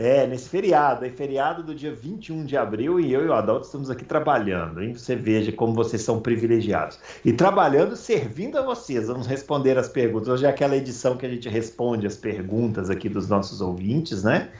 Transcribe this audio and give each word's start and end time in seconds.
É, 0.00 0.28
nesse 0.28 0.48
feriado, 0.48 1.04
é 1.04 1.10
feriado 1.10 1.60
do 1.60 1.74
dia 1.74 1.92
21 1.92 2.44
de 2.44 2.56
abril 2.56 3.00
e 3.00 3.12
eu 3.12 3.24
e 3.24 3.26
o 3.26 3.32
Adalto 3.32 3.66
estamos 3.66 3.90
aqui 3.90 4.04
trabalhando, 4.04 4.80
hein? 4.80 4.94
Você 4.94 5.16
veja 5.16 5.50
como 5.50 5.74
vocês 5.74 6.02
são 6.02 6.20
privilegiados. 6.20 7.00
E 7.24 7.32
trabalhando, 7.32 7.96
servindo 7.96 8.56
a 8.56 8.62
vocês. 8.62 9.08
Vamos 9.08 9.26
responder 9.26 9.76
as 9.76 9.88
perguntas. 9.88 10.28
Hoje 10.28 10.46
é 10.46 10.48
aquela 10.48 10.76
edição 10.76 11.16
que 11.16 11.26
a 11.26 11.28
gente 11.28 11.48
responde 11.48 12.06
as 12.06 12.14
perguntas 12.14 12.90
aqui 12.90 13.08
dos 13.08 13.28
nossos 13.28 13.60
ouvintes, 13.60 14.22
né? 14.22 14.50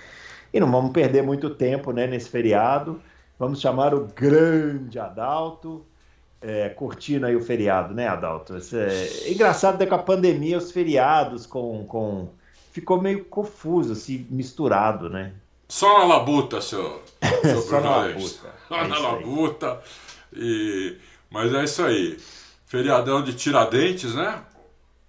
E 0.52 0.58
não 0.58 0.68
vamos 0.68 0.90
perder 0.90 1.22
muito 1.22 1.50
tempo 1.50 1.92
né, 1.92 2.08
nesse 2.08 2.28
feriado. 2.28 3.00
Vamos 3.38 3.60
chamar 3.60 3.94
o 3.94 4.08
grande 4.12 4.98
Adalto, 4.98 5.86
é, 6.42 6.68
curtindo 6.70 7.26
aí 7.26 7.36
o 7.36 7.40
feriado, 7.40 7.94
né, 7.94 8.08
Adalto? 8.08 8.56
É... 8.56 9.30
Engraçado 9.30 9.78
né, 9.78 9.86
com 9.86 9.94
a 9.94 9.98
pandemia, 9.98 10.58
os 10.58 10.72
feriados 10.72 11.46
com, 11.46 11.84
com 11.84 12.28
ficou 12.80 13.00
meio 13.00 13.24
confuso, 13.24 13.92
assim, 13.92 14.26
misturado, 14.30 15.08
né? 15.10 15.32
Só 15.68 15.98
na 15.98 16.04
labuta, 16.04 16.60
seu, 16.60 17.02
seu 17.42 17.60
Só 17.62 17.80
na 17.80 17.96
labuta. 17.96 18.54
Só 18.68 18.74
É 18.76 18.88
na 18.88 18.98
labuta. 18.98 19.80
E... 20.32 20.96
Mas 21.30 21.52
é 21.54 21.64
isso 21.64 21.82
aí. 21.84 22.18
Feriadão 22.66 23.22
de 23.22 23.34
Tiradentes, 23.34 24.14
né? 24.14 24.42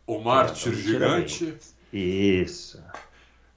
O 0.08 0.20
mártir 0.20 0.74
gigante. 0.74 1.56
Isso. 1.94 2.82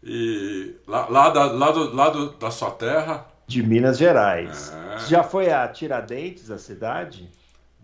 E 0.02 0.74
lá, 0.86 1.06
lá, 1.08 1.30
da, 1.30 1.44
lá, 1.52 1.70
do, 1.70 1.94
lá 1.94 2.08
do- 2.10 2.30
da 2.32 2.50
sua 2.50 2.70
terra, 2.70 3.26
De 3.46 3.62
Minas 3.62 3.98
Gerais. 3.98 4.72
É. 4.72 4.98
Já 5.08 5.22
foi 5.22 5.50
a 5.52 5.66
Tiradentes, 5.68 6.50
a 6.50 6.58
cidade? 6.58 7.28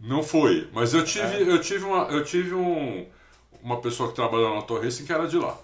não 0.00 0.22
fui. 0.22 0.68
Mas 0.72 0.94
eu 0.94 1.04
tive, 1.04 1.36
É. 1.36 1.42
eu 1.42 1.60
tive, 1.60 1.84
uma, 1.84 2.04
eu 2.04 2.22
tive 2.24 2.54
um, 2.54 3.04
uma 3.62 3.80
pessoa 3.80 4.08
que 4.08 4.14
trabalhou 4.14 4.54
na 4.54 4.62
Torre 4.62 4.88
que 4.90 5.12
era 5.12 5.26
de 5.26 5.36
lá. 5.36 5.56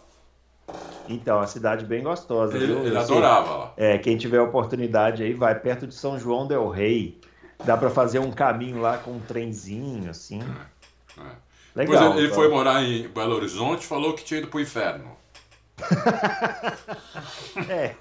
Então, 1.08 1.38
a 1.40 1.46
cidade 1.46 1.84
bem 1.84 2.02
gostosa. 2.02 2.56
Ele, 2.56 2.66
viu? 2.66 2.86
ele 2.86 2.96
adorava 2.96 3.56
lá. 3.56 3.72
É, 3.76 3.98
quem 3.98 4.16
tiver 4.16 4.40
oportunidade 4.40 5.22
aí, 5.22 5.34
vai 5.34 5.54
perto 5.58 5.86
de 5.86 5.94
São 5.94 6.18
João 6.18 6.46
del 6.46 6.68
Rei. 6.68 7.20
Dá 7.64 7.76
pra 7.76 7.90
fazer 7.90 8.18
um 8.18 8.30
caminho 8.30 8.80
lá 8.80 8.96
com 8.98 9.12
um 9.12 9.20
trenzinho, 9.20 10.10
assim. 10.10 10.40
É. 11.18 11.22
Legal. 11.76 11.94
Depois 12.02 12.16
ele, 12.18 12.26
então. 12.26 12.34
foi 12.36 12.48
morar 12.48 12.82
em 12.82 13.06
Belo 13.08 13.34
Horizonte 13.36 13.82
e 13.82 13.86
falou 13.86 14.14
que 14.14 14.24
tinha 14.24 14.38
ido 14.40 14.48
pro 14.48 14.60
inferno. 14.60 15.10
É, 17.68 17.94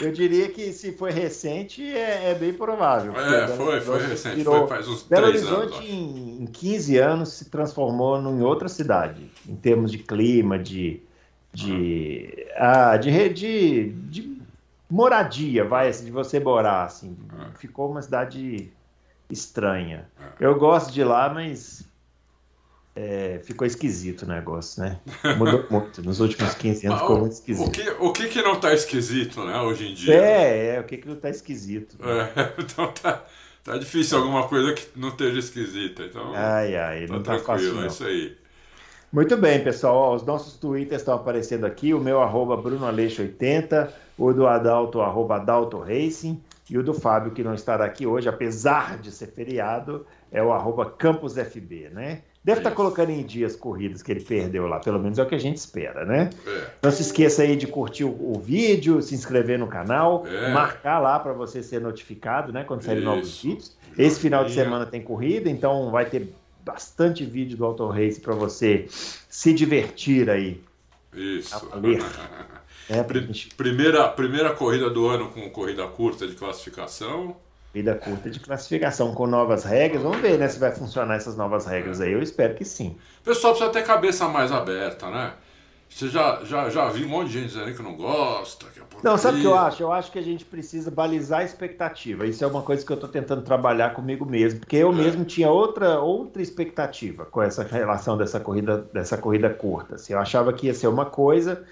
eu 0.00 0.12
diria 0.12 0.48
que 0.50 0.72
se 0.72 0.92
foi 0.92 1.10
recente, 1.10 1.82
é, 1.82 2.30
é 2.30 2.34
bem 2.34 2.52
provável. 2.52 3.12
É, 3.18 3.48
foi, 3.48 3.80
foi 3.80 4.06
recente. 4.06 4.36
virou- 4.36 4.60
Foi 4.60 4.66
faz 4.68 4.88
uns 4.88 5.02
Belo 5.02 5.28
três 5.28 5.44
anos. 5.44 5.58
Horizonte, 5.58 5.78
acho. 5.84 5.92
em, 5.92 6.42
em 6.42 6.46
15 6.46 6.98
anos, 6.98 7.28
se 7.32 7.44
transformou 7.50 8.18
em 8.18 8.42
outra 8.42 8.68
cidade, 8.68 9.30
em 9.48 9.56
termos 9.56 9.90
de 9.90 9.98
clima, 9.98 10.58
de. 10.58 11.00
De. 11.54 12.46
Ah, 12.56 12.96
de, 12.96 13.28
de, 13.30 13.88
de 13.90 14.42
moradia, 14.90 15.64
vai, 15.64 15.88
assim, 15.88 16.04
de 16.04 16.10
você 16.10 16.38
morar, 16.40 16.84
assim. 16.84 17.16
É. 17.40 17.58
Ficou 17.58 17.90
uma 17.90 18.02
cidade 18.02 18.70
estranha. 19.30 20.08
Eu 20.38 20.58
gosto 20.58 20.92
de 20.92 21.02
lá, 21.02 21.32
mas. 21.32 21.84
é, 22.94 23.40
ficou 23.42 23.66
esquisito 23.66 24.22
o 24.22 24.26
negócio, 24.26 24.82
né? 24.82 25.00
Mudou 25.36 25.66
muito. 25.70 26.02
Nos 26.02 26.20
últimos 26.20 26.54
15 26.54 26.86
anos 26.86 27.00
ficou 27.00 27.18
muito 27.18 27.32
esquisito. 27.32 27.66
O 27.66 27.70
que, 27.70 27.90
o 27.90 28.12
que 28.12 28.28
que 28.28 28.42
não 28.42 28.60
tá 28.60 28.72
esquisito, 28.72 29.44
né, 29.44 29.58
hoje 29.60 29.88
em 29.90 29.94
dia? 29.94 30.14
É, 30.14 30.76
é, 30.76 30.80
o 30.80 30.84
que 30.84 30.98
que 30.98 31.08
não 31.08 31.16
tá 31.16 31.28
esquisito? 31.30 31.96
É, 32.02 32.54
então 32.62 32.92
tá, 32.92 33.24
tá 33.64 33.76
difícil 33.78 34.18
alguma 34.18 34.46
coisa 34.46 34.72
que 34.74 34.86
não 34.94 35.08
esteja 35.08 35.38
esquisita. 35.40 36.04
Então, 36.04 36.32
Ai, 36.34 36.76
ai, 36.76 37.06
tá 37.06 37.12
não 37.14 37.22
tá 37.22 37.38
fácil 37.38 37.44
tranquilo, 37.72 37.84
é 37.84 37.86
isso 37.88 38.04
aí. 38.04 38.36
Muito 39.14 39.36
bem, 39.36 39.62
pessoal. 39.62 39.94
Ó, 39.94 40.14
os 40.16 40.24
nossos 40.24 40.56
twitters 40.56 41.02
estão 41.02 41.14
aparecendo 41.14 41.64
aqui. 41.64 41.94
O 41.94 42.00
meu 42.00 42.20
arroba 42.20 42.56
BrunoAleixo80, 42.56 43.88
o 44.18 44.32
do 44.32 44.44
Adalto, 44.44 45.00
arroba 45.00 45.36
Adalto 45.36 45.78
Racing, 45.78 46.42
e 46.68 46.76
o 46.76 46.82
do 46.82 46.92
Fábio, 46.92 47.30
que 47.30 47.44
não 47.44 47.54
estará 47.54 47.84
aqui 47.84 48.08
hoje, 48.08 48.28
apesar 48.28 48.98
de 48.98 49.12
ser 49.12 49.28
feriado, 49.28 50.04
é 50.32 50.42
o 50.42 50.52
arroba 50.52 50.86
CampusFB, 50.86 51.90
né? 51.92 52.22
Deve 52.42 52.58
estar 52.58 52.70
Isso. 52.70 52.76
colocando 52.76 53.10
em 53.10 53.22
dias 53.22 53.54
corridas 53.54 54.02
que 54.02 54.10
ele 54.10 54.20
perdeu 54.20 54.66
lá, 54.66 54.80
pelo 54.80 54.98
menos 54.98 55.16
é 55.16 55.22
o 55.22 55.26
que 55.26 55.36
a 55.36 55.38
gente 55.38 55.58
espera, 55.58 56.04
né? 56.04 56.30
É. 56.44 56.66
Não 56.82 56.90
se 56.90 57.02
esqueça 57.02 57.42
aí 57.42 57.54
de 57.54 57.68
curtir 57.68 58.02
o, 58.02 58.08
o 58.10 58.40
vídeo, 58.40 59.00
se 59.00 59.14
inscrever 59.14 59.60
no 59.60 59.68
canal, 59.68 60.26
É. 60.26 60.52
marcar 60.52 60.98
lá 60.98 61.20
para 61.20 61.32
você 61.32 61.62
ser 61.62 61.80
notificado, 61.80 62.52
né? 62.52 62.64
Quando 62.64 62.82
saírem 62.82 63.04
novos 63.04 63.40
vídeos. 63.40 63.76
Esse 63.96 64.18
final 64.18 64.44
de 64.44 64.52
semana 64.52 64.84
tem 64.84 65.00
corrida, 65.00 65.48
então 65.48 65.92
vai 65.92 66.04
ter 66.06 66.34
bastante 66.64 67.24
vídeo 67.24 67.56
do 67.56 67.64
Auto 67.64 67.86
Race 67.88 68.20
para 68.20 68.34
você 68.34 68.86
se 68.88 69.52
divertir 69.52 70.30
aí. 70.30 70.60
Isso. 71.12 71.54
Pri- 73.06 73.20
gente 73.20 73.48
Primeira, 73.54 74.08
primeira 74.08 74.52
corrida 74.54 74.90
do 74.90 75.06
ano 75.08 75.30
com 75.30 75.48
corrida 75.50 75.86
curta 75.86 76.26
de 76.26 76.34
classificação. 76.34 77.36
vida 77.72 77.94
curta 77.94 78.28
de 78.30 78.38
classificação 78.40 79.14
com 79.14 79.26
novas 79.26 79.64
regras. 79.64 80.02
Vamos 80.02 80.18
ver, 80.18 80.38
né, 80.38 80.48
se 80.48 80.58
vai 80.58 80.70
funcionar 80.72 81.14
essas 81.16 81.36
novas 81.36 81.66
regras 81.66 82.00
aí. 82.00 82.12
Eu 82.12 82.22
espero 82.22 82.54
que 82.54 82.64
sim. 82.64 82.96
O 83.20 83.24
pessoal 83.24 83.54
precisa 83.54 83.72
ter 83.72 83.84
cabeça 83.84 84.28
mais 84.28 84.52
aberta, 84.52 85.10
né? 85.10 85.32
Você 85.88 86.08
já, 86.08 86.42
já, 86.44 86.68
já 86.70 86.88
viu 86.88 87.06
um 87.06 87.10
monte 87.10 87.28
de 87.28 87.34
gente 87.40 87.52
dizendo 87.52 87.72
que 87.76 87.82
não 87.82 87.94
gosta, 87.96 88.66
que 88.66 88.80
é 88.80 88.82
Não, 89.02 89.16
sabe 89.16 89.38
o 89.38 89.40
que 89.40 89.46
eu 89.46 89.50
porcaria. 89.52 89.68
acho? 89.74 89.82
Eu 89.84 89.92
acho 89.92 90.10
que 90.10 90.18
a 90.18 90.22
gente 90.22 90.44
precisa 90.44 90.90
balizar 90.90 91.40
a 91.40 91.44
expectativa. 91.44 92.26
Isso 92.26 92.42
é 92.42 92.46
uma 92.48 92.62
coisa 92.62 92.84
que 92.84 92.90
eu 92.90 92.96
estou 92.96 93.08
tentando 93.08 93.42
trabalhar 93.42 93.94
comigo 93.94 94.26
mesmo, 94.26 94.58
porque 94.60 94.76
eu 94.76 94.90
É. 94.90 94.94
mesmo 94.94 95.24
tinha 95.24 95.48
outra, 95.50 96.00
outra 96.00 96.42
expectativa 96.42 97.24
com 97.26 97.40
essa 97.40 97.62
relação 97.62 98.16
dessa 98.16 98.40
corrida, 98.40 98.78
dessa 98.92 99.16
corrida 99.16 99.48
curta. 99.50 99.94
Assim, 99.94 100.14
eu 100.14 100.18
achava 100.18 100.52
que 100.52 100.66
ia 100.66 100.74
ser 100.74 100.88
uma 100.88 101.06
coisa 101.06 101.64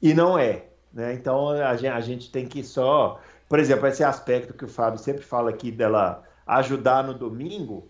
e 0.00 0.14
não 0.14 0.38
é. 0.38 0.66
Né? 0.92 1.14
Então 1.14 1.48
a 1.50 1.74
gente, 1.76 1.92
a 1.92 2.00
gente 2.00 2.30
tem 2.30 2.46
que 2.46 2.62
só. 2.62 3.20
Por 3.48 3.58
exemplo, 3.58 3.86
esse 3.88 4.04
aspecto 4.04 4.54
que 4.54 4.64
o 4.64 4.68
Fábio 4.68 4.98
sempre 4.98 5.22
fala 5.22 5.50
aqui 5.50 5.72
dela 5.72 6.22
ajudar 6.46 7.02
no 7.02 7.14
domingo 7.14 7.88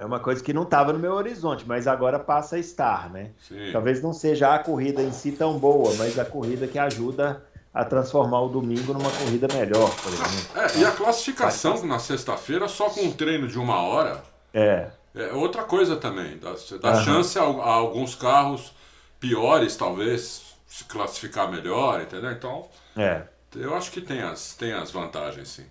é 0.00 0.04
uma 0.04 0.18
coisa 0.18 0.42
que 0.42 0.54
não 0.54 0.62
estava 0.62 0.94
no 0.94 0.98
meu 0.98 1.12
horizonte, 1.12 1.62
mas 1.68 1.86
agora 1.86 2.18
passa 2.18 2.56
a 2.56 2.58
estar, 2.58 3.10
né? 3.10 3.32
Sim. 3.46 3.68
Talvez 3.70 4.02
não 4.02 4.14
seja 4.14 4.54
a 4.54 4.58
corrida 4.58 5.02
em 5.02 5.12
si 5.12 5.30
tão 5.30 5.58
boa, 5.58 5.94
mas 5.96 6.18
a 6.18 6.24
corrida 6.24 6.66
que 6.66 6.78
ajuda 6.78 7.44
a 7.72 7.84
transformar 7.84 8.40
o 8.40 8.48
domingo 8.48 8.94
numa 8.94 9.10
corrida 9.10 9.46
melhor, 9.52 9.94
por 9.96 10.10
exemplo. 10.10 10.56
É, 10.56 10.78
e 10.78 10.84
a 10.86 10.90
classificação 10.90 11.84
na 11.84 11.98
sexta-feira 11.98 12.66
só 12.66 12.88
com 12.88 13.02
um 13.02 13.12
treino 13.12 13.46
de 13.46 13.58
uma 13.58 13.82
hora 13.82 14.22
É, 14.54 14.88
é 15.14 15.32
outra 15.34 15.64
coisa 15.64 15.96
também. 15.96 16.38
Dá, 16.38 16.54
dá 16.80 17.04
chance 17.04 17.38
a, 17.38 17.42
a 17.42 17.70
alguns 17.74 18.14
carros 18.14 18.72
piores, 19.20 19.76
talvez, 19.76 20.54
se 20.66 20.84
classificar 20.84 21.50
melhor, 21.50 22.00
entendeu? 22.00 22.32
Então, 22.32 22.66
é. 22.96 23.20
eu 23.54 23.74
acho 23.76 23.90
que 23.90 24.00
tem 24.00 24.22
as, 24.22 24.54
tem 24.54 24.72
as 24.72 24.90
vantagens, 24.90 25.48
sim. 25.48 25.66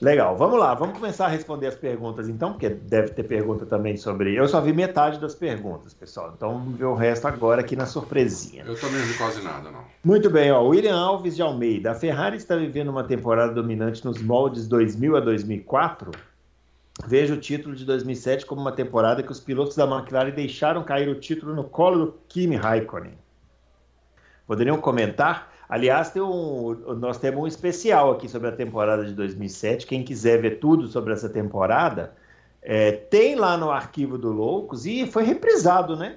Legal, 0.00 0.36
vamos 0.36 0.58
lá, 0.58 0.74
vamos 0.74 0.98
começar 0.98 1.26
a 1.26 1.28
responder 1.28 1.68
as 1.68 1.76
perguntas 1.76 2.28
então, 2.28 2.52
porque 2.52 2.68
deve 2.68 3.10
ter 3.10 3.22
pergunta 3.22 3.64
também 3.64 3.96
sobre. 3.96 4.34
Eu 4.34 4.48
só 4.48 4.60
vi 4.60 4.72
metade 4.72 5.20
das 5.20 5.34
perguntas, 5.34 5.94
pessoal, 5.94 6.32
então 6.36 6.58
vamos 6.58 6.76
ver 6.76 6.84
o 6.84 6.94
resto 6.94 7.28
agora 7.28 7.60
aqui 7.60 7.76
na 7.76 7.86
surpresinha. 7.86 8.64
Eu 8.66 8.78
também 8.78 8.98
não 8.98 9.06
vi 9.06 9.14
quase 9.14 9.40
nada, 9.42 9.70
não. 9.70 9.84
Muito 10.04 10.28
bem, 10.28 10.50
ó. 10.50 10.62
William 10.62 10.96
Alves 10.96 11.36
de 11.36 11.42
Almeida. 11.42 11.92
A 11.92 11.94
Ferrari 11.94 12.36
está 12.36 12.56
vivendo 12.56 12.88
uma 12.88 13.04
temporada 13.04 13.52
dominante 13.52 14.04
nos 14.04 14.20
moldes 14.20 14.66
2000 14.66 15.16
a 15.16 15.20
2004. 15.20 16.10
Vejo 17.06 17.34
o 17.34 17.40
título 17.40 17.74
de 17.74 17.84
2007 17.84 18.46
como 18.46 18.60
uma 18.60 18.72
temporada 18.72 19.22
que 19.22 19.32
os 19.32 19.40
pilotos 19.40 19.76
da 19.76 19.84
McLaren 19.84 20.30
deixaram 20.30 20.82
cair 20.82 21.08
o 21.08 21.18
título 21.18 21.54
no 21.54 21.64
colo 21.64 22.06
do 22.06 22.14
Kimi 22.28 22.56
Raikkonen. 22.56 23.18
Poderiam 24.46 24.78
comentar? 24.78 25.53
Aliás, 25.68 26.10
tem 26.10 26.20
um- 26.22 26.74
nós 26.98 27.18
temos 27.18 27.42
um 27.42 27.46
especial 27.46 28.10
aqui 28.12 28.28
sobre 28.28 28.48
a 28.48 28.52
temporada 28.52 29.04
de 29.04 29.12
2007. 29.12 29.86
Quem 29.86 30.02
quiser 30.02 30.40
ver 30.40 30.58
tudo 30.58 30.86
sobre 30.88 31.12
essa 31.12 31.28
temporada, 31.28 32.12
é, 32.62 32.92
tem 32.92 33.34
lá 33.34 33.56
no 33.56 33.70
arquivo 33.70 34.18
do 34.18 34.30
Loucos 34.30 34.84
e 34.86 35.06
foi 35.06 35.24
reprisado, 35.24 35.96
né? 35.96 36.16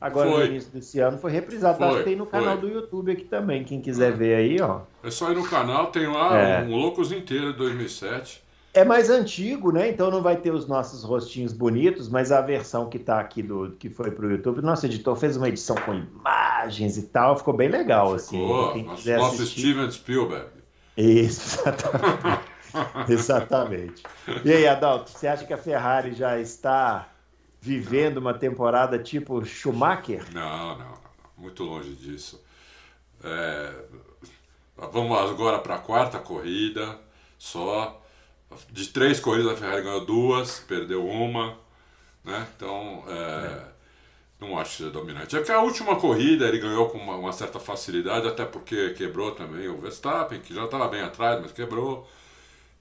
Agora 0.00 0.30
Foi. 0.30 0.40
no 0.40 0.46
início 0.50 0.70
desse 0.70 1.00
ano 1.00 1.16
foi 1.16 1.30
reprisado. 1.32 1.78
Foi, 1.78 1.86
Acho 1.86 1.96
que 1.98 2.04
tem 2.04 2.16
no 2.16 2.26
canal 2.26 2.58
foi. 2.58 2.68
do 2.68 2.74
YouTube 2.76 3.10
aqui 3.12 3.24
também. 3.24 3.64
Quem 3.64 3.80
quiser 3.80 4.12
ver 4.12 4.34
aí, 4.34 4.60
ó. 4.60 4.80
É 5.02 5.10
só 5.10 5.30
ir 5.32 5.34
no 5.34 5.48
canal, 5.48 5.86
tem 5.86 6.06
lá 6.06 6.36
É. 6.36 6.62
um 6.62 6.76
Loucos 6.76 7.10
inteiro 7.10 7.52
de 7.52 7.58
2007. 7.58 8.43
É 8.74 8.84
mais 8.84 9.08
antigo, 9.08 9.70
né? 9.70 9.88
Então 9.88 10.10
não 10.10 10.20
vai 10.20 10.36
ter 10.36 10.52
os 10.52 10.66
nossos 10.66 11.04
rostinhos 11.04 11.52
bonitos, 11.52 12.08
mas 12.08 12.32
a 12.32 12.40
versão 12.40 12.88
que 12.90 12.98
tá 12.98 13.20
aqui 13.20 13.40
do 13.40 13.70
que 13.78 13.88
foi 13.88 14.10
pro 14.10 14.28
YouTube, 14.28 14.60
nosso 14.62 14.84
editor 14.84 15.14
fez 15.14 15.36
uma 15.36 15.48
edição 15.48 15.76
com 15.76 15.94
imagens 15.94 16.98
e 16.98 17.02
tal, 17.04 17.36
ficou 17.36 17.54
bem 17.54 17.68
legal 17.68 18.14
assim. 18.14 18.40
Ficou. 18.40 18.72
Quem 18.72 18.82
Nosso, 18.84 19.12
assistir, 19.12 19.60
Steven 19.60 19.90
Spielberg. 19.92 20.48
Isso, 20.96 21.60
exatamente. 21.60 22.42
exatamente. 23.08 24.02
E 24.44 24.52
aí, 24.52 24.66
Adalto, 24.66 25.08
você 25.08 25.28
acha 25.28 25.46
que 25.46 25.52
a 25.52 25.58
Ferrari 25.58 26.12
já 26.12 26.40
está 26.40 27.08
vivendo 27.60 28.18
uma 28.18 28.34
temporada 28.34 28.98
tipo 28.98 29.44
Schumacher? 29.44 30.26
Não, 30.34 30.76
não, 30.76 30.78
não. 30.78 30.94
muito 31.38 31.62
longe 31.62 31.94
disso. 31.94 32.44
É, 33.22 33.72
vamos 34.76 35.16
agora 35.16 35.60
para 35.60 35.76
a 35.76 35.78
quarta 35.78 36.18
corrida 36.18 36.98
só. 37.38 38.00
De 38.70 38.88
três 38.88 39.20
corridas 39.20 39.52
a 39.52 39.56
Ferrari 39.56 39.82
ganhou 39.82 40.04
duas, 40.04 40.60
perdeu 40.60 41.06
uma. 41.06 41.56
Né? 42.24 42.46
Então, 42.56 43.04
é, 43.08 43.62
não 44.40 44.58
acho 44.58 44.78
seja 44.78 44.90
dominante. 44.90 45.36
É 45.36 45.42
que 45.42 45.52
a 45.52 45.60
última 45.60 45.96
corrida 45.96 46.46
ele 46.46 46.58
ganhou 46.58 46.88
com 46.88 46.98
uma, 46.98 47.16
uma, 47.16 47.32
certa 47.32 47.60
facilidade, 47.60 48.26
até 48.26 48.44
porque 48.44 48.90
quebrou 48.90 49.32
também 49.32 49.68
o 49.68 49.80
Verstappen, 49.80 50.40
que 50.40 50.54
já 50.54 50.64
estava 50.64 50.88
bem 50.88 51.02
atrás, 51.02 51.40
mas 51.40 51.52
quebrou. 51.52 52.08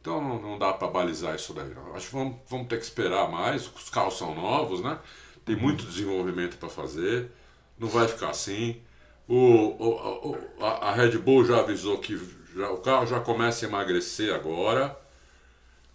Então 0.02 0.22
não, 0.22 0.42
não 0.42 0.60
dá 0.60 0.74
para 0.74 0.88
balizar 0.88 1.36
isso 1.36 1.54
daí. 1.54 1.74
Não. 1.74 1.96
Acho 1.96 2.08
que 2.08 2.14
vamos, 2.16 2.36
vamos 2.50 2.68
ter 2.68 2.78
que 2.78 2.84
esperar 2.84 3.30
mais. 3.30 3.68
Os 3.68 3.90
carros 3.90 4.18
são 4.18 4.36
novos, 4.36 4.82
né? 4.82 5.00
Tem 5.46 5.56
muito 5.56 5.86
desenvolvimento 5.86 6.58
para 6.58 6.70
fazer. 6.70 7.32
Não 7.78 7.88
vai 7.88 8.08
ficar 8.08 8.30
assim. 8.30 8.82
O, 9.28 9.36
o, 9.36 10.32
o, 10.32 10.66
a, 10.66 10.92
Red 10.92 11.18
Bull 11.18 11.46
já 11.46 11.60
avisou 11.60 11.98
que 12.00 12.20
já, 12.56 12.70
o 12.72 12.78
carro 12.78 13.06
já 13.06 13.20
começa 13.20 13.66
a 13.66 13.70
emagrecer 13.70 14.34
agora. 14.34 14.98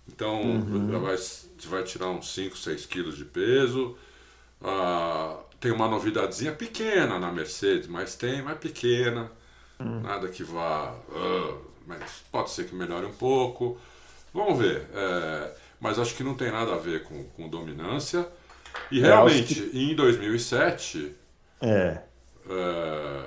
Então 0.08 0.40
uhum. 0.40 0.90
já 0.90 0.99
vai, 0.99 1.16
vai 1.66 1.82
tirar 1.84 2.08
uns 2.08 2.32
5, 2.34 2.56
6 2.56 2.87
quilos 2.87 3.16
de 3.16 3.25
peso. 3.25 3.96
Ah, 4.62 5.38
tem 5.60 5.70
uma 5.70 5.88
novidadezinha 5.88 6.52
pequena 6.52 7.19
na 7.19 7.31
Mercedes, 7.31 7.87
mas 7.87 8.16
tem, 8.16 8.43
mas 8.43 8.58
pequena. 8.58 9.31
Uhum. 9.78 10.00
Nada 10.00 10.28
que 10.28 10.43
vá. 10.43 10.94
Uh, 11.08 11.69
mas 11.87 12.25
pode 12.31 12.50
ser 12.50 12.66
que 12.66 12.75
melhore 12.75 13.06
um 13.06 13.12
pouco. 13.12 13.78
Vamos 14.32 14.58
ver. 14.58 14.87
É, 14.94 15.50
mas 15.81 15.99
acho 15.99 16.14
que 16.14 16.22
não 16.22 16.34
tem 16.34 16.52
nada 16.52 16.75
a 16.75 16.76
ver 16.76 17.02
com, 17.05 17.25
com 17.25 17.49
dominância. 17.49 18.28
E 18.90 19.00
é, 19.00 19.06
realmente, 19.06 19.55
que... 19.55 19.78
em 19.78 19.94
2007, 19.94 21.14
é. 21.60 22.02
É, 22.50 23.25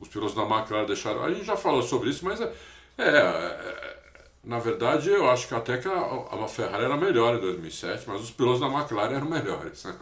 os 0.00 0.08
pilotos 0.08 0.34
da 0.34 0.42
McLaren 0.42 0.86
deixaram. 0.86 1.24
A 1.24 1.30
gente 1.32 1.44
já 1.44 1.56
falou 1.56 1.82
sobre 1.82 2.10
isso, 2.10 2.24
mas 2.24 2.40
é, 2.40 2.52
é, 2.98 3.06
é 3.08 4.01
na 4.44 4.58
verdade 4.58 5.08
eu 5.08 5.30
acho 5.30 5.46
que 5.48 5.54
até 5.54 5.78
que 5.78 5.88
a, 5.88 6.44
a, 6.44 6.48
Ferrari 6.48 6.84
era 6.84 6.96
melhor 6.96 7.36
em 7.36 7.40
2007, 7.40 8.04
mas 8.06 8.20
os 8.20 8.30
pilotos 8.30 8.60
da 8.60 8.66
McLaren 8.66 9.14
eram 9.16 9.28
melhores. 9.28 9.84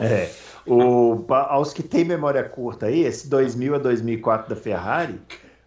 É, 0.00 0.32
o, 0.66 1.22
aos 1.28 1.74
que 1.74 1.82
têm 1.82 2.02
memória 2.02 2.42
curta 2.42 2.86
aí, 2.86 3.04
esse 3.04 3.28
2000 3.28 3.74
a 3.74 3.78
2004 3.78 4.48
da 4.48 4.60
Ferrari, 4.60 5.20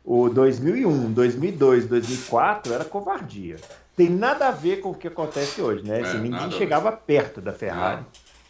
o 0.03 0.27
2001, 0.29 1.13
2002, 1.13 1.87
2004 1.87 2.73
era 2.73 2.83
covardia. 2.83 3.57
Tem 3.95 4.09
nada 4.09 4.47
a 4.47 4.51
ver 4.51 4.81
com 4.81 4.89
o 4.89 4.95
que 4.95 5.07
acontece 5.07 5.61
hoje, 5.61 5.85
né? 5.85 6.01
É, 6.01 6.13
ninguém 6.15 6.51
chegava 6.51 6.91
perto 6.91 7.39
da 7.39 7.53
Ferrari. 7.53 8.03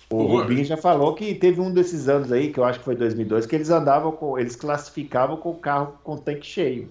O 0.09 0.23
Rubinho 0.23 0.63
já 0.63 0.77
falou 0.77 1.13
que 1.13 1.33
teve 1.33 1.59
um 1.59 1.71
desses 1.71 2.07
anos 2.07 2.31
aí, 2.31 2.51
que 2.51 2.59
eu 2.59 2.63
acho 2.63 2.79
que 2.79 2.85
foi 2.85 2.95
2002, 2.95 3.45
que 3.45 3.55
eles 3.55 3.69
andavam 3.69 4.11
com, 4.11 4.37
eles 4.37 4.55
classificavam 4.55 5.37
com 5.37 5.51
o 5.51 5.55
carro 5.55 5.99
com 6.03 6.13
o 6.13 6.17
tanque 6.17 6.45
cheio. 6.45 6.89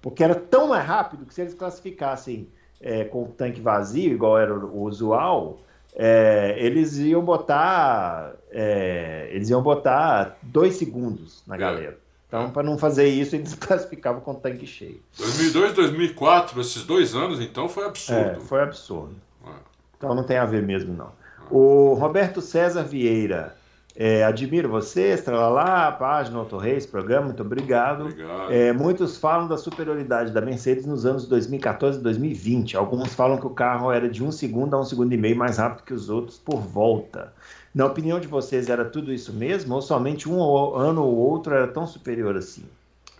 Porque 0.00 0.22
era 0.22 0.34
tão 0.34 0.68
mais 0.68 0.86
rápido 0.86 1.24
que 1.26 1.34
se 1.34 1.40
eles 1.40 1.54
classificassem 1.54 2.48
é, 2.80 3.04
com 3.04 3.24
o 3.24 3.28
tanque 3.28 3.60
vazio, 3.60 4.12
igual 4.12 4.38
era 4.38 4.54
o 4.54 4.82
usual, 4.82 5.60
é, 5.94 6.56
eles 6.58 6.96
iam 6.98 7.22
botar 7.22 8.34
é, 8.50 9.28
eles 9.32 9.50
iam 9.50 9.62
botar 9.62 10.38
dois 10.42 10.76
segundos 10.76 11.42
na 11.46 11.56
é. 11.56 11.58
galera. 11.58 12.04
Então, 12.26 12.50
para 12.50 12.64
não 12.64 12.76
fazer 12.76 13.06
isso, 13.06 13.36
eles 13.36 13.54
classificavam 13.58 14.20
com 14.20 14.32
o 14.32 14.34
tanque 14.34 14.66
cheio. 14.66 15.00
2002, 15.16 15.72
2004, 15.74 16.60
esses 16.60 16.84
dois 16.84 17.14
anos, 17.14 17.40
então, 17.40 17.68
foi 17.68 17.86
absurdo. 17.86 18.20
É, 18.20 18.40
foi 18.40 18.60
absurdo. 18.60 19.14
É. 19.46 19.50
Então, 19.96 20.14
não 20.14 20.24
tem 20.24 20.36
a 20.36 20.44
ver 20.44 20.62
mesmo, 20.62 20.92
não. 20.92 21.12
O 21.50 21.94
Roberto 21.94 22.40
César 22.40 22.82
Vieira. 22.82 23.56
É, 23.96 24.24
admiro 24.24 24.68
você, 24.68 25.14
lá, 25.28 25.92
página 25.92 26.38
Auto 26.38 26.56
Reis, 26.56 26.84
programa, 26.84 27.26
muito 27.26 27.42
obrigado. 27.42 28.06
obrigado. 28.06 28.52
É, 28.52 28.72
muitos 28.72 29.16
falam 29.16 29.46
da 29.46 29.56
superioridade 29.56 30.32
da 30.32 30.40
Mercedes 30.40 30.84
nos 30.84 31.06
anos 31.06 31.28
2014 31.28 32.00
e 32.00 32.02
2020. 32.02 32.76
Alguns 32.76 33.14
falam 33.14 33.38
que 33.38 33.46
o 33.46 33.50
carro 33.50 33.92
era 33.92 34.08
de 34.08 34.24
um 34.24 34.32
segundo 34.32 34.74
a 34.74 34.80
um 34.80 34.84
segundo 34.84 35.12
e 35.12 35.16
meio 35.16 35.36
mais 35.36 35.58
rápido 35.58 35.84
que 35.84 35.94
os 35.94 36.10
outros 36.10 36.36
por 36.36 36.60
volta. 36.60 37.32
Na 37.72 37.86
opinião 37.86 38.18
de 38.18 38.26
vocês, 38.26 38.68
era 38.68 38.84
tudo 38.84 39.12
isso 39.12 39.32
mesmo? 39.32 39.74
Ou 39.76 39.82
somente 39.82 40.28
um 40.28 40.40
ano 40.76 41.04
ou 41.04 41.16
outro 41.16 41.54
era 41.54 41.68
tão 41.68 41.86
superior 41.86 42.36
assim? 42.36 42.64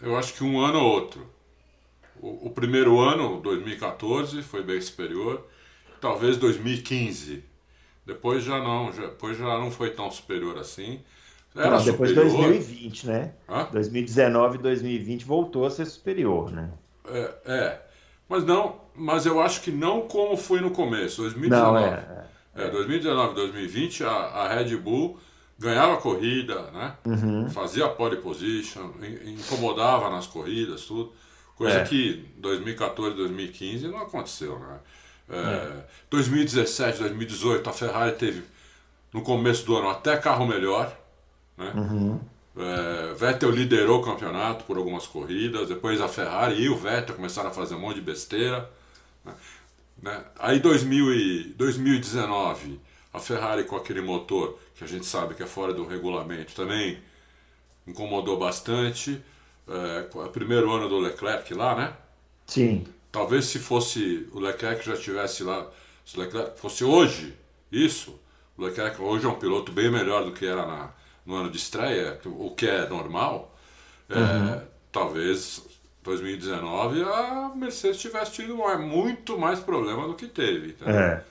Eu 0.02 0.16
acho 0.16 0.34
que 0.34 0.42
um 0.42 0.60
ano 0.60 0.80
ou 0.80 0.92
outro. 0.92 1.24
O, 2.20 2.48
o 2.48 2.50
primeiro 2.50 2.98
ano, 2.98 3.40
2014, 3.40 4.42
foi 4.42 4.62
bem 4.62 4.80
superior. 4.80 5.46
Talvez 6.00 6.36
2015. 6.36 7.53
Depois 8.06 8.44
já 8.44 8.58
não, 8.58 8.92
já, 8.92 9.02
depois 9.02 9.38
já 9.38 9.58
não 9.58 9.70
foi 9.70 9.90
tão 9.90 10.10
superior 10.10 10.58
assim. 10.58 11.00
Era 11.56 11.70
não, 11.70 11.84
depois 11.84 12.10
de 12.10 12.16
2020, 12.16 13.06
né? 13.06 13.32
Hã? 13.48 13.68
2019 13.72 14.58
e 14.58 14.62
2020 14.62 15.24
voltou 15.24 15.64
a 15.64 15.70
ser 15.70 15.86
superior, 15.86 16.50
né? 16.50 16.70
É, 17.06 17.34
é, 17.44 17.82
mas 18.28 18.44
não, 18.44 18.80
mas 18.94 19.24
eu 19.24 19.40
acho 19.40 19.60
que 19.60 19.70
não 19.70 20.02
como 20.02 20.36
foi 20.36 20.60
no 20.60 20.70
começo, 20.70 21.22
2019. 21.22 21.72
Não, 21.72 21.78
é, 21.78 22.26
é, 22.56 22.70
2019, 22.70 23.34
2020, 23.34 24.04
a, 24.04 24.10
a 24.10 24.54
Red 24.54 24.76
Bull 24.76 25.18
ganhava 25.58 25.96
corrida, 25.98 26.70
né? 26.72 26.96
Uhum. 27.06 27.48
Fazia 27.48 27.88
pole 27.88 28.16
position, 28.16 28.90
incomodava 29.24 30.10
nas 30.10 30.26
corridas, 30.26 30.84
tudo. 30.84 31.12
Coisa 31.56 31.78
é. 31.78 31.84
que 31.84 32.28
2014, 32.38 33.16
2015 33.16 33.88
não 33.88 33.98
aconteceu, 33.98 34.58
né? 34.58 34.78
É, 35.28 35.36
é. 35.36 35.84
2017, 36.10 36.98
2018, 37.00 37.68
a 37.68 37.72
Ferrari 37.72 38.12
teve 38.12 38.44
no 39.12 39.22
começo 39.22 39.64
do 39.64 39.76
ano 39.76 39.88
até 39.88 40.16
carro 40.16 40.46
melhor, 40.46 40.96
né? 41.56 41.72
Uhum. 41.74 42.20
É, 42.56 43.14
Vettel 43.14 43.50
liderou 43.50 44.00
o 44.00 44.04
campeonato 44.04 44.64
por 44.64 44.76
algumas 44.76 45.06
corridas, 45.06 45.68
depois 45.68 46.00
a 46.00 46.08
Ferrari 46.08 46.62
e 46.62 46.68
o 46.68 46.76
Vettel 46.76 47.16
começaram 47.16 47.50
a 47.50 47.52
fazer 47.52 47.74
um 47.74 47.80
monte 47.80 47.96
de 47.96 48.02
besteira. 48.02 48.70
Né? 49.24 49.34
Né? 50.02 50.24
Aí 50.38 50.60
2000 50.60 51.14
e 51.14 51.44
2019, 51.56 52.80
a 53.12 53.18
Ferrari 53.18 53.64
com 53.64 53.76
aquele 53.76 54.00
motor 54.00 54.58
que 54.74 54.84
a 54.84 54.86
gente 54.86 55.06
sabe 55.06 55.34
que 55.34 55.42
é 55.42 55.46
fora 55.46 55.72
do 55.72 55.86
regulamento 55.86 56.54
também 56.54 56.98
incomodou 57.86 58.38
bastante. 58.38 59.20
É, 59.66 60.06
o 60.12 60.28
primeiro 60.28 60.70
ano 60.72 60.88
do 60.88 60.98
Leclerc 60.98 61.52
lá, 61.54 61.74
né? 61.74 61.92
Sim. 62.46 62.84
Talvez 63.14 63.44
se 63.44 63.60
fosse 63.60 64.28
o 64.32 64.40
Leclerc 64.40 64.84
já 64.84 64.94
estivesse 64.94 65.44
lá, 65.44 65.68
se 66.04 66.18
o 66.18 66.20
Leclerc 66.20 66.58
fosse 66.58 66.82
hoje, 66.82 67.32
isso, 67.70 68.20
o 68.58 68.64
Leclerc 68.64 69.00
hoje 69.00 69.24
é 69.24 69.28
um 69.28 69.36
piloto 69.38 69.70
bem 69.70 69.88
melhor 69.88 70.24
do 70.24 70.32
que 70.32 70.44
era 70.44 70.66
na, 70.66 70.90
no 71.24 71.36
ano 71.36 71.48
de 71.48 71.56
estreia, 71.56 72.18
o 72.24 72.50
que 72.50 72.66
é 72.66 72.88
normal. 72.88 73.54
É, 74.10 74.18
uhum. 74.18 74.60
talvez 74.90 75.64
2019 76.02 77.02
a 77.04 77.52
Mercedes 77.54 78.00
tivesse 78.00 78.32
tido 78.32 78.56
muito 78.80 79.38
mais 79.38 79.60
problema 79.60 80.08
do 80.08 80.14
que 80.14 80.26
teve. 80.26 80.72
Tá? 80.72 80.90
É. 80.90 81.22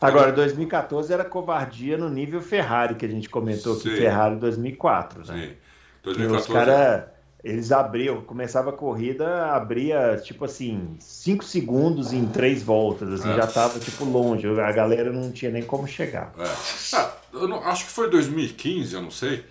Agora, 0.00 0.30
2014 0.30 1.12
era 1.12 1.24
covardia 1.24 1.98
no 1.98 2.08
nível 2.08 2.40
Ferrari, 2.40 2.94
que 2.94 3.06
a 3.06 3.08
gente 3.08 3.28
comentou 3.28 3.74
que 3.80 3.90
Ferrari 3.90 4.36
2004, 4.36 5.26
né? 5.26 5.48
Sim. 5.48 5.56
2014... 6.04 6.48
Os 6.48 6.54
caras, 6.54 7.13
eles 7.44 7.70
abriam, 7.70 8.22
começava 8.22 8.70
a 8.70 8.72
corrida, 8.72 9.52
abria, 9.52 10.16
tipo 10.16 10.46
assim, 10.46 10.96
5 10.98 11.44
segundos 11.44 12.10
em 12.14 12.26
3 12.26 12.62
voltas, 12.62 13.12
assim, 13.12 13.30
é. 13.30 13.36
já 13.36 13.46
tava, 13.46 13.78
tipo, 13.78 14.02
longe, 14.06 14.48
a 14.48 14.72
galera 14.72 15.12
não 15.12 15.30
tinha 15.30 15.50
nem 15.50 15.62
como 15.62 15.86
chegar. 15.86 16.32
É. 16.38 16.96
Ah, 16.96 17.12
eu 17.34 17.46
não, 17.46 17.62
acho 17.62 17.84
que 17.84 17.90
foi 17.90 18.08
2015, 18.08 18.94
eu 18.94 19.02
não 19.02 19.10
sei, 19.10 19.44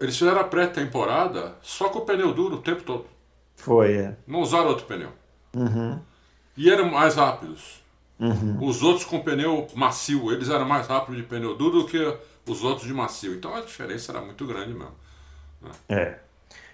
eles 0.00 0.16
fizeram 0.16 0.40
a 0.40 0.44
pré-temporada 0.44 1.54
só 1.60 1.90
com 1.90 1.98
o 1.98 2.06
pneu 2.06 2.32
duro 2.32 2.56
o 2.56 2.62
tempo 2.62 2.82
todo. 2.82 3.04
Foi, 3.56 3.92
é. 3.92 4.16
Não 4.26 4.40
usaram 4.40 4.68
outro 4.68 4.86
pneu. 4.86 5.10
Uhum. 5.54 6.00
E 6.56 6.70
eram 6.70 6.90
mais 6.90 7.16
rápidos. 7.16 7.82
Uhum. 8.18 8.58
Os 8.64 8.82
outros 8.82 9.04
com 9.04 9.20
pneu 9.20 9.66
macio, 9.74 10.32
eles 10.32 10.48
eram 10.48 10.64
mais 10.64 10.86
rápidos 10.86 11.16
de 11.20 11.26
pneu 11.26 11.54
duro 11.54 11.82
do 11.82 11.86
que 11.86 11.98
os 12.46 12.64
outros 12.64 12.86
de 12.86 12.94
macio. 12.94 13.34
Então 13.34 13.54
a 13.54 13.60
diferença 13.60 14.12
era 14.12 14.22
muito 14.22 14.46
grande 14.46 14.72
mesmo. 14.72 14.94
Né? 15.60 15.70
É. 15.90 16.29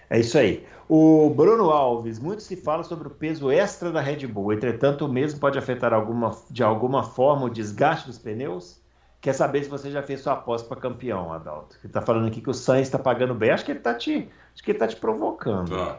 É 0.09 0.21
isso 0.21 0.39
aí. 0.39 0.67
O 0.89 1.31
Bruno 1.31 1.71
Alves, 1.71 2.19
muito 2.19 2.43
se 2.43 2.57
fala 2.57 2.85
sobre 2.85 3.09
o 3.09 3.11
peso 3.11 3.51
extra 3.51 3.91
da 3.91 4.01
Red 4.01 4.27
Bull. 4.27 4.53
Entretanto, 4.53 5.05
o 5.05 5.09
mesmo 5.09 5.41
pode 5.41 5.59
afetar 5.59 5.93
alguma, 5.93 6.37
de 6.49 6.63
alguma 6.63 7.03
forma 7.03 7.47
o 7.47 7.51
desgaste 7.51 8.07
dos 8.07 8.19
pneus? 8.19 8.81
Quer 9.21 9.33
saber 9.33 9.65
se 9.65 9.71
você 9.71 9.91
já 9.91 10.03
fez 10.03 10.21
sua 10.21 10.35
aposta 10.35 10.69
para 10.69 10.81
campeão, 10.81 11.33
Adalto? 11.33 11.77
Ele 11.83 11.89
está 11.89 12.01
falando 12.01 12.29
aqui 12.29 12.41
que 12.41 12.51
o 12.51 12.55
Sainz 12.55 12.87
está 12.87 12.99
pagando 12.99 13.35
bem. 13.35 13.51
Acho 13.51 13.65
que 13.65 13.73
ele 13.73 13.81
está 13.81 13.93
te, 13.95 14.29
acho 14.55 14.63
que 14.63 14.71
ele 14.71 14.79
tá 14.79 14.87
te 14.87 14.95
provocando. 14.97 15.71
Tá. 15.71 15.99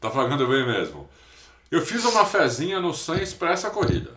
Tá 0.00 0.10
pagando 0.10 0.46
bem 0.48 0.66
mesmo. 0.66 1.08
Eu 1.70 1.80
fiz 1.80 2.04
uma 2.04 2.24
fezinha 2.24 2.80
no 2.80 2.92
Sainz 2.92 3.32
para 3.32 3.52
essa 3.52 3.70
corrida. 3.70 4.10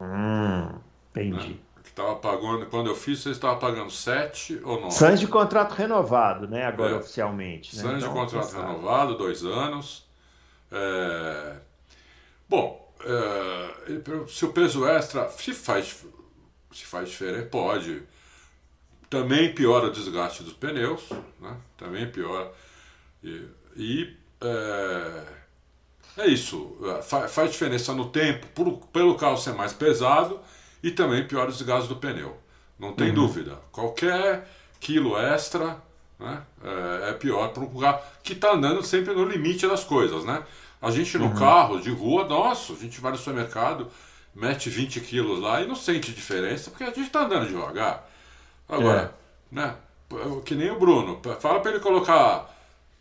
Hum, 0.00 0.78
entendi. 1.10 1.54
Né? 1.54 1.58
Que 2.00 2.06
tava 2.06 2.16
pagando, 2.16 2.66
quando 2.66 2.88
eu 2.88 2.94
fiz, 2.94 3.20
você 3.20 3.30
estava 3.30 3.56
pagando 3.56 3.90
7 3.90 4.60
ou 4.64 4.80
9. 4.80 4.94
Sainz 4.94 5.20
de 5.20 5.26
contrato 5.26 5.72
renovado, 5.72 6.48
né? 6.48 6.64
Agora 6.64 6.92
é. 6.92 6.96
oficialmente. 6.96 7.76
Né? 7.76 7.82
Então, 7.82 7.98
de 7.98 8.06
contrato 8.06 8.52
renovado, 8.52 9.18
dois 9.18 9.44
anos. 9.44 10.06
É... 10.72 11.56
Bom, 12.48 12.94
é... 13.04 14.26
se 14.28 14.44
o 14.44 14.52
peso 14.52 14.86
extra 14.86 15.28
se 15.28 15.52
faz, 15.52 16.04
se 16.72 16.84
faz 16.84 17.08
diferença, 17.10 17.46
pode. 17.46 18.02
Também 19.08 19.52
piora 19.52 19.88
o 19.88 19.92
desgaste 19.92 20.44
dos 20.44 20.52
pneus, 20.52 21.08
né? 21.40 21.56
também 21.76 22.10
piora. 22.10 22.50
E, 23.22 23.44
e 23.76 24.16
é, 24.40 25.24
é 26.16 26.26
isso, 26.28 26.78
faz, 27.02 27.32
faz 27.32 27.50
diferença 27.50 27.92
no 27.92 28.08
tempo, 28.08 28.46
por, 28.54 28.86
pelo 28.86 29.16
carro 29.16 29.36
ser 29.36 29.52
mais 29.52 29.72
pesado 29.72 30.40
e 30.82 30.90
também 30.90 31.26
piora 31.26 31.50
o 31.50 31.52
desgaste 31.52 31.88
do 31.88 31.96
pneu. 31.96 32.36
Não 32.78 32.92
tem 32.92 33.08
uhum. 33.08 33.14
dúvida. 33.14 33.58
Qualquer 33.70 34.48
quilo 34.80 35.16
extra 35.18 35.76
né, 36.18 36.42
é, 36.64 37.10
é 37.10 37.12
pior 37.12 37.48
para 37.48 37.62
um 37.62 37.78
carro 37.78 38.00
que 38.22 38.32
está 38.32 38.52
andando 38.52 38.82
sempre 38.82 39.12
no 39.12 39.24
limite 39.24 39.66
das 39.66 39.84
coisas. 39.84 40.24
Né? 40.24 40.42
A 40.80 40.90
gente 40.90 41.18
no 41.18 41.26
uhum. 41.26 41.34
carro 41.34 41.80
de 41.80 41.90
rua, 41.90 42.24
nossa, 42.24 42.72
a 42.72 42.76
gente 42.76 43.00
vai 43.00 43.12
no 43.12 43.18
supermercado, 43.18 43.88
mete 44.34 44.70
20 44.70 45.00
quilos 45.00 45.40
lá 45.40 45.60
e 45.60 45.66
não 45.66 45.74
sente 45.74 46.12
diferença 46.12 46.70
porque 46.70 46.84
a 46.84 46.88
gente 46.88 47.02
está 47.02 47.24
andando 47.24 47.48
devagar. 47.48 48.08
Agora, 48.68 49.14
é. 49.52 49.54
né, 49.54 49.74
que 50.44 50.54
nem 50.54 50.70
o 50.70 50.78
Bruno, 50.78 51.20
fala 51.40 51.60
para 51.60 51.72
ele 51.72 51.80
colocar 51.80 52.48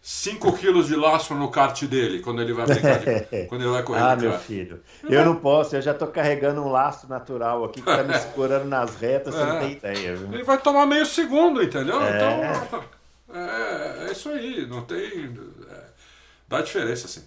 5 0.01 0.53
quilos 0.53 0.87
de 0.87 0.95
laço 0.95 1.35
no 1.35 1.51
kart 1.51 1.83
dele 1.83 2.19
quando 2.19 2.41
ele 2.41 2.53
vai 2.53 2.65
brincar 2.65 2.99
de, 2.99 3.45
quando 3.47 3.61
ele 3.61 3.71
vai 3.71 3.83
correr 3.83 4.01
Ah, 4.01 4.15
meu 4.15 4.39
filho, 4.39 4.79
eu 5.03 5.25
não 5.25 5.35
posso, 5.35 5.75
eu 5.75 5.81
já 5.81 5.93
tô 5.93 6.07
carregando 6.07 6.61
um 6.61 6.71
laço 6.71 7.07
natural 7.09 7.65
aqui 7.65 7.81
que 7.81 7.85
tá 7.85 8.03
me 8.03 8.13
segurando 8.17 8.65
nas 8.65 8.95
retas, 8.95 9.35
você 9.35 9.43
não 9.43 9.57
é. 9.57 9.59
tem 9.59 9.71
ideia. 9.73 10.15
Viu? 10.15 10.33
Ele 10.33 10.43
vai 10.43 10.57
tomar 10.57 10.85
meio 10.85 11.05
segundo, 11.05 11.61
entendeu? 11.61 12.01
É. 12.01 12.15
Então, 12.15 12.83
é, 13.33 14.07
é 14.07 14.11
isso 14.11 14.29
aí, 14.29 14.65
não 14.65 14.81
tem. 14.83 15.37
É, 15.69 15.83
dá 16.47 16.61
diferença, 16.61 17.05
assim. 17.05 17.23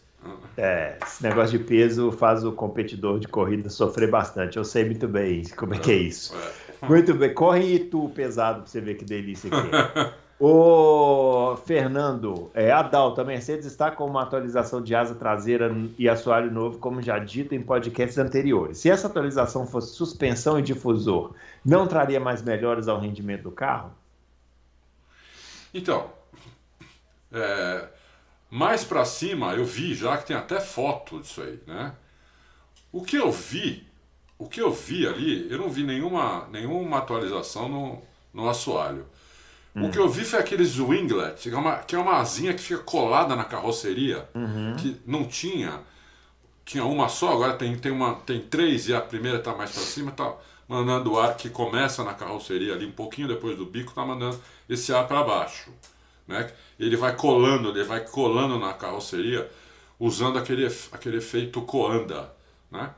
É, 0.57 0.99
esse 1.05 1.23
negócio 1.23 1.59
de 1.59 1.65
peso 1.65 2.13
faz 2.13 2.45
o 2.45 2.53
competidor 2.53 3.19
de 3.19 3.29
corrida 3.29 3.69
sofrer 3.69 4.11
bastante. 4.11 4.57
Eu 4.57 4.65
sei 4.65 4.85
muito 4.85 5.09
bem 5.09 5.43
como 5.57 5.75
é 5.75 5.79
que 5.79 5.91
é 5.91 5.97
isso. 5.97 6.35
É. 6.83 6.87
Muito 6.87 7.15
bem, 7.15 7.33
corre 7.33 7.79
tu 7.79 8.09
pesado 8.11 8.63
pra 8.63 8.71
você 8.71 8.81
ver 8.81 8.95
que 8.95 9.05
delícia 9.05 9.51
que 9.51 9.57
é. 9.57 10.13
O 10.45 11.57
Fernando, 11.59 12.51
é, 12.53 12.73
Adalto, 12.73 13.21
a 13.21 13.25
Mercedes 13.25 13.65
está 13.65 13.93
com 13.93 14.05
uma 14.05 14.25
atualização 14.25 14.83
de 14.83 14.93
asa 14.93 15.15
traseira 15.15 15.73
e 15.97 16.09
assoalho 16.09 16.51
novo, 16.51 16.79
como 16.79 17.01
já 17.01 17.17
dito 17.21 17.55
em 17.55 17.63
podcasts 17.63 18.19
anteriores. 18.19 18.79
Se 18.79 18.91
essa 18.91 19.07
atualização 19.07 19.69
fosse 19.69 19.95
suspensão 19.95 20.59
e 20.59 20.63
difusor, 20.63 21.33
não 21.65 21.87
traria 21.87 22.19
mais 22.19 22.43
melhores 22.43 22.89
ao 22.89 22.99
rendimento 22.99 23.45
do 23.45 23.53
carro? 23.53 23.93
Então, 25.73 26.11
é, 27.31 27.87
mais 28.51 28.83
para 28.83 29.05
cima 29.05 29.55
eu 29.55 29.65
vi 29.65 29.95
já 29.95 30.19
que 30.19 30.27
tem 30.27 30.35
até 30.35 30.59
foto 30.59 31.21
disso 31.21 31.41
aí, 31.41 31.61
né? 31.69 31.95
O 32.91 33.05
que 33.05 33.15
eu 33.15 33.31
vi, 33.31 33.87
o 34.37 34.49
que 34.49 34.61
eu 34.61 34.73
vi 34.73 35.07
ali, 35.07 35.49
eu 35.49 35.59
não 35.59 35.69
vi 35.71 35.85
nenhuma, 35.85 36.49
nenhuma 36.51 36.99
atualização 36.99 37.69
no, 37.69 38.03
no 38.35 38.49
assoalho. 38.49 39.07
O 39.75 39.91
que 39.91 39.99
eu 39.99 40.09
vi 40.09 40.25
foi 40.25 40.39
aqueles 40.39 40.79
winglet, 40.79 41.49
que 41.49 41.55
é, 41.55 41.57
uma, 41.57 41.77
que 41.79 41.97
é 41.97 41.99
uma 41.99 42.19
asinha 42.19 42.53
que 42.53 42.61
fica 42.61 42.83
colada 42.83 43.35
na 43.35 43.45
carroceria, 43.45 44.29
uhum. 44.35 44.77
que 44.77 45.01
não 45.07 45.25
tinha. 45.25 45.81
Tinha 46.65 46.85
uma 46.85 47.09
só, 47.09 47.33
agora 47.33 47.55
tem, 47.55 47.77
tem, 47.77 47.91
uma, 47.91 48.17
tem 48.17 48.41
três 48.41 48.89
e 48.89 48.95
a 48.95 49.01
primeira 49.01 49.39
está 49.39 49.55
mais 49.55 49.71
para 49.73 49.83
cima, 49.83 50.11
está 50.11 50.35
mandando 50.69 51.13
o 51.13 51.21
ar 51.21 51.37
que 51.37 51.49
começa 51.49 52.05
na 52.05 52.15
carroceria 52.15 52.75
ali, 52.75 52.87
um 52.87 52.93
pouquinho 52.93 53.29
depois 53.29 53.57
do 53.57 53.65
bico, 53.65 53.91
está 53.91 54.05
mandando 54.05 54.39
esse 54.69 54.93
ar 54.93 55.09
para 55.09 55.25
baixo. 55.25 55.71
Né? 56.29 56.51
Ele 56.79 56.97
vai 56.97 57.17
colando, 57.17 57.71
ele 57.71 57.85
vai 57.85 58.01
colando 58.01 58.59
na 58.59 58.75
carroceria 58.75 59.51
usando 59.99 60.39
aquele, 60.39 60.67
aquele 60.93 61.17
efeito 61.17 61.63
coanda. 61.63 62.33
Né? 62.71 62.91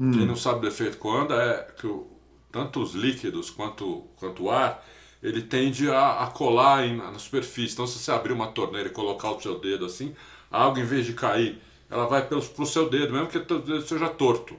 Hum. 0.00 0.10
Quem 0.10 0.26
não 0.26 0.36
sabe 0.36 0.60
do 0.60 0.68
efeito 0.68 0.96
coanda 0.96 1.34
é 1.34 1.72
que 1.78 1.86
o, 1.86 2.06
tanto 2.50 2.80
os 2.80 2.94
líquidos 2.94 3.50
quanto, 3.50 4.04
quanto 4.16 4.44
o 4.44 4.50
ar 4.50 4.84
ele 5.24 5.40
tende 5.40 5.90
a, 5.90 6.22
a 6.22 6.26
colar 6.26 6.86
em, 6.86 6.98
na 6.98 7.18
superfície. 7.18 7.72
Então, 7.72 7.86
se 7.86 7.98
você 7.98 8.12
abrir 8.12 8.34
uma 8.34 8.48
torneira 8.48 8.90
e 8.90 8.92
colocar 8.92 9.30
o 9.30 9.40
seu 9.40 9.58
dedo 9.58 9.86
assim, 9.86 10.14
a 10.52 10.66
água, 10.66 10.80
em 10.80 10.84
vez 10.84 11.06
de 11.06 11.14
cair, 11.14 11.58
ela 11.90 12.06
vai 12.06 12.26
para 12.26 12.36
o 12.36 12.66
seu 12.66 12.90
dedo, 12.90 13.14
mesmo 13.14 13.28
que 13.28 13.38
o 13.38 13.58
dedo 13.58 13.80
seja 13.80 14.08
torto. 14.10 14.54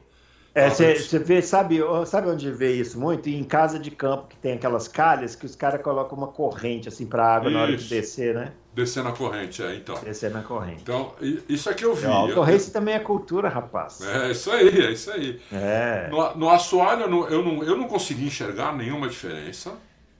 É, 0.55 0.69
você 0.69 1.19
vê, 1.19 1.41
sabe, 1.41 1.81
sabe 2.05 2.29
onde 2.29 2.49
vê 2.49 2.75
isso 2.75 2.97
muito? 2.97 3.29
Em 3.29 3.43
casa 3.43 3.77
de 3.77 3.91
campo 3.91 4.27
que 4.29 4.37
tem 4.37 4.53
aquelas 4.53 4.87
calhas 4.87 5.35
que 5.35 5.45
os 5.45 5.53
caras 5.53 5.81
colocam 5.81 6.17
uma 6.17 6.29
corrente 6.29 6.87
assim 6.87 7.05
para 7.05 7.25
a 7.25 7.35
água 7.35 7.49
isso. 7.49 7.57
na 7.57 7.63
hora 7.63 7.75
de 7.75 7.83
descer, 7.83 8.33
né? 8.33 8.53
Descer 8.73 9.03
na 9.03 9.11
corrente, 9.11 9.61
é, 9.61 9.75
então. 9.75 9.95
Descer 10.01 10.31
na 10.31 10.41
corrente. 10.41 10.81
Então, 10.81 11.13
isso 11.49 11.69
é 11.69 11.73
que 11.73 11.83
eu 11.83 11.93
vi. 11.93 12.07
O 12.07 12.11
autorrace 12.11 12.71
também 12.71 12.95
é 12.95 12.99
cultura, 12.99 13.49
rapaz. 13.49 13.99
É, 14.01 14.31
isso 14.31 14.49
aí, 14.49 14.69
é 14.79 14.91
isso 14.91 15.11
aí. 15.11 15.41
É. 15.51 16.07
No, 16.09 16.35
no 16.37 16.49
assoalho, 16.49 17.03
eu 17.03 17.29
eu, 17.29 17.43
não, 17.43 17.63
eu 17.63 17.77
não 17.77 17.87
consegui 17.87 18.25
enxergar 18.25 18.73
nenhuma 18.73 19.09
diferença. 19.09 19.73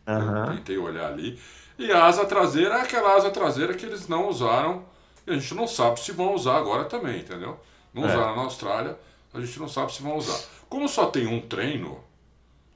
Uhum. 0.08 0.56
Tentei 0.56 0.78
olhar 0.78 1.12
ali. 1.12 1.40
E 1.78 1.92
a 1.92 2.06
asa 2.06 2.26
traseira 2.26 2.76
é 2.76 2.82
aquela 2.82 3.16
asa 3.16 3.30
traseira 3.32 3.74
que 3.74 3.86
eles 3.86 4.08
não 4.08 4.30
usaram. 4.30 4.86
E 5.28 5.32
a 5.32 5.34
gente 5.34 5.54
não 5.54 5.68
sabe 5.68 6.00
se 6.00 6.12
vão 6.12 6.34
usar 6.34 6.58
agora 6.58 6.86
também, 6.86 7.20
entendeu? 7.20 7.60
Não 7.94 8.04
é. 8.04 8.08
usaram 8.08 8.36
na 8.36 8.44
Austrália, 8.44 8.98
a 9.34 9.40
gente 9.40 9.60
não 9.60 9.68
sabe 9.68 9.94
se 9.94 10.02
vão 10.02 10.18
usar. 10.18 10.40
Como 10.70 10.88
só 10.88 11.08
tem 11.08 11.26
um 11.28 11.42
treino, 11.42 12.00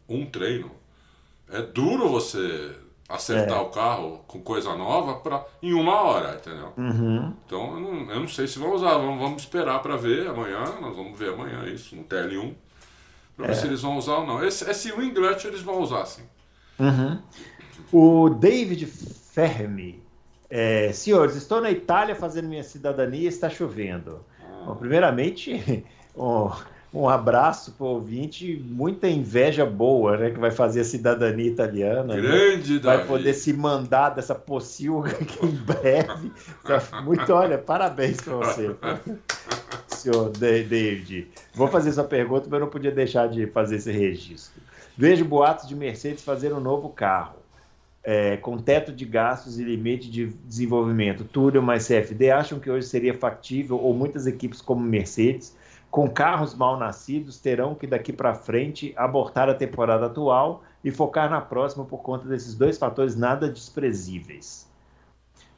um 0.07 0.25
treino, 0.25 0.71
é 1.51 1.61
duro 1.61 2.09
você 2.09 2.75
acertar 3.07 3.57
é. 3.57 3.61
o 3.61 3.69
carro 3.69 4.23
com 4.27 4.39
coisa 4.39 4.75
nova 4.75 5.15
pra, 5.15 5.43
em 5.61 5.73
uma 5.73 6.01
hora, 6.01 6.35
entendeu? 6.35 6.71
Uhum. 6.77 7.33
Então 7.45 7.73
eu 7.73 7.79
não, 7.79 8.11
eu 8.11 8.19
não, 8.21 8.27
sei 8.27 8.47
se 8.47 8.59
vão 8.59 8.73
usar. 8.73 8.93
Vamos, 8.97 9.19
vamos 9.19 9.41
esperar 9.41 9.81
para 9.81 9.95
ver 9.95 10.27
amanhã. 10.27 10.63
Nós 10.79 10.95
vamos 10.95 11.17
ver 11.17 11.33
amanhã 11.33 11.65
isso 11.65 11.95
no 11.95 12.03
TL1 12.03 12.53
para 13.35 13.45
é. 13.45 13.47
ver 13.49 13.55
se 13.55 13.65
eles 13.65 13.81
vão 13.81 13.97
usar 13.97 14.17
ou 14.17 14.27
não. 14.27 14.43
Esse, 14.43 14.69
esse 14.69 14.91
winglet 14.91 15.45
eles 15.47 15.61
vão 15.61 15.81
usar 15.81 16.05
sim. 16.05 16.23
Uhum. 16.79 17.19
O 17.91 18.29
David 18.29 18.85
Fermi. 18.85 20.01
É, 20.49 20.91
senhores, 20.93 21.35
estou 21.35 21.61
na 21.61 21.69
Itália 21.69 22.15
fazendo 22.15 22.47
minha 22.47 22.63
cidadania 22.63 23.21
e 23.21 23.27
está 23.27 23.49
chovendo. 23.49 24.25
Bom, 24.65 24.75
primeiramente, 24.75 25.85
um, 26.17 26.49
um 26.93 27.07
abraço 27.07 27.73
para 27.73 27.85
o 27.85 27.89
ouvinte, 27.89 28.63
muita 28.67 29.07
inveja 29.07 29.65
boa, 29.65 30.17
né? 30.17 30.31
Que 30.31 30.39
vai 30.39 30.49
fazer 30.49 30.81
a 30.81 30.83
cidadania 30.83 31.47
italiana. 31.47 32.15
Né? 32.15 32.21
Grande, 32.21 32.73
né? 32.73 32.79
Vai 32.79 33.05
poder 33.05 33.33
se 33.33 33.53
mandar 33.53 34.09
dessa 34.09 34.33
pocilga 34.33 35.11
aqui 35.11 35.45
em 35.45 35.55
breve. 35.55 36.31
Muito, 37.03 37.31
olha, 37.31 37.57
parabéns 37.57 38.19
para 38.21 38.35
você, 38.35 38.75
senhor 39.87 40.29
David. 40.31 41.27
Vou 41.53 41.67
fazer 41.67 41.89
essa 41.89 42.03
pergunta, 42.03 42.47
mas 42.49 42.53
eu 42.53 42.65
não 42.65 42.71
podia 42.71 42.91
deixar 42.91 43.27
de 43.27 43.45
fazer 43.47 43.75
esse 43.75 43.91
registro. 43.91 44.68
Vejo 45.01 45.23
boatos 45.23 45.65
de 45.65 45.77
Mercedes 45.77 46.25
fazer 46.25 46.53
um 46.53 46.59
novo 46.59 46.89
carro, 46.89 47.37
é, 48.03 48.35
com 48.35 48.57
teto 48.57 48.91
de 48.91 49.05
gastos 49.05 49.57
e 49.57 49.63
limite 49.63 50.11
de 50.11 50.25
desenvolvimento. 50.25 51.23
Túlio 51.23 51.63
mais 51.63 51.87
CFD 51.87 52.29
acham 52.31 52.59
que 52.59 52.69
hoje 52.69 52.85
seria 52.85 53.13
factível, 53.13 53.77
ou 53.77 53.93
muitas 53.93 54.27
equipes 54.27 54.59
como 54.59 54.81
Mercedes, 54.81 55.55
com 55.89 56.09
carros 56.09 56.53
mal 56.53 56.77
nascidos, 56.77 57.39
terão 57.39 57.75
que 57.75 57.87
daqui 57.87 58.11
para 58.11 58.33
frente 58.33 58.93
abortar 58.97 59.47
a 59.47 59.55
temporada 59.55 60.07
atual 60.07 60.63
e 60.83 60.91
focar 60.91 61.29
na 61.29 61.39
próxima 61.39 61.85
por 61.85 61.99
conta 61.99 62.27
desses 62.27 62.53
dois 62.53 62.77
fatores 62.77 63.15
nada 63.15 63.47
desprezíveis. 63.47 64.67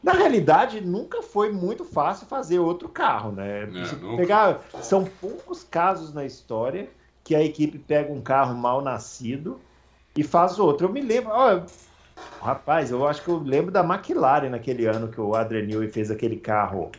Na 0.03 0.11
realidade, 0.11 0.81
nunca 0.81 1.23
foi 1.23 1.51
muito 1.51 1.83
fácil 1.83 2.27
fazer 2.27 2.59
outro 2.59 2.87
carro, 2.87 3.31
né? 3.31 3.63
É, 3.63 4.15
pegar, 4.17 4.61
são 4.83 5.03
poucos 5.03 5.63
casos 5.63 6.13
na 6.13 6.25
história 6.25 6.87
que 7.23 7.35
a 7.35 7.43
equipe 7.43 7.77
pega 7.77 8.11
um 8.11 8.21
carro 8.21 8.55
mal 8.55 8.81
nascido 8.81 9.59
e 10.15 10.23
faz 10.23 10.59
outro. 10.59 10.87
Eu 10.87 10.91
me 10.91 11.01
lembro, 11.01 11.31
ó, 11.31 11.61
rapaz, 12.41 12.91
eu 12.91 13.07
acho 13.07 13.23
que 13.23 13.29
eu 13.29 13.37
lembro 13.37 13.71
da 13.71 13.81
McLaren 13.83 14.49
naquele 14.49 14.85
ano 14.85 15.07
que 15.07 15.19
o 15.19 15.35
Adrian 15.35 15.65
Newey 15.65 15.89
fez 15.89 16.11
aquele 16.11 16.37
carro 16.37 16.91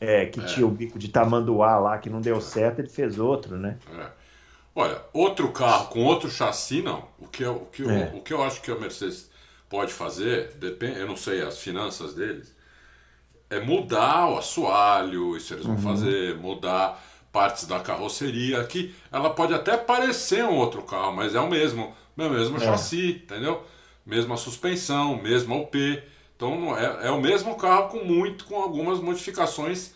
é, 0.00 0.26
que 0.26 0.40
é. 0.40 0.44
tinha 0.44 0.66
o 0.66 0.70
bico 0.70 0.98
de 0.98 1.08
tamanduá 1.08 1.78
lá, 1.78 1.98
que 1.98 2.10
não 2.10 2.20
deu 2.20 2.40
certo, 2.40 2.80
ele 2.80 2.88
fez 2.88 3.18
outro, 3.18 3.56
né? 3.56 3.78
É. 3.98 4.06
Olha, 4.74 5.00
outro 5.12 5.52
carro 5.52 5.86
com 5.88 6.04
outro 6.04 6.28
chassi, 6.28 6.82
não. 6.82 7.08
O 7.18 7.28
que, 7.28 7.44
eu, 7.44 7.54
o, 7.54 7.66
que 7.66 7.82
eu, 7.82 7.90
é. 7.90 8.12
o 8.14 8.20
que 8.20 8.34
eu 8.34 8.42
acho 8.42 8.60
que 8.60 8.70
a 8.70 8.76
Mercedes 8.76 9.30
pode 9.68 9.92
fazer, 9.92 10.52
depende, 10.54 10.98
eu 10.98 11.06
não 11.06 11.16
sei 11.16 11.42
as 11.42 11.58
finanças 11.58 12.14
deles, 12.14 12.54
é 13.48 13.60
mudar 13.60 14.28
o 14.28 14.38
assoalho, 14.38 15.36
isso 15.36 15.54
eles 15.54 15.64
vão 15.64 15.76
uhum. 15.76 15.82
fazer, 15.82 16.36
mudar 16.36 17.02
partes 17.34 17.66
da 17.66 17.80
carroceria 17.80 18.62
que 18.62 18.94
ela 19.10 19.28
pode 19.28 19.52
até 19.52 19.76
parecer 19.76 20.44
um 20.44 20.54
outro 20.54 20.82
carro, 20.82 21.16
mas 21.16 21.34
é 21.34 21.40
o 21.40 21.50
mesmo, 21.50 21.92
é 22.16 22.26
o 22.26 22.30
mesmo 22.30 22.58
é. 22.58 22.60
chassi, 22.60 23.22
entendeu? 23.24 23.64
Mesma 24.06 24.36
suspensão, 24.36 25.20
mesma 25.20 25.56
UP. 25.56 26.00
Então 26.36 26.78
é, 26.78 27.08
é 27.08 27.10
o 27.10 27.20
mesmo 27.20 27.56
carro 27.56 27.88
com 27.88 28.04
muito, 28.04 28.44
com 28.44 28.62
algumas 28.62 29.00
modificações 29.00 29.92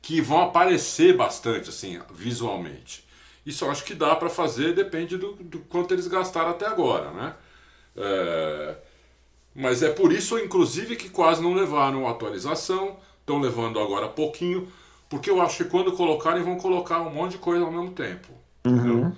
que 0.00 0.22
vão 0.22 0.40
aparecer 0.40 1.14
bastante 1.14 1.68
assim 1.68 2.00
visualmente. 2.14 3.06
Isso 3.44 3.66
eu 3.66 3.70
acho 3.70 3.84
que 3.84 3.94
dá 3.94 4.16
para 4.16 4.30
fazer, 4.30 4.74
depende 4.74 5.18
do, 5.18 5.34
do, 5.34 5.58
quanto 5.60 5.92
eles 5.92 6.06
gastaram 6.06 6.50
até 6.50 6.66
agora, 6.66 7.10
né? 7.10 7.34
É, 7.94 8.76
mas 9.54 9.82
é 9.82 9.90
por 9.90 10.12
isso, 10.12 10.38
inclusive, 10.38 10.96
que 10.96 11.10
quase 11.10 11.42
não 11.42 11.52
levaram 11.52 12.08
atualização, 12.08 12.96
estão 13.20 13.38
levando 13.38 13.78
agora 13.78 14.08
pouquinho 14.08 14.70
porque 15.10 15.28
eu 15.28 15.42
acho 15.42 15.64
que 15.64 15.64
quando 15.64 15.92
colocarem 15.92 16.42
vão 16.42 16.56
colocar 16.56 17.00
um 17.00 17.10
monte 17.10 17.32
de 17.32 17.38
coisa 17.38 17.64
ao 17.64 17.70
mesmo 17.70 17.90
tempo. 17.90 18.28
Uhum. 18.64 19.12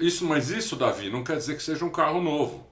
Isso, 0.00 0.26
mas 0.26 0.50
isso, 0.50 0.74
Davi, 0.74 1.08
não 1.08 1.22
quer 1.22 1.36
dizer 1.36 1.56
que 1.56 1.62
seja 1.62 1.84
um 1.84 1.90
carro 1.90 2.20
novo. 2.20 2.66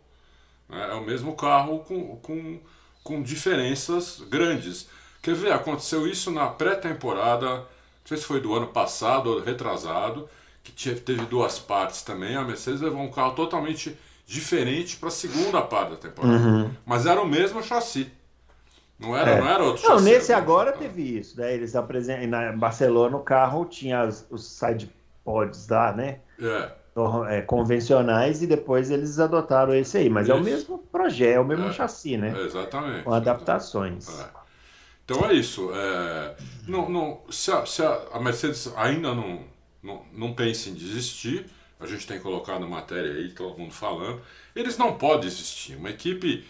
Né? 0.69 0.89
É 0.91 0.95
o 0.95 1.07
mesmo 1.07 1.37
carro 1.37 1.79
com, 1.79 2.17
com, 2.17 2.59
com 3.05 3.23
diferenças 3.23 4.21
grandes. 4.29 4.89
Quer 5.23 5.37
ver? 5.37 5.53
Aconteceu 5.53 6.07
isso 6.07 6.33
na 6.33 6.49
pré-temporada, 6.49 7.47
não 7.59 7.67
sei 8.05 8.17
se 8.17 8.25
foi 8.25 8.41
do 8.41 8.53
ano 8.53 8.67
passado 8.67 9.31
ou 9.31 9.41
retrasado, 9.41 10.29
que 10.65 10.73
teve 10.97 11.25
duas 11.27 11.61
partes 11.61 12.03
também. 12.03 12.35
A 12.35 12.43
Mercedes 12.43 12.81
levou 12.81 13.01
um 13.01 13.11
carro 13.11 13.35
totalmente 13.37 13.97
diferente 14.27 14.97
para 14.97 15.09
a 15.09 15.13
segunda 15.13 15.63
parte 15.63 15.91
da 15.91 15.97
temporada. 15.97 16.37
Uhum. 16.37 16.71
Mas 16.85 17.07
era 17.07 17.23
o 17.23 17.27
mesmo 17.27 17.63
chassi. 17.63 18.11
Não 18.99 19.17
era, 19.17 19.31
é. 19.31 19.41
não 19.41 19.49
era 19.49 19.63
outro 19.63 19.83
Não, 19.83 19.97
chassi, 19.97 20.05
nesse 20.05 20.33
agora 20.33 20.73
teve 20.73 21.19
isso. 21.19 21.39
Né? 21.41 21.55
Eles 21.55 21.77
apresentam. 21.77 22.27
Na 22.27 22.53
Barcelona 22.53 23.17
o 23.17 23.21
carro 23.21 23.65
tinha 23.65 24.01
as, 24.01 24.27
os 24.29 24.45
side 24.45 24.91
pods 25.25 25.69
lá, 25.69 25.93
né? 25.93 26.21
É. 26.41 26.73
É, 27.29 27.43
convencionais 27.43 28.43
e 28.43 28.47
depois 28.49 28.91
eles 28.91 29.21
adotaram 29.21 29.73
esse 29.73 29.97
aí. 29.97 30.11
Mas 30.11 30.27
Isso. 30.27 30.33
é 30.37 30.41
o 30.41 30.43
mesmo 30.43 30.79
projeto, 30.79 31.37
é 31.37 31.39
o 31.39 31.45
mesmo 31.45 31.69
é. 31.69 31.73
chassi, 31.73 32.17
né? 32.17 32.35
exatamente. 32.45 33.05
Com 33.05 33.13
adaptações. 33.13 34.09
É. 34.19 34.27
Então 35.05 35.25
é 35.25 35.33
isso. 35.33 35.71
É, 35.73 36.35
não, 36.67 36.89
não, 36.89 37.21
se, 37.31 37.53
a, 37.53 37.65
se 37.65 37.83
a, 37.83 38.03
a 38.13 38.21
Mercedes 38.21 38.73
ainda 38.77 39.15
não, 39.15 39.45
não, 39.81 40.03
não 40.13 40.35
pensa 40.35 40.71
em 40.71 40.75
desistir, 40.75 41.47
a 41.79 41.87
gente 41.87 42.07
tem 42.07 42.19
colocado 42.19 42.69
matéria 42.69 43.13
aí, 43.13 43.31
todo 43.31 43.57
mundo 43.57 43.73
falando, 43.73 44.21
eles 44.55 44.77
não 44.77 44.99
podem 44.99 45.21
desistir. 45.21 45.77
Uma 45.77 45.91
equipe, 45.91 46.45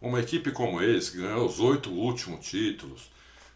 uma 0.00 0.20
equipe 0.20 0.50
como 0.50 0.80
eles, 0.80 1.10
que 1.10 1.18
ganhou 1.18 1.46
os 1.46 1.60
oito 1.60 1.90
últimos 1.90 2.46
títulos, 2.46 3.10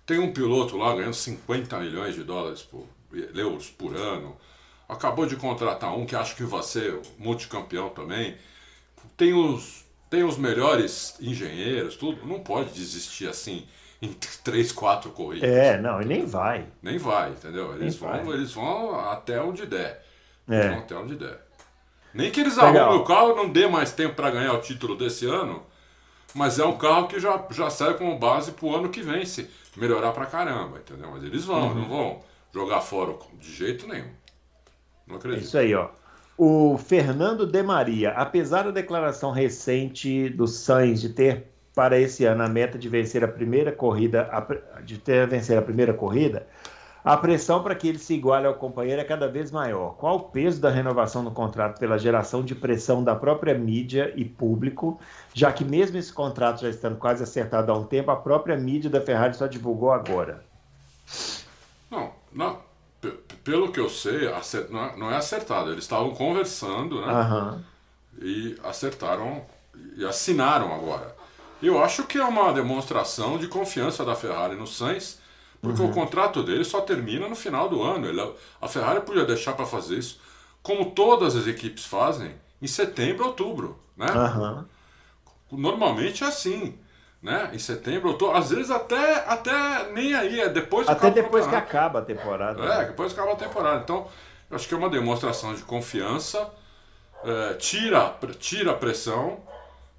tem 0.05 0.19
um 0.19 0.33
piloto 0.33 0.77
lá 0.77 0.95
ganhando 0.95 1.15
50 1.15 1.79
milhões 1.81 2.15
de 2.15 2.23
dólares 2.23 2.63
por, 2.63 2.87
euros 3.35 3.71
por 3.71 3.97
ano, 3.97 4.37
acabou 4.89 5.27
de 5.27 5.37
contratar 5.37 5.97
um 5.97 6.05
que 6.05 6.15
acho 6.15 6.37
que 6.37 6.45
vai 6.45 6.63
ser 6.63 7.01
multicampeão 7.19 7.89
também, 7.89 8.37
tem 9.17 9.33
os, 9.33 9.85
tem 10.11 10.23
os 10.23 10.37
melhores 10.37 11.17
engenheiros, 11.21 11.97
tudo, 11.97 12.27
não 12.27 12.41
pode 12.41 12.73
desistir 12.73 13.29
assim 13.29 13.67
em 14.03 14.13
três, 14.45 14.73
quatro 14.73 15.11
corridas. 15.11 15.49
É, 15.49 15.81
não, 15.81 16.03
e 16.03 16.05
nem 16.05 16.27
vai. 16.27 16.67
Nem 16.83 16.99
vai, 16.99 17.31
entendeu? 17.31 17.75
Eles, 17.75 17.97
vão, 17.97 18.35
eles 18.35 18.53
vão 18.53 18.99
até 19.01 19.41
onde 19.41 19.65
der. 19.67 20.05
É. 20.49 20.69
Vão 20.69 20.79
até 20.81 20.97
onde 20.97 21.17
der. 21.17 21.41
Nem 22.13 22.31
que 22.31 22.41
eles 22.41 22.57
Legal. 22.57 22.89
arrumem 22.89 23.01
o 23.01 23.05
carro 23.05 23.33
e 23.33 23.37
não 23.37 23.49
dê 23.49 23.67
mais 23.67 23.93
tempo 23.93 24.15
para 24.15 24.31
ganhar 24.31 24.53
o 24.53 24.61
título 24.61 24.97
desse 24.97 25.27
ano, 25.27 25.65
mas 26.35 26.59
é 26.59 26.65
um 26.65 26.77
carro 26.77 27.07
que 27.07 27.21
já, 27.21 27.45
já 27.51 27.71
serve 27.71 27.99
como 27.99 28.19
base 28.19 28.53
para 28.53 28.67
o 28.67 28.75
ano 28.75 28.89
que 28.89 29.03
vem, 29.03 29.25
se 29.25 29.49
melhorar 29.77 30.13
para 30.13 30.27
caramba, 30.27 30.79
entendeu? 30.79 31.11
Mas 31.11 31.23
eles 31.23 31.45
vão, 31.45 31.69
uhum. 31.69 31.75
não 31.75 31.89
vão 31.89 32.21
jogar 32.53 32.81
fora 32.81 33.15
de 33.41 33.53
jeito 33.53 33.87
nenhum. 33.87 34.11
Não 35.07 35.17
acredito. 35.17 35.45
Isso 35.45 35.59
aí, 35.59 35.75
ó. 35.75 35.89
O 36.37 36.77
Fernando 36.77 37.47
De 37.47 37.63
Maria, 37.63 38.11
apesar 38.11 38.65
da 38.65 38.71
declaração 38.73 39.31
recente 39.31 40.29
do 40.29 40.49
Sainz 40.49 41.01
de 41.01 41.11
ter 41.11 41.45
para 41.75 41.99
esse 41.99 42.25
ano 42.25 42.43
a 42.43 42.49
meta 42.49 42.79
de 42.79 42.89
vencer 42.89 43.23
a 43.23 43.29
primeira 43.29 43.71
corrida, 43.71 44.29
de 44.85 44.99
ter 44.99 45.27
vencer 45.29 45.57
a 45.59 45.63
primeira 45.63 45.93
corrida, 45.93 46.47
a 47.05 47.17
pressão 47.17 47.63
para 47.63 47.75
que 47.75 47.87
ele 47.87 47.99
se 47.99 48.15
iguale 48.15 48.47
ao 48.47 48.55
companheiro 48.55 49.01
é 49.01 49.05
cada 49.05 49.29
vez 49.29 49.51
maior. 49.51 49.95
Qual 49.97 50.17
o 50.17 50.21
peso 50.21 50.61
da 50.61 50.71
renovação 50.71 51.23
do 51.23 51.31
contrato 51.31 51.79
pela 51.79 51.99
geração 51.99 52.43
de 52.43 52.55
pressão 52.55 53.05
da 53.05 53.15
própria 53.15 53.55
mídia 53.55 54.13
e 54.17 54.25
público, 54.25 54.99
já 55.35 55.53
que 55.53 55.65
mesmo 55.65 55.99
esse 55.99 56.13
contrato 56.13 56.63
já 56.63 56.71
estando 56.71 56.97
quase 56.97 57.23
acertado 57.23 57.71
há 57.71 57.77
um 57.77 57.85
tempo, 57.85 58.11
a 58.11 58.17
própria 58.17 58.57
mídia 58.57 58.89
da 58.89 59.01
Ferrari 59.01 59.37
só 59.37 59.47
divulgou 59.47 59.93
agora? 59.93 60.43
Não, 61.91 62.11
não 62.33 62.59
pelo 63.43 63.71
que 63.71 63.79
eu 63.79 63.91
sei, 63.91 64.31
não 64.97 65.11
é, 65.11 65.15
é 65.15 65.17
acertado. 65.17 65.71
Eles 65.71 65.85
estavam 65.85 66.15
conversando, 66.15 67.05
né? 67.05 67.13
Uhum. 67.13 67.63
E 68.23 68.57
acertaram 68.65 69.45
e 69.97 70.05
assinaram 70.05 70.73
agora. 70.73 71.15
Eu 71.63 71.83
acho 71.83 72.05
que 72.05 72.19
é 72.19 72.25
uma 72.25 72.53
demonstração 72.53 73.39
de 73.39 73.49
confiança 73.49 74.05
da 74.05 74.15
Ferrari 74.15 74.57
no 74.57 74.67
Sainz, 74.67 75.19
porque 75.65 75.83
uhum. 75.83 75.91
o 75.91 75.93
contrato 75.93 76.43
dele 76.43 76.65
só 76.65 76.81
termina 76.81 77.29
no 77.29 77.35
final 77.35 77.69
do 77.69 77.83
ano. 77.83 78.07
Ele, 78.07 78.21
a 78.61 78.69
Ferrari 78.69 79.01
podia 79.01 79.25
deixar 79.25 79.55
para 79.55 79.67
fazer 79.67 79.99
isso, 79.99 80.21
como 80.63 80.93
todas 80.93 81.35
as 81.35 81.47
equipes 81.47 81.85
fazem, 81.85 82.33
em 82.63 82.67
setembro, 82.67 83.27
outubro, 83.27 83.79
né? 83.97 84.07
Uhum. 84.13 84.65
Normalmente 85.51 86.23
é 86.23 86.27
assim 86.27 86.79
né? 87.25 87.49
Em 87.55 87.59
setembro, 87.59 88.11
outubro, 88.11 88.37
às 88.37 88.51
vezes 88.51 88.71
até, 88.71 89.25
até 89.27 89.91
nem 89.93 90.15
aí, 90.15 90.43
é 90.43 90.49
depois 90.51 90.87
Até 90.87 91.11
depois 91.11 91.47
que 91.47 91.55
acaba 91.55 92.01
a 92.01 92.03
temporada. 92.03 92.63
É, 92.63 92.79
né? 92.81 92.85
depois 92.85 93.15
que 93.15 93.19
acaba 93.19 93.33
a 93.33 93.39
temporada. 93.39 93.81
Então, 93.83 94.07
eu 94.51 94.55
acho 94.55 94.69
que 94.69 94.75
é 94.75 94.77
uma 94.77 94.91
demonstração 94.91 95.55
de 95.55 95.63
confiança, 95.63 96.53
é, 97.25 97.55
tira, 97.55 98.15
tira 98.39 98.73
a 98.73 98.75
pressão, 98.75 99.41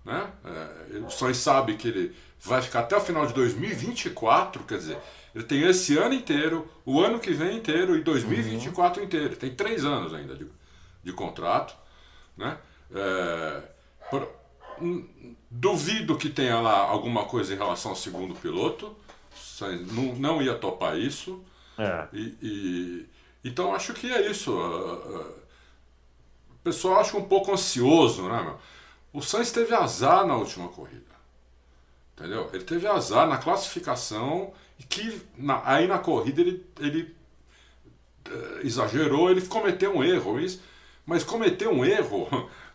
né? 0.05 0.27
É, 0.45 0.97
o 0.99 1.09
Sainz 1.09 1.37
sabe 1.37 1.73
que 1.77 1.87
ele 1.87 2.15
vai 2.39 2.61
ficar 2.61 2.81
até 2.81 2.95
o 2.95 3.01
final 3.01 3.25
de 3.25 3.33
2024, 3.33 4.63
quer 4.63 4.77
dizer, 4.77 4.97
ele 5.35 5.43
tem 5.43 5.63
esse 5.63 5.97
ano 5.97 6.13
inteiro, 6.13 6.65
o 6.85 7.01
ano 7.01 7.19
que 7.19 7.31
vem 7.33 7.57
inteiro 7.57 7.97
e 7.97 8.01
2024 8.01 9.01
uhum. 9.01 9.05
inteiro. 9.05 9.35
Tem 9.35 9.53
três 9.53 9.83
anos 9.83 10.13
ainda 10.13 10.33
de, 10.33 10.47
de 11.03 11.11
contrato, 11.11 11.75
né? 12.37 12.57
É, 12.93 13.61
por, 14.09 14.29
Duvido 15.49 16.17
que 16.17 16.29
tenha 16.29 16.59
lá 16.59 16.77
alguma 16.77 17.25
coisa 17.25 17.53
em 17.53 17.57
relação 17.57 17.91
ao 17.91 17.97
segundo 17.97 18.33
piloto. 18.35 18.95
Não, 19.91 20.15
não 20.15 20.41
ia 20.41 20.55
topar 20.55 20.97
isso. 20.97 21.43
É. 21.77 22.07
E, 22.13 22.37
e, 22.41 23.05
então 23.43 23.73
acho 23.73 23.93
que 23.93 24.11
é 24.11 24.29
isso. 24.29 24.53
O 24.53 25.33
pessoal 26.63 26.99
acha 26.99 27.15
um 27.17 27.23
pouco 27.23 27.51
ansioso, 27.53 28.23
né, 28.23 28.41
meu? 28.41 28.59
O 29.13 29.21
Sainz 29.21 29.51
teve 29.51 29.73
azar 29.73 30.25
na 30.25 30.35
última 30.35 30.67
corrida. 30.67 31.15
Entendeu? 32.13 32.49
Ele 32.53 32.63
teve 32.63 32.85
azar 32.87 33.27
na 33.27 33.37
classificação 33.37 34.53
que 34.89 35.21
na, 35.37 35.61
aí 35.65 35.87
na 35.87 35.99
corrida 35.99 36.41
ele, 36.41 36.65
ele 36.79 37.15
uh, 38.29 38.65
exagerou, 38.65 39.29
ele 39.29 39.41
cometeu 39.41 39.95
um 39.95 40.03
erro. 40.03 40.37
Mas 41.05 41.23
cometeu 41.23 41.71
um 41.71 41.85
erro 41.85 42.49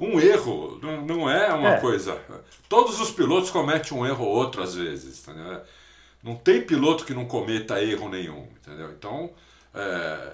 um 0.00 0.20
erro 0.20 0.78
não, 0.80 1.04
não 1.04 1.30
é 1.30 1.52
uma 1.52 1.74
é. 1.74 1.80
coisa. 1.80 2.20
Todos 2.68 3.00
os 3.00 3.10
pilotos 3.10 3.50
cometem 3.50 3.96
um 3.96 4.06
erro 4.06 4.24
ou 4.24 4.34
outro 4.34 4.62
às 4.62 4.74
vezes. 4.74 5.26
Entendeu? 5.26 5.62
Não 6.22 6.36
tem 6.36 6.62
piloto 6.62 7.04
que 7.04 7.14
não 7.14 7.26
cometa 7.26 7.82
erro 7.82 8.08
nenhum. 8.08 8.48
Entendeu? 8.60 8.90
Então, 8.92 9.30
é, 9.74 10.32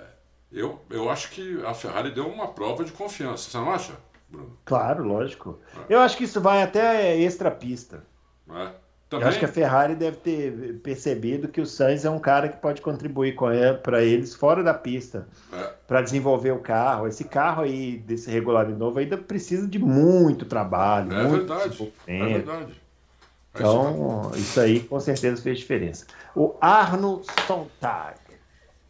eu, 0.53 0.81
eu 0.91 1.11
acho 1.11 1.31
que 1.31 1.63
a 1.65 1.75
Ferrari 1.75 2.11
deu 2.11 2.29
uma 2.29 2.49
prova 2.49 2.85
de 2.85 2.93
confiança. 2.93 3.51
Você 3.51 3.57
não 3.57 3.71
acha, 3.71 3.93
Bruno? 4.29 4.59
Claro, 4.65 5.05
lógico. 5.05 5.59
É. 5.89 5.95
Eu 5.95 6.01
acho 6.01 6.17
que 6.17 6.25
isso 6.25 6.41
vai 6.41 6.63
até 6.63 7.17
extra 7.19 7.51
pista. 7.51 8.05
É. 8.51 8.84
Também... 9.15 9.23
Eu 9.23 9.29
acho 9.29 9.39
que 9.39 9.45
a 9.45 9.49
Ferrari 9.49 9.95
deve 9.95 10.17
ter 10.17 10.81
percebido 10.83 11.49
que 11.49 11.61
o 11.61 11.67
Sainz 11.67 12.05
é 12.05 12.11
um 12.11 12.19
cara 12.19 12.49
que 12.49 12.57
pode 12.57 12.81
contribuir 12.81 13.37
para 13.83 14.03
eles 14.03 14.35
fora 14.35 14.63
da 14.63 14.75
pista, 14.75 15.29
é. 15.53 15.71
para 15.87 16.03
desenvolver 16.03 16.51
o 16.51 16.59
carro. 16.59 17.07
Esse 17.07 17.25
carro 17.25 17.63
aí, 17.63 17.99
desse 17.99 18.31
regulamento 18.31 18.79
novo, 18.79 18.99
ainda 18.99 19.17
precisa 19.17 19.69
de 19.69 19.79
muito 19.79 20.45
trabalho. 20.47 21.13
É 21.13 21.23
muito 21.23 21.47
verdade. 21.47 21.93
É 22.07 22.27
verdade. 22.27 22.73
É 22.73 23.59
então, 23.61 24.33
isso 24.35 24.61
aí 24.61 24.81
com 24.81 24.99
certeza 24.99 25.41
fez 25.41 25.59
diferença. 25.59 26.07
O 26.35 26.57
Arno 26.61 27.23
Sontag 27.47 28.17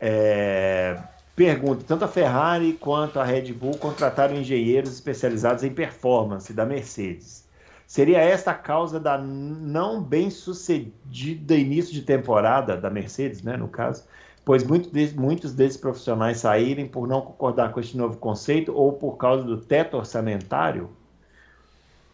é, 0.01 0.99
pergunta: 1.37 1.85
tanto 1.87 2.07
a 2.07 2.09
Ferrari 2.09 2.73
quanto 2.73 3.21
a 3.21 3.25
Red 3.25 3.53
Bull 3.53 3.77
contrataram 3.77 4.35
engenheiros 4.35 4.91
especializados 4.95 5.63
em 5.65 5.71
performance 5.71 6.51
da 6.55 6.65
Mercedes. 6.65 7.44
Seria 7.87 8.19
esta 8.19 8.53
a 8.53 8.55
causa 8.55 8.99
da 8.99 9.19
não 9.19 10.03
bem 10.03 10.31
sucedida 10.31 11.55
início 11.55 11.93
de 11.93 12.03
temporada 12.03 12.77
da 12.77 12.91
Mercedes, 12.91 13.43
né, 13.43 13.57
no 13.57 13.69
caso, 13.69 14.05
pois 14.45 14.65
muito 14.65 14.91
de, 14.91 15.15
muitos 15.15 15.53
desses 15.53 15.77
profissionais 15.77 16.39
saírem 16.39 16.87
por 16.87 17.07
não 17.07 17.21
concordar 17.21 17.73
com 17.73 17.81
este 17.81 17.97
novo 17.97 18.17
conceito 18.17 18.75
ou 18.75 18.93
por 18.93 19.17
causa 19.17 19.45
do 19.45 19.59
teto 19.59 19.97
orçamentário? 19.97 20.91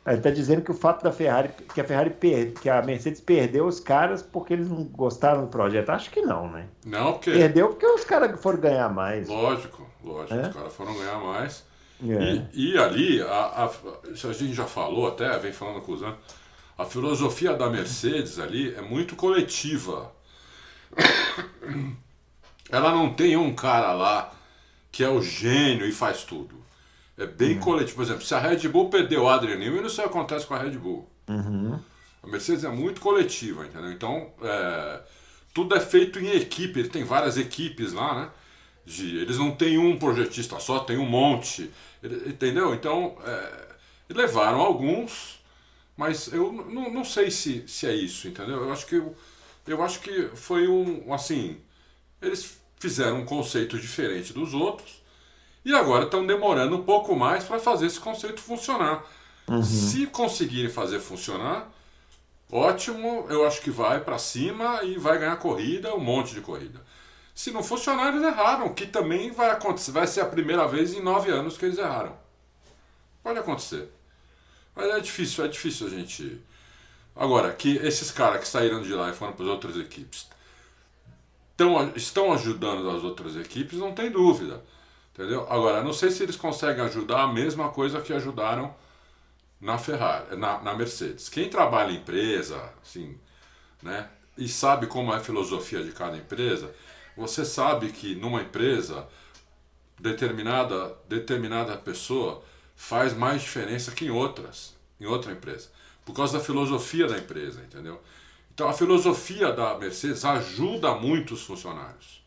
Ele 0.07 0.17
está 0.17 0.31
dizendo 0.31 0.63
que 0.63 0.71
o 0.71 0.75
fato 0.75 1.05
da 1.05 1.13
Ferrari, 1.13 1.51
que 1.75 1.81
a 1.81 1.85
Ferrari 1.85 2.11
per, 2.11 2.53
que 2.55 2.71
a 2.71 2.81
Mercedes 2.83 3.21
perdeu 3.21 3.67
os 3.67 3.79
caras 3.79 4.23
porque 4.23 4.55
eles 4.55 4.69
não 4.69 4.85
gostaram 4.85 5.43
do 5.43 5.49
projeto. 5.49 5.91
Acho 5.91 6.11
que 6.11 6.23
não, 6.23 6.51
né? 6.51 6.67
Não, 6.85 7.13
porque. 7.13 7.31
Perdeu 7.31 7.69
porque 7.69 7.87
os 7.87 8.03
caras 8.03 8.41
foram 8.41 8.59
ganhar 8.59 8.89
mais. 8.89 9.29
Lógico, 9.29 9.87
lógico. 10.03 10.35
É? 10.35 10.49
Os 10.49 10.55
caras 10.55 10.73
foram 10.73 10.95
ganhar 10.95 11.19
mais. 11.19 11.65
É. 12.03 12.47
E, 12.53 12.73
e, 12.73 12.79
ali, 12.79 13.21
a, 13.23 13.27
a, 13.27 13.65
a 13.67 14.33
gente 14.33 14.55
já 14.55 14.67
falou 14.67 15.09
até, 15.09 15.39
vem 15.39 15.53
falando 15.53 15.81
com 15.83 15.93
os 15.93 16.03
anos, 16.03 16.19
a 16.79 16.85
filosofia 16.85 17.53
da 17.53 17.69
Mercedes 17.69 18.39
ali 18.39 18.75
é 18.75 18.81
muito 18.81 19.15
coletiva. 19.15 20.13
Ela 22.71 22.93
não 22.93 23.13
tem 23.13 23.37
um 23.37 23.55
cara 23.55 23.93
lá 23.93 24.33
que 24.91 25.05
é 25.05 25.09
o 25.09 25.21
gênio 25.21 25.87
e 25.87 25.93
faz 25.93 26.25
tudo. 26.25 26.61
É 27.19 27.27
bem 27.27 27.55
uhum. 27.57 27.61
coletivo. 27.61 27.97
Por 27.97 28.03
exemplo, 28.03 28.23
se 28.23 28.35
a 28.35 28.39
Red 28.39 28.67
Bull 28.69 28.89
perdeu 28.89 29.25
o 29.25 29.29
Adrian 29.29 29.57
Newey, 29.57 29.85
isso 29.87 30.01
acontece 30.01 30.47
com 30.47 30.55
a 30.55 30.59
Red 30.59 30.79
Bull. 30.79 31.09
Uhum. 31.29 31.79
A 32.23 32.27
Mercedes 32.27 32.65
é 32.65 32.69
muito 32.69 33.01
coletiva, 33.01 33.67
entendeu? 33.67 33.93
Então, 33.93 34.33
é, 34.43 35.01
tudo 35.53 35.75
é 35.75 35.81
feito 35.81 36.19
em 36.19 36.31
equipe, 36.31 36.81
ele 36.81 36.89
tem 36.89 37.05
várias 37.05 37.37
equipes 37.37 37.93
lá, 37.93 38.15
né? 38.15 38.31
De, 38.87 39.19
eles 39.19 39.37
não 39.37 39.51
têm 39.51 39.79
um 39.79 39.99
projetista 39.99 40.59
só, 40.59 40.81
tem 40.81 40.97
um 40.97 41.07
monte, 41.07 41.71
entendeu? 42.03 42.75
Então, 42.75 43.17
é, 43.25 43.69
levaram 44.09 44.61
alguns, 44.61 45.41
mas 45.97 46.33
eu 46.33 46.53
não, 46.53 46.91
não 46.91 47.05
sei 47.05 47.31
se, 47.31 47.67
se 47.69 47.87
é 47.87 47.95
isso, 47.95 48.29
entendeu? 48.29 48.63
Eu 48.63 48.73
acho 48.73 48.87
que 48.87 48.97
eu, 48.97 49.15
eu 49.67 49.83
acho 49.83 50.01
que 50.01 50.31
foi 50.35 50.67
um 50.67 51.13
assim, 51.13 51.59
eles 52.21 52.59
fizeram 52.79 53.21
um 53.21 53.25
conceito 53.25 53.79
diferente 53.79 54.33
dos 54.33 54.55
outros 54.55 55.03
e 55.65 55.75
agora 55.75 56.05
estão 56.05 56.27
demorando 56.27 56.77
um 56.77 56.83
pouco 56.83 57.15
mais 57.15 57.45
para 57.45 57.59
fazer 57.59 57.87
esse 57.87 58.01
conceito 58.01 58.41
funcionar. 58.41 59.05
Uhum. 59.47 59.63
Se 59.63 60.07
conseguirem 60.07 60.71
fazer 60.71 61.01
funcionar, 61.01 61.71
ótimo, 62.51 63.27
eu 63.29 63.47
acho 63.47 63.61
que 63.61 63.71
vai 63.71 64.01
para 64.01 64.19
cima 64.19 64.83
e 64.83 64.97
vai 64.97 65.19
ganhar 65.19 65.37
corrida, 65.37 65.95
um 65.95 66.01
monte 66.01 66.35
de 66.35 66.41
corrida. 66.41 66.81
Se 67.35 67.51
não 67.51 67.63
funcionar, 67.63 68.09
eles 68.09 68.23
erraram, 68.23 68.75
que 68.75 68.87
também 68.87 69.31
vai 69.31 69.51
acontecer, 69.51 69.93
vai 69.93 70.07
ser 70.07 70.21
a 70.21 70.27
primeira 70.27 70.67
vez 70.67 70.93
em 70.93 71.03
nove 71.03 71.31
anos 71.31 71.57
que 71.57 71.65
eles 71.65 71.79
erraram. 71.79 72.17
Pode 73.23 73.39
acontecer. 73.39 73.89
Mas 74.75 74.87
é 74.87 75.01
difícil, 75.01 75.45
é 75.45 75.49
difícil 75.49 75.87
a 75.87 75.91
gente. 75.91 76.41
Agora, 77.15 77.53
que 77.53 77.77
esses 77.77 78.11
caras 78.11 78.41
que 78.41 78.49
saíram 78.49 78.83
de 78.83 78.93
lá 78.93 79.11
e 79.11 79.15
foram 79.15 79.33
para 79.33 79.45
as 79.45 79.51
outras 79.51 79.77
equipes 79.77 80.29
tão, 81.61 81.93
estão 81.95 82.33
ajudando 82.33 82.89
as 82.89 83.05
outras 83.05 83.37
equipes, 83.37 83.79
não 83.79 83.93
tem 83.93 84.11
dúvida. 84.11 84.65
Entendeu? 85.13 85.47
Agora, 85.51 85.83
não 85.83 85.93
sei 85.93 86.11
se 86.11 86.23
eles 86.23 86.37
conseguem 86.37 86.83
ajudar 86.85 87.23
a 87.23 87.27
mesma 87.27 87.69
coisa 87.69 88.01
que 88.01 88.13
ajudaram 88.13 88.75
na 89.61 89.77
Ferrari, 89.77 90.37
na, 90.37 90.63
na 90.63 90.75
Mercedes. 90.75 91.29
Quem 91.29 91.51
trabalha 91.51 91.93
em 91.93 91.97
empresa, 91.97 92.73
assim, 92.83 93.19
né, 93.83 94.09
e 94.39 94.49
sabe 94.49 94.87
como 94.87 95.13
é 95.13 95.17
a 95.17 95.21
filosofia 95.21 95.83
de 95.83 95.93
cada 95.93 96.17
empresa, 96.17 96.75
você 97.21 97.45
sabe 97.45 97.93
que 97.93 98.15
numa 98.15 98.41
empresa 98.41 99.07
determinada 99.99 100.97
determinada 101.07 101.77
pessoa 101.77 102.43
faz 102.75 103.13
mais 103.13 103.43
diferença 103.43 103.91
que 103.91 104.07
em 104.07 104.11
outras, 104.11 104.75
em 104.99 105.05
outra 105.05 105.31
empresa, 105.31 105.69
por 106.05 106.15
causa 106.15 106.39
da 106.39 106.45
filosofia 106.45 107.07
da 107.07 107.19
empresa, 107.19 107.61
entendeu? 107.61 108.01
Então 108.55 108.69
a 108.69 108.73
filosofia 108.73 109.53
da 109.53 109.79
Mercedes 109.79 110.25
ajuda 110.25 110.95
muito 110.95 111.35
os 111.35 111.43
funcionários. 111.43 112.23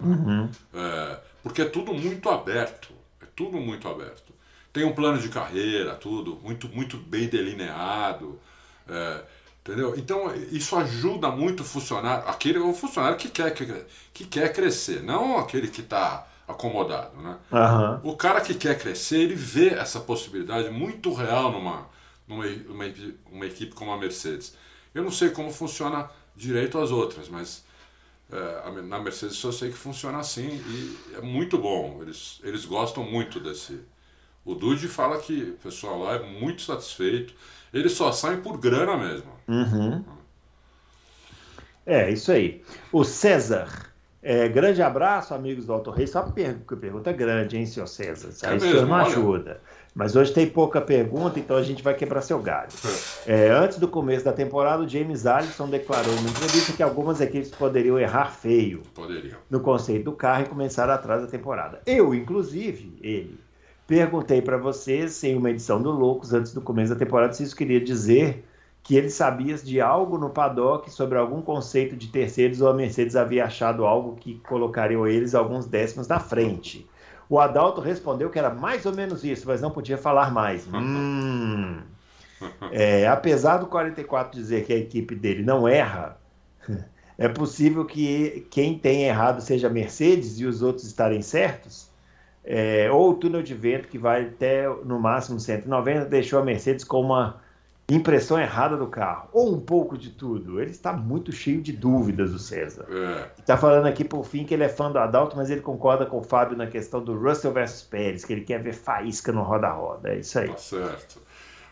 Uhum. 0.00 0.50
É, 0.74 1.20
porque 1.42 1.62
é 1.62 1.64
tudo 1.64 1.94
muito 1.94 2.28
aberto. 2.28 2.92
É 3.20 3.26
tudo 3.36 3.58
muito 3.58 3.88
aberto. 3.88 4.32
Tem 4.72 4.84
um 4.84 4.92
plano 4.92 5.18
de 5.18 5.28
carreira, 5.28 5.94
tudo, 5.94 6.40
muito, 6.42 6.68
muito 6.68 6.96
bem 6.96 7.28
delineado. 7.28 8.40
É, 8.88 9.22
entendeu? 9.62 9.94
Então 9.96 10.34
isso 10.50 10.76
ajuda 10.76 11.30
muito 11.30 11.60
o 11.60 11.64
funcionário, 11.64 12.28
aquele 12.28 12.58
o 12.58 12.74
funcionário 12.74 13.16
que 13.16 13.28
quer, 13.28 13.54
que, 13.54 13.66
que 14.12 14.24
quer 14.24 14.52
crescer, 14.52 15.02
não 15.02 15.38
aquele 15.38 15.68
que 15.68 15.80
está 15.80 16.26
acomodado. 16.46 17.16
Né? 17.16 17.38
Uhum. 17.50 18.10
O 18.10 18.16
cara 18.16 18.40
que 18.40 18.54
quer 18.54 18.78
crescer, 18.78 19.20
ele 19.20 19.34
vê 19.34 19.68
essa 19.68 20.00
possibilidade 20.00 20.68
muito 20.70 21.12
real 21.14 21.52
numa, 21.52 21.88
numa 22.26 22.44
uma, 22.68 22.84
uma 23.30 23.46
equipe 23.46 23.74
como 23.74 23.92
a 23.92 23.96
Mercedes. 23.96 24.56
Eu 24.94 25.02
não 25.02 25.10
sei 25.10 25.30
como 25.30 25.50
funciona 25.50 26.10
direito 26.36 26.78
as 26.78 26.90
outras, 26.90 27.28
mas 27.28 27.64
é, 28.30 28.82
na 28.82 28.98
Mercedes 28.98 29.42
eu 29.42 29.52
sei 29.52 29.70
que 29.70 29.76
funciona 29.76 30.18
assim 30.18 30.48
e 30.48 30.98
é 31.16 31.20
muito 31.20 31.56
bom. 31.58 32.00
Eles, 32.02 32.40
eles 32.42 32.64
gostam 32.64 33.04
muito 33.04 33.38
desse. 33.38 33.80
O 34.44 34.54
Dude 34.54 34.88
fala 34.88 35.18
que 35.18 35.42
o 35.42 35.56
pessoal 35.62 36.00
lá 36.00 36.14
é 36.14 36.22
muito 36.22 36.62
satisfeito. 36.62 37.32
Eles 37.72 37.92
só 37.92 38.12
saem 38.12 38.40
por 38.40 38.58
grana 38.58 38.96
mesmo. 38.96 39.32
Uhum. 39.48 40.04
É, 41.86 42.10
isso 42.10 42.30
aí. 42.30 42.62
O 42.92 43.04
César. 43.04 43.90
É, 44.24 44.46
grande 44.48 44.80
abraço, 44.80 45.34
amigos 45.34 45.66
do 45.66 45.72
Auto 45.72 45.90
Rei. 45.90 46.06
Só 46.06 46.22
per 46.22 46.58
pergunta 46.80 47.10
grande, 47.10 47.56
hein, 47.56 47.66
senhor 47.66 47.88
César? 47.88 48.30
É 48.42 48.52
aí 48.52 48.60
mesmo, 48.60 48.86
não 48.86 48.94
olha. 48.94 49.06
ajuda. 49.06 49.60
Mas 49.94 50.14
hoje 50.14 50.32
tem 50.32 50.48
pouca 50.48 50.80
pergunta, 50.80 51.38
então 51.40 51.56
a 51.56 51.62
gente 51.62 51.82
vai 51.82 51.94
quebrar 51.94 52.22
seu 52.22 52.38
galho. 52.38 52.70
É, 53.24 53.50
antes 53.50 53.78
do 53.78 53.86
começo 53.86 54.24
da 54.24 54.32
temporada, 54.32 54.82
o 54.82 54.88
James 54.88 55.26
Allison 55.26 55.68
declarou 55.68 56.12
em 56.12 56.24
entrevista 56.24 56.72
que 56.72 56.82
algumas 56.82 57.20
equipes 57.20 57.50
poderiam 57.50 57.96
errar 57.96 58.32
feio 58.32 58.82
poderiam. 58.92 59.38
no 59.48 59.60
conceito 59.60 60.06
do 60.06 60.12
carro 60.12 60.42
e 60.42 60.48
começar 60.48 60.90
atrás 60.90 61.22
da 61.22 61.28
temporada. 61.28 61.80
Eu, 61.86 62.12
inclusive, 62.12 62.98
ele, 63.00 63.38
perguntei 63.92 64.40
para 64.40 64.56
vocês 64.56 65.22
em 65.22 65.36
uma 65.36 65.50
edição 65.50 65.82
do 65.82 65.90
Loucos, 65.90 66.32
antes 66.32 66.54
do 66.54 66.62
começo 66.62 66.94
da 66.94 66.98
temporada, 66.98 67.34
se 67.34 67.42
isso 67.42 67.54
queria 67.54 67.78
dizer 67.78 68.42
que 68.82 68.96
ele 68.96 69.10
sabia 69.10 69.54
de 69.56 69.82
algo 69.82 70.16
no 70.16 70.30
paddock 70.30 70.90
sobre 70.90 71.18
algum 71.18 71.42
conceito 71.42 71.94
de 71.94 72.08
terceiros 72.08 72.62
ou 72.62 72.70
a 72.70 72.72
Mercedes 72.72 73.16
havia 73.16 73.44
achado 73.44 73.84
algo 73.84 74.16
que 74.16 74.36
colocaria 74.48 74.96
eles 75.10 75.34
alguns 75.34 75.66
décimos 75.66 76.08
na 76.08 76.18
frente. 76.18 76.88
O 77.28 77.38
Adalto 77.38 77.82
respondeu 77.82 78.30
que 78.30 78.38
era 78.38 78.48
mais 78.48 78.86
ou 78.86 78.94
menos 78.94 79.24
isso, 79.24 79.46
mas 79.46 79.60
não 79.60 79.70
podia 79.70 79.98
falar 79.98 80.32
mais. 80.32 80.66
Hum. 80.72 81.82
É, 82.72 83.06
apesar 83.06 83.58
do 83.58 83.66
44 83.66 84.32
dizer 84.32 84.64
que 84.64 84.72
a 84.72 84.76
equipe 84.76 85.14
dele 85.14 85.42
não 85.44 85.68
erra, 85.68 86.18
é 87.18 87.28
possível 87.28 87.84
que 87.84 88.48
quem 88.50 88.78
tem 88.78 89.04
errado 89.04 89.42
seja 89.42 89.66
a 89.66 89.70
Mercedes 89.70 90.40
e 90.40 90.46
os 90.46 90.62
outros 90.62 90.86
estarem 90.86 91.20
certos? 91.20 91.91
É, 92.44 92.90
ou 92.90 93.10
o 93.10 93.14
túnel 93.14 93.42
de 93.42 93.54
vento 93.54 93.88
que 93.88 93.98
vai 93.98 94.24
até 94.24 94.68
no 94.84 94.98
máximo 94.98 95.38
190 95.38 96.06
deixou 96.06 96.40
a 96.40 96.42
Mercedes 96.42 96.84
com 96.84 97.00
uma 97.00 97.40
impressão 97.88 98.40
errada 98.40 98.76
do 98.76 98.86
carro, 98.86 99.28
ou 99.32 99.52
um 99.52 99.60
pouco 99.60 99.98
de 99.98 100.10
tudo. 100.10 100.60
Ele 100.60 100.70
está 100.70 100.92
muito 100.92 101.30
cheio 101.32 101.60
de 101.60 101.72
dúvidas, 101.72 102.32
o 102.32 102.38
César. 102.38 102.86
É. 102.88 103.40
Está 103.40 103.56
falando 103.56 103.86
aqui 103.86 104.04
por 104.04 104.24
fim 104.24 104.44
que 104.44 104.54
ele 104.54 104.64
é 104.64 104.68
fã 104.68 104.90
do 104.90 104.98
Adalto, 104.98 105.36
mas 105.36 105.50
ele 105.50 105.60
concorda 105.60 106.06
com 106.06 106.18
o 106.18 106.22
Fábio 106.22 106.56
na 106.56 106.66
questão 106.66 107.02
do 107.02 107.16
Russell 107.18 107.52
versus 107.52 107.82
Pérez, 107.82 108.24
que 108.24 108.32
ele 108.32 108.42
quer 108.42 108.62
ver 108.62 108.74
faísca 108.74 109.32
no 109.32 109.42
roda-roda. 109.42 110.10
É 110.10 110.18
isso 110.18 110.38
aí. 110.38 110.48
Tá 110.48 110.56
certo. 110.56 111.20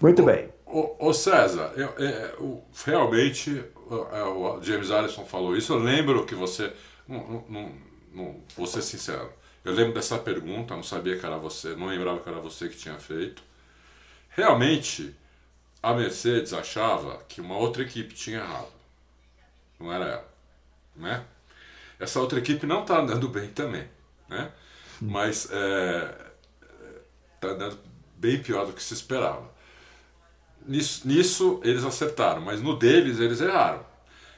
Muito 0.01 0.23
bem. 0.23 0.49
Ô, 0.67 1.13
César, 1.13 1.73
eu, 1.77 1.89
eu, 1.99 2.63
realmente 2.87 3.63
o 3.89 4.63
James 4.63 4.91
Allison 4.91 5.25
falou 5.25 5.57
isso. 5.57 5.73
Eu 5.75 5.79
lembro 5.79 6.25
que 6.25 6.35
você. 6.35 6.73
Não, 7.09 7.45
não, 7.49 7.73
não, 8.15 8.37
vou 8.57 8.67
ser 8.67 8.83
sincero. 8.83 9.31
Eu 9.65 9.73
lembro 9.73 9.93
dessa 9.93 10.19
pergunta, 10.19 10.75
não 10.75 10.83
sabia 10.83 11.19
que 11.19 11.25
era 11.27 11.37
você, 11.37 11.75
não 11.77 11.89
lembrava 11.89 12.21
que 12.21 12.29
era 12.29 12.41
você 12.41 12.69
que 12.69 12.77
tinha 12.77 12.99
feito. 12.99 13.43
Realmente, 14.31 15.15
a 15.83 15.93
Mercedes 15.93 16.53
achava 16.53 17.23
que 17.29 17.41
uma 17.41 17.57
outra 17.57 17.83
equipe 17.83 18.15
tinha 18.15 18.39
errado. 18.39 18.73
Não 19.79 19.93
era 19.93 20.05
ela. 20.07 20.29
Né? 20.97 21.25
Essa 21.99 22.21
outra 22.21 22.39
equipe 22.39 22.67
não 22.67 22.83
está 22.83 22.99
andando 23.01 23.29
bem 23.29 23.49
também. 23.49 23.87
Né? 24.29 24.51
Mas 25.01 25.45
está 25.45 25.57
é, 27.43 27.51
andando 27.51 27.79
bem 28.17 28.43
pior 28.43 28.67
do 28.67 28.73
que 28.73 28.83
se 28.83 28.95
esperava. 28.95 29.51
Nisso, 30.67 31.07
nisso, 31.09 31.61
eles 31.65 31.85
acertaram, 31.85 32.43
mas 32.43 32.61
no 32.61 32.77
deles 32.77 33.19
eles 33.19 33.41
erraram. 33.41 33.85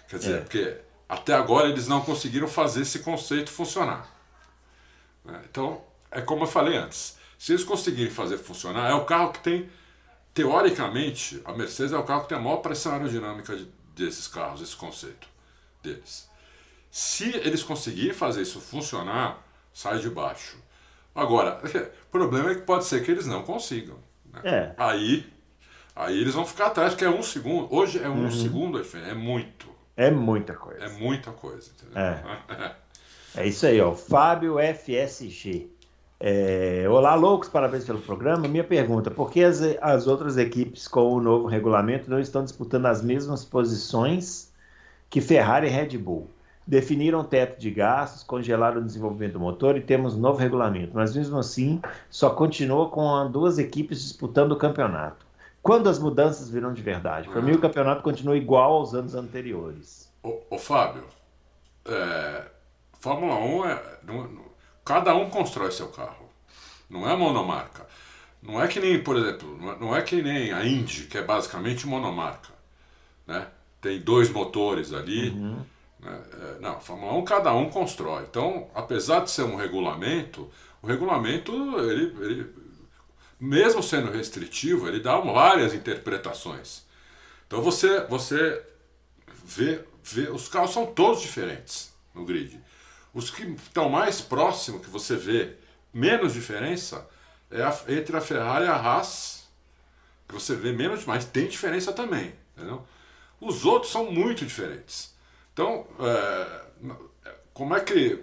Quer 0.08 0.18
dizer, 0.18 0.36
é. 0.36 0.40
porque 0.40 0.76
até 1.08 1.34
agora 1.34 1.68
eles 1.68 1.88
não 1.88 2.00
conseguiram 2.00 2.46
fazer 2.46 2.82
esse 2.82 3.00
conceito 3.00 3.50
funcionar. 3.50 4.08
Né? 5.24 5.40
Então, 5.48 5.82
é 6.10 6.20
como 6.20 6.44
eu 6.44 6.48
falei 6.48 6.76
antes: 6.76 7.18
se 7.38 7.52
eles 7.52 7.64
conseguirem 7.64 8.12
fazer 8.12 8.38
funcionar, 8.38 8.90
é 8.90 8.94
o 8.94 9.04
carro 9.04 9.32
que 9.32 9.40
tem 9.40 9.70
teoricamente, 10.34 11.40
a 11.44 11.52
Mercedes 11.52 11.92
é 11.92 11.98
o 11.98 12.04
carro 12.04 12.22
que 12.22 12.30
tem 12.30 12.38
a 12.38 12.40
maior 12.40 12.58
pressão 12.58 12.92
aerodinâmica 12.92 13.54
de, 13.56 13.68
desses 13.94 14.26
carros, 14.26 14.62
esse 14.62 14.76
conceito 14.76 15.28
deles. 15.82 16.28
Se 16.90 17.34
eles 17.36 17.62
conseguirem 17.62 18.12
fazer 18.12 18.42
isso 18.42 18.60
funcionar, 18.60 19.42
sai 19.72 19.98
de 19.98 20.10
baixo. 20.10 20.58
Agora, 21.14 21.60
o 22.08 22.10
problema 22.10 22.50
é 22.50 22.54
que 22.54 22.62
pode 22.62 22.84
ser 22.84 23.04
que 23.04 23.10
eles 23.10 23.26
não 23.26 23.42
consigam. 23.42 23.98
Né? 24.32 24.40
É. 24.44 24.74
Aí, 24.76 25.30
aí 25.94 26.18
eles 26.18 26.34
vão 26.34 26.46
ficar 26.46 26.66
atrás, 26.66 26.92
porque 26.92 27.04
é 27.04 27.10
um 27.10 27.22
segundo. 27.22 27.72
Hoje 27.74 28.02
é 28.02 28.08
um 28.08 28.24
uhum. 28.24 28.30
segundo, 28.30 28.80
é 28.80 29.14
muito. 29.14 29.70
É 29.96 30.10
muita 30.10 30.54
coisa. 30.54 30.84
É 30.84 30.88
muita 30.88 31.32
coisa, 31.32 31.70
entendeu? 31.70 31.98
É, 31.98 32.76
é 33.36 33.46
isso 33.46 33.66
aí, 33.66 33.80
ó. 33.80 33.92
Fábio 33.92 34.56
FSG. 34.58 35.70
É, 36.20 36.86
Olá, 36.88 37.16
loucos, 37.16 37.48
parabéns 37.48 37.84
pelo 37.84 38.00
programa. 38.00 38.46
Minha 38.46 38.62
pergunta: 38.62 39.10
por 39.10 39.30
que 39.30 39.42
as, 39.42 39.60
as 39.80 40.06
outras 40.06 40.36
equipes 40.36 40.86
com 40.86 41.12
o 41.12 41.20
novo 41.20 41.48
regulamento 41.48 42.08
não 42.08 42.20
estão 42.20 42.44
disputando 42.44 42.86
as 42.86 43.02
mesmas 43.02 43.44
posições 43.44 44.52
que 45.10 45.20
Ferrari 45.20 45.66
e 45.66 45.70
Red 45.70 45.98
Bull? 45.98 46.28
Definiram 46.64 47.24
teto 47.24 47.58
de 47.58 47.72
gastos, 47.72 48.22
congelaram 48.22 48.80
o 48.80 48.84
desenvolvimento 48.84 49.32
do 49.32 49.40
motor 49.40 49.76
e 49.76 49.80
temos 49.80 50.16
novo 50.16 50.38
regulamento, 50.38 50.92
mas 50.94 51.16
mesmo 51.16 51.36
assim 51.38 51.82
só 52.08 52.30
continua 52.30 52.88
com 52.88 53.28
duas 53.28 53.58
equipes 53.58 54.00
disputando 54.00 54.52
o 54.52 54.56
campeonato. 54.56 55.26
Quando 55.60 55.88
as 55.88 55.98
mudanças 55.98 56.48
virão 56.48 56.72
de 56.72 56.82
verdade? 56.82 57.28
Para 57.28 57.42
mim, 57.42 57.52
o 57.52 57.60
campeonato 57.60 58.02
continua 58.02 58.36
igual 58.36 58.74
aos 58.74 58.94
anos 58.94 59.16
anteriores. 59.16 60.08
Ô, 60.22 60.38
ô 60.50 60.58
Fábio, 60.58 61.02
é, 61.84 62.44
Fórmula 63.02 63.34
1 63.34 63.64
é. 63.66 63.82
Não, 64.04 64.52
Cada 64.84 65.14
um 65.14 65.28
constrói 65.28 65.70
seu 65.72 65.88
carro. 65.88 66.30
Não 66.88 67.08
é 67.08 67.16
monomarca. 67.16 67.86
Não 68.40 68.62
é 68.62 68.66
que 68.66 68.80
nem, 68.80 69.02
por 69.02 69.16
exemplo, 69.16 69.76
não 69.80 69.94
é, 69.94 69.98
é 69.98 70.02
que 70.02 70.22
nem 70.22 70.52
a 70.52 70.64
Indy, 70.64 71.06
que 71.06 71.18
é 71.18 71.22
basicamente 71.22 71.86
monomarca. 71.86 72.50
Né? 73.26 73.46
Tem 73.80 74.00
dois 74.00 74.30
motores 74.30 74.92
ali, 74.92 75.30
uhum. 75.30 75.64
Né? 76.00 76.22
É, 76.32 76.60
não, 76.60 76.80
Fórmula 76.80 77.12
1 77.14 77.24
cada 77.24 77.52
um 77.54 77.70
constrói. 77.70 78.24
Então, 78.28 78.68
apesar 78.74 79.20
de 79.20 79.30
ser 79.30 79.42
um 79.42 79.56
regulamento, 79.56 80.50
o 80.80 80.86
regulamento, 80.86 81.52
ele, 81.80 82.14
ele 82.20 82.54
mesmo 83.38 83.82
sendo 83.82 84.10
restritivo, 84.10 84.88
ele 84.88 85.00
dá 85.00 85.18
várias 85.18 85.74
interpretações. 85.74 86.84
Então 87.46 87.60
você, 87.60 88.00
você 88.06 88.64
vê, 89.44 89.84
vê, 90.02 90.28
os 90.30 90.48
carros 90.48 90.72
são 90.72 90.86
todos 90.86 91.20
diferentes 91.20 91.92
no 92.14 92.24
grid. 92.24 92.60
Os 93.14 93.30
que 93.30 93.42
estão 93.42 93.88
mais 93.88 94.20
próximos, 94.20 94.82
que 94.82 94.90
você 94.90 95.16
vê 95.16 95.54
menos 95.92 96.32
diferença, 96.32 97.06
é 97.50 97.62
a, 97.62 97.78
entre 97.88 98.16
a 98.16 98.20
Ferrari 98.20 98.64
e 98.64 98.68
a 98.68 98.74
Haas, 98.74 99.48
que 100.26 100.34
você 100.34 100.54
vê 100.54 100.72
menos, 100.72 101.04
mas 101.04 101.24
tem 101.24 101.46
diferença 101.46 101.92
também. 101.92 102.32
Entendeu? 102.56 102.86
Os 103.40 103.64
outros 103.64 103.92
são 103.92 104.10
muito 104.10 104.46
diferentes. 104.46 105.14
Então, 105.52 105.86
é, 106.00 106.62
como 107.52 107.74
é 107.76 107.80
que. 107.80 108.22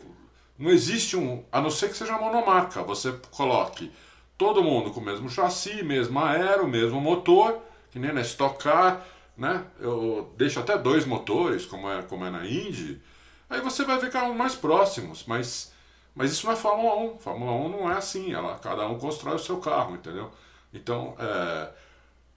Não 0.58 0.70
existe 0.70 1.16
um. 1.16 1.46
A 1.52 1.62
não 1.62 1.70
ser 1.70 1.90
que 1.90 1.96
seja 1.96 2.18
monomarca, 2.18 2.84
você 2.84 3.14
coloque 3.32 3.92
todo 4.38 4.64
mundo 4.64 4.92
com 4.92 5.00
o 5.00 5.04
mesmo 5.04 5.30
chassi, 5.30 5.84
mesmo 5.84 6.20
aero, 6.20 6.68
mesmo 6.68 7.00
motor, 7.00 7.60
que 7.92 8.00
nem 8.00 8.12
na 8.12 8.22
Stock 8.22 8.62
Car, 8.62 9.06
né? 9.38 9.64
Eu 9.80 10.34
deixo 10.38 10.60
até 10.60 10.78
dois 10.78 11.06
motores, 11.06 11.66
como 11.66 11.90
é, 11.90 12.02
como 12.02 12.26
é 12.26 12.30
na 12.30 12.46
Indy. 12.46 13.02
Aí 13.50 13.62
você 13.62 13.84
vai 13.84 13.98
ver 14.00 14.12
carros 14.12 14.36
mais 14.36 14.56
próximos, 14.56 15.24
mas, 15.26 15.72
mas 16.14 16.32
isso 16.32 16.46
não 16.46 16.54
é 16.54 16.56
Fórmula 16.56 16.96
1. 17.14 17.20
Fórmula 17.20 17.52
1 17.52 17.70
não 17.70 17.92
é 17.92 17.96
assim, 17.96 18.34
ela, 18.34 18.60
cada 18.60 18.88
um 18.88 19.00
constrói 19.00 19.36
o 19.36 19.40
seu 19.40 19.58
carro, 19.58 19.96
entendeu? 19.96 20.32
Então, 20.74 21.16
é, 21.18 21.70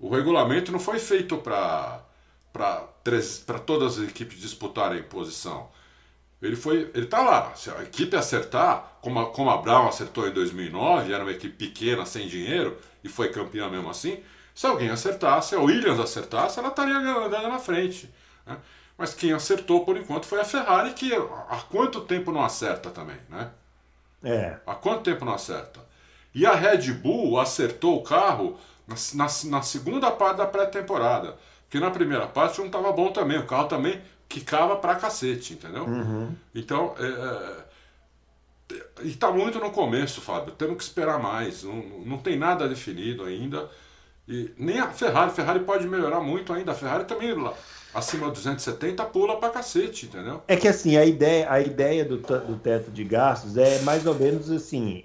o 0.01 0.09
regulamento 0.09 0.73
não 0.73 0.81
foi 0.81 0.99
feito 0.99 1.37
para 1.39 2.01
para 2.53 3.59
todas 3.65 3.99
as 3.99 4.09
equipes 4.09 4.39
disputarem 4.39 5.03
posição. 5.03 5.71
Ele 6.41 6.57
foi, 6.57 6.91
ele 6.95 7.07
tá 7.07 7.23
lá. 7.23 7.55
Se 7.55 7.71
a 7.71 7.83
equipe 7.83 8.17
acertar, 8.17 8.99
como 9.01 9.21
a, 9.21 9.31
como 9.31 9.49
a 9.49 9.57
Brown 9.59 9.89
acertou 9.89 10.29
em 10.29 10.33
2009, 10.33 11.13
era 11.13 11.23
uma 11.25 11.31
equipe 11.31 11.55
pequena, 11.55 12.05
sem 12.05 12.27
dinheiro, 12.27 12.77
e 13.03 13.09
foi 13.09 13.31
campeã 13.31 13.71
mesmo 13.71 13.89
assim. 13.89 14.23
Se 14.55 14.67
alguém 14.67 14.91
acertasse, 14.91 15.55
a 15.55 15.61
Williams 15.61 16.01
acertasse, 16.01 16.59
ela 16.59 16.69
estaria 16.69 16.97
andando 16.97 17.49
na 17.49 17.59
frente. 17.59 18.13
Né? 18.45 18.59
Mas 19.03 19.15
quem 19.15 19.33
acertou 19.33 19.85
por 19.85 19.97
enquanto 19.97 20.27
foi 20.27 20.41
a 20.41 20.45
Ferrari, 20.45 20.93
que 20.93 21.13
há 21.13 21.57
quanto 21.69 22.03
tempo 22.03 22.31
não 22.31 22.45
acerta 22.45 22.89
também, 22.89 23.17
né? 23.29 23.51
É. 24.23 24.59
Há 24.65 24.77
quanto 24.77 25.03
tempo 25.03 25.25
não 25.25 25.35
acerta? 25.35 25.81
E 26.33 26.47
a 26.47 26.55
Red 26.55 26.93
Bull 26.93 27.41
acertou 27.41 27.99
o 27.99 28.05
carro 28.05 28.57
na, 28.87 28.95
na, 29.15 29.27
na 29.51 29.63
segunda 29.63 30.09
parte 30.13 30.37
da 30.37 30.47
pré-temporada. 30.47 31.37
Porque 31.65 31.81
na 31.81 31.91
primeira 31.91 32.29
parte 32.29 32.61
não 32.61 32.67
estava 32.67 32.93
bom 32.93 33.11
também. 33.11 33.39
O 33.39 33.45
carro 33.45 33.67
também 33.67 34.01
quicava 34.29 34.77
pra 34.77 34.95
cacete, 34.95 35.55
entendeu? 35.55 35.83
Uhum. 35.83 36.33
Então, 36.55 36.95
é, 36.97 37.57
é, 38.71 38.77
e 39.03 39.09
está 39.09 39.33
muito 39.33 39.59
no 39.59 39.73
começo, 39.73 40.21
Fábio. 40.21 40.55
Temos 40.55 40.77
que 40.77 40.85
esperar 40.85 41.19
mais. 41.19 41.65
Não, 41.65 41.75
não 42.07 42.19
tem 42.19 42.39
nada 42.39 42.69
definido 42.69 43.25
ainda. 43.25 43.69
E 44.29 44.53
nem 44.57 44.79
a 44.79 44.89
Ferrari. 44.89 45.31
A 45.31 45.35
Ferrari 45.35 45.61
pode 45.61 45.87
melhorar 45.87 46.21
muito 46.21 46.53
ainda. 46.53 46.73
A 46.73 46.75
Ferrari 46.75 47.05
também 47.05 47.35
lá, 47.35 47.55
acima 47.95 48.27
de 48.29 48.35
270 48.35 49.05
pula 49.07 49.37
pra 49.39 49.51
cacete, 49.51 50.07
entendeu? 50.07 50.43
É 50.47 50.57
que 50.57 50.69
assim, 50.69 50.97
a 50.97 51.05
ideia, 51.05 51.51
a 51.51 51.61
ideia 51.61 52.05
do, 52.05 52.19
do 52.19 52.57
teto 52.57 52.91
de 52.91 53.05
gastos 53.05 53.57
é 53.57 53.81
mais 53.83 54.07
ou 54.07 54.15
menos 54.15 54.51
assim 54.51 55.05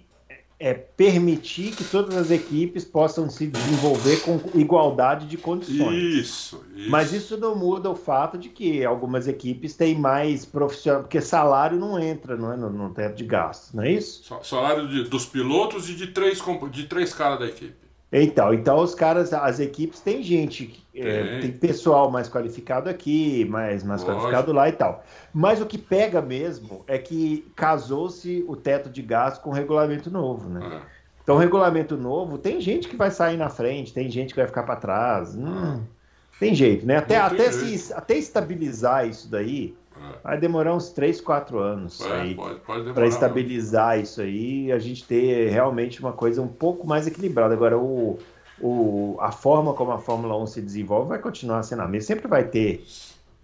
é 0.60 0.74
permitir 0.74 1.76
que 1.76 1.84
todas 1.84 2.18
as 2.18 2.32
equipes 2.32 2.84
possam 2.84 3.30
se 3.30 3.46
desenvolver 3.46 4.22
com 4.22 4.40
igualdade 4.56 5.28
de 5.28 5.38
condições. 5.38 5.96
Isso, 5.96 6.64
isso. 6.76 6.90
Mas 6.90 7.14
isso 7.14 7.38
não 7.38 7.56
muda 7.56 7.90
o 7.92 7.96
fato 7.96 8.38
de 8.40 8.50
que 8.50 8.84
algumas 8.84 9.28
equipes 9.28 9.76
têm 9.76 9.94
mais 9.94 10.46
profissional, 10.46 11.02
porque 11.02 11.22
salário 11.22 11.78
não 11.78 12.00
entra 12.00 12.36
não 12.36 12.52
é, 12.52 12.58
no, 12.58 12.72
no 12.72 12.90
teto 12.90 13.16
de 13.16 13.24
gastos, 13.24 13.74
não 13.74 13.84
é 13.84 13.92
isso? 13.92 14.24
Salário 14.44 14.88
de, 14.88 15.04
dos 15.04 15.28
pilotos 15.28 15.90
e 15.90 15.94
de 15.94 16.08
três, 16.08 16.42
de 16.72 16.84
três 16.86 17.14
caras 17.14 17.40
da 17.40 17.46
equipe. 17.46 17.87
Então, 18.12 18.54
então 18.54 18.78
os 18.80 18.96
caras, 18.96 19.34
as 19.34 19.60
equipes 19.60 20.00
tem 20.00 20.24
gente, 20.24 20.82
é, 20.96 21.40
tem 21.42 21.52
pessoal 21.52 22.10
mais 22.10 22.30
qualificado 22.30 22.90
aqui, 22.90 23.44
mais, 23.46 23.84
mais 23.84 24.04
qualificado 24.04 24.54
lá 24.54 24.70
e 24.70 24.72
tal. 24.72 25.04
Mas 25.34 25.60
o 25.60 25.66
que 25.66 25.78
pega 25.78 26.22
mesmo 26.22 26.86
é 26.88 26.98
que 26.98 27.46
casou-se 27.54 28.46
o 28.48 28.56
teto 28.56 28.90
de 28.90 29.02
gasto 29.02 29.42
com 29.42 29.50
o 29.50 29.54
regulamento 29.54 30.10
novo, 30.10 30.50
né? 30.50 30.82
É. 30.84 30.98
Então, 31.22 31.36
o 31.36 31.40
regulamento 31.40 31.98
novo, 31.98 32.38
tem 32.38 32.62
gente 32.62 32.88
que 32.88 32.96
vai 32.96 33.12
sair 33.12 33.36
na 33.36 33.50
frente, 33.50 33.94
tem 33.94 34.10
gente 34.10 34.34
que 34.34 34.40
vai 34.40 34.48
ficar 34.48 34.64
para 34.64 34.78
trás. 34.78 35.36
Hum, 35.36 35.84
tem 36.40 36.56
jeito, 36.56 36.86
né? 36.86 36.96
Até, 36.96 37.18
até, 37.18 37.52
se, 37.52 37.94
até 37.94 38.16
estabilizar 38.18 39.06
isso 39.06 39.30
daí, 39.30 39.76
Vai 40.24 40.38
demorar 40.38 40.74
uns 40.74 40.90
3, 40.90 41.22
4 41.22 41.60
anos 41.60 42.02
é, 42.02 42.94
para 42.94 43.08
estabilizar 43.08 44.00
isso 44.00 44.22
aí 44.22 44.66
e 44.66 44.72
a 44.72 44.80
gente 44.80 45.04
ter 45.04 45.50
realmente 45.50 46.00
uma 46.00 46.14
coisa 46.14 46.42
um 46.42 46.48
pouco 46.48 46.86
mais 46.86 47.08
equilibrada. 47.08 47.54
Agora, 47.54 47.78
o, 47.78 48.20
o, 48.60 49.18
a 49.20 49.32
forma 49.32 49.74
como 49.74 49.92
a 49.92 50.00
Fórmula 50.00 50.38
1 50.38 50.48
se 50.48 50.62
desenvolve 50.62 51.10
vai 51.10 51.20
continuar 51.20 51.64
sendo 51.64 51.82
a 51.82 51.88
mesma. 51.88 52.08
Sempre 52.08 52.28
vai 52.28 52.44
ter 52.44 52.86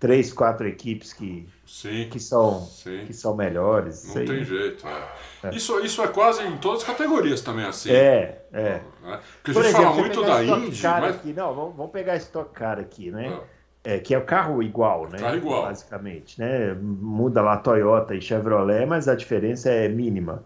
três, 0.04 0.34
quatro 0.34 0.68
equipes 0.68 1.14
que, 1.14 1.48
sim, 1.66 2.10
que, 2.12 2.20
são, 2.20 2.60
sim. 2.66 3.06
que 3.06 3.14
são 3.14 3.34
melhores. 3.36 4.14
Não 4.14 4.26
tem 4.26 4.44
jeito. 4.44 4.86
É. 4.86 5.48
É. 5.48 5.56
Isso, 5.56 5.80
isso 5.80 6.02
é 6.02 6.08
quase 6.10 6.44
em 6.44 6.58
todas 6.58 6.82
as 6.82 6.88
categorias 6.88 7.40
também 7.40 7.66
assim. 7.66 7.90
É, 7.90 8.42
é. 8.52 8.82
Né? 9.02 9.20
Porque 9.42 9.52
a 9.52 9.54
gente 9.54 9.66
exemplo, 9.68 9.84
fala 9.84 9.96
muito 9.96 10.22
da 10.22 10.44
Indy. 10.44 10.82
Mas... 10.84 11.16
Aqui, 11.16 11.34
não, 11.34 11.54
vamos, 11.54 11.76
vamos 11.76 11.92
pegar 11.94 12.18
Stock 12.18 12.52
Car 12.54 12.80
aqui, 12.80 13.12
né? 13.12 13.28
É. 13.28 13.53
É, 13.84 14.00
que 14.00 14.16
é 14.16 14.18
o 14.18 14.24
carro 14.24 14.64
igual, 14.64 15.10
né? 15.10 15.20
Carro 15.20 15.36
igual. 15.36 15.64
Basicamente, 15.64 16.40
né? 16.40 16.74
Muda 16.74 17.42
lá 17.42 17.58
Toyota 17.58 18.16
e 18.16 18.22
Chevrolet, 18.22 18.86
mas 18.86 19.10
a 19.10 19.16
diferença 19.16 19.70
é 19.70 19.90
mínima. 19.90 20.44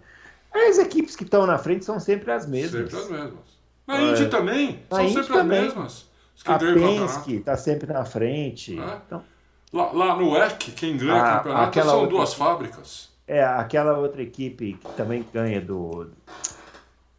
As 0.52 0.80
equipes 0.80 1.16
que 1.16 1.24
estão 1.24 1.46
na 1.46 1.58
frente 1.58 1.86
são 1.86 2.00
sempre 2.00 2.32
as 2.32 2.48
mesmas. 2.48 2.92
Sempre 2.92 2.98
as 2.98 3.10
mesmas. 3.10 3.58
Na 3.86 4.02
Indy 4.02 4.24
é. 4.24 4.28
também, 4.28 4.80
na 4.90 4.98
são 4.98 5.06
Indy 5.06 5.14
sempre 5.14 5.34
também. 5.34 5.60
as 5.60 5.66
mesmas. 5.66 6.10
a 6.46 6.58
Penske 6.58 7.36
está 7.36 7.56
sempre 7.56 7.94
na 7.94 8.04
frente. 8.06 8.80
É. 8.80 9.02
Então... 9.06 9.24
Lá, 9.72 9.92
lá, 9.92 10.16
no 10.16 10.36
EC, 10.38 10.72
quem 10.76 10.98
ganha 10.98 11.14
a, 11.14 11.34
o 11.34 11.38
campeonato 11.38 11.80
são 11.82 12.00
outra... 12.00 12.10
duas 12.10 12.34
fábricas. 12.34 13.10
É, 13.28 13.44
aquela 13.44 13.98
outra 13.98 14.22
equipe 14.22 14.74
que 14.74 14.92
também 14.94 15.26
ganha 15.34 15.60
do, 15.60 16.10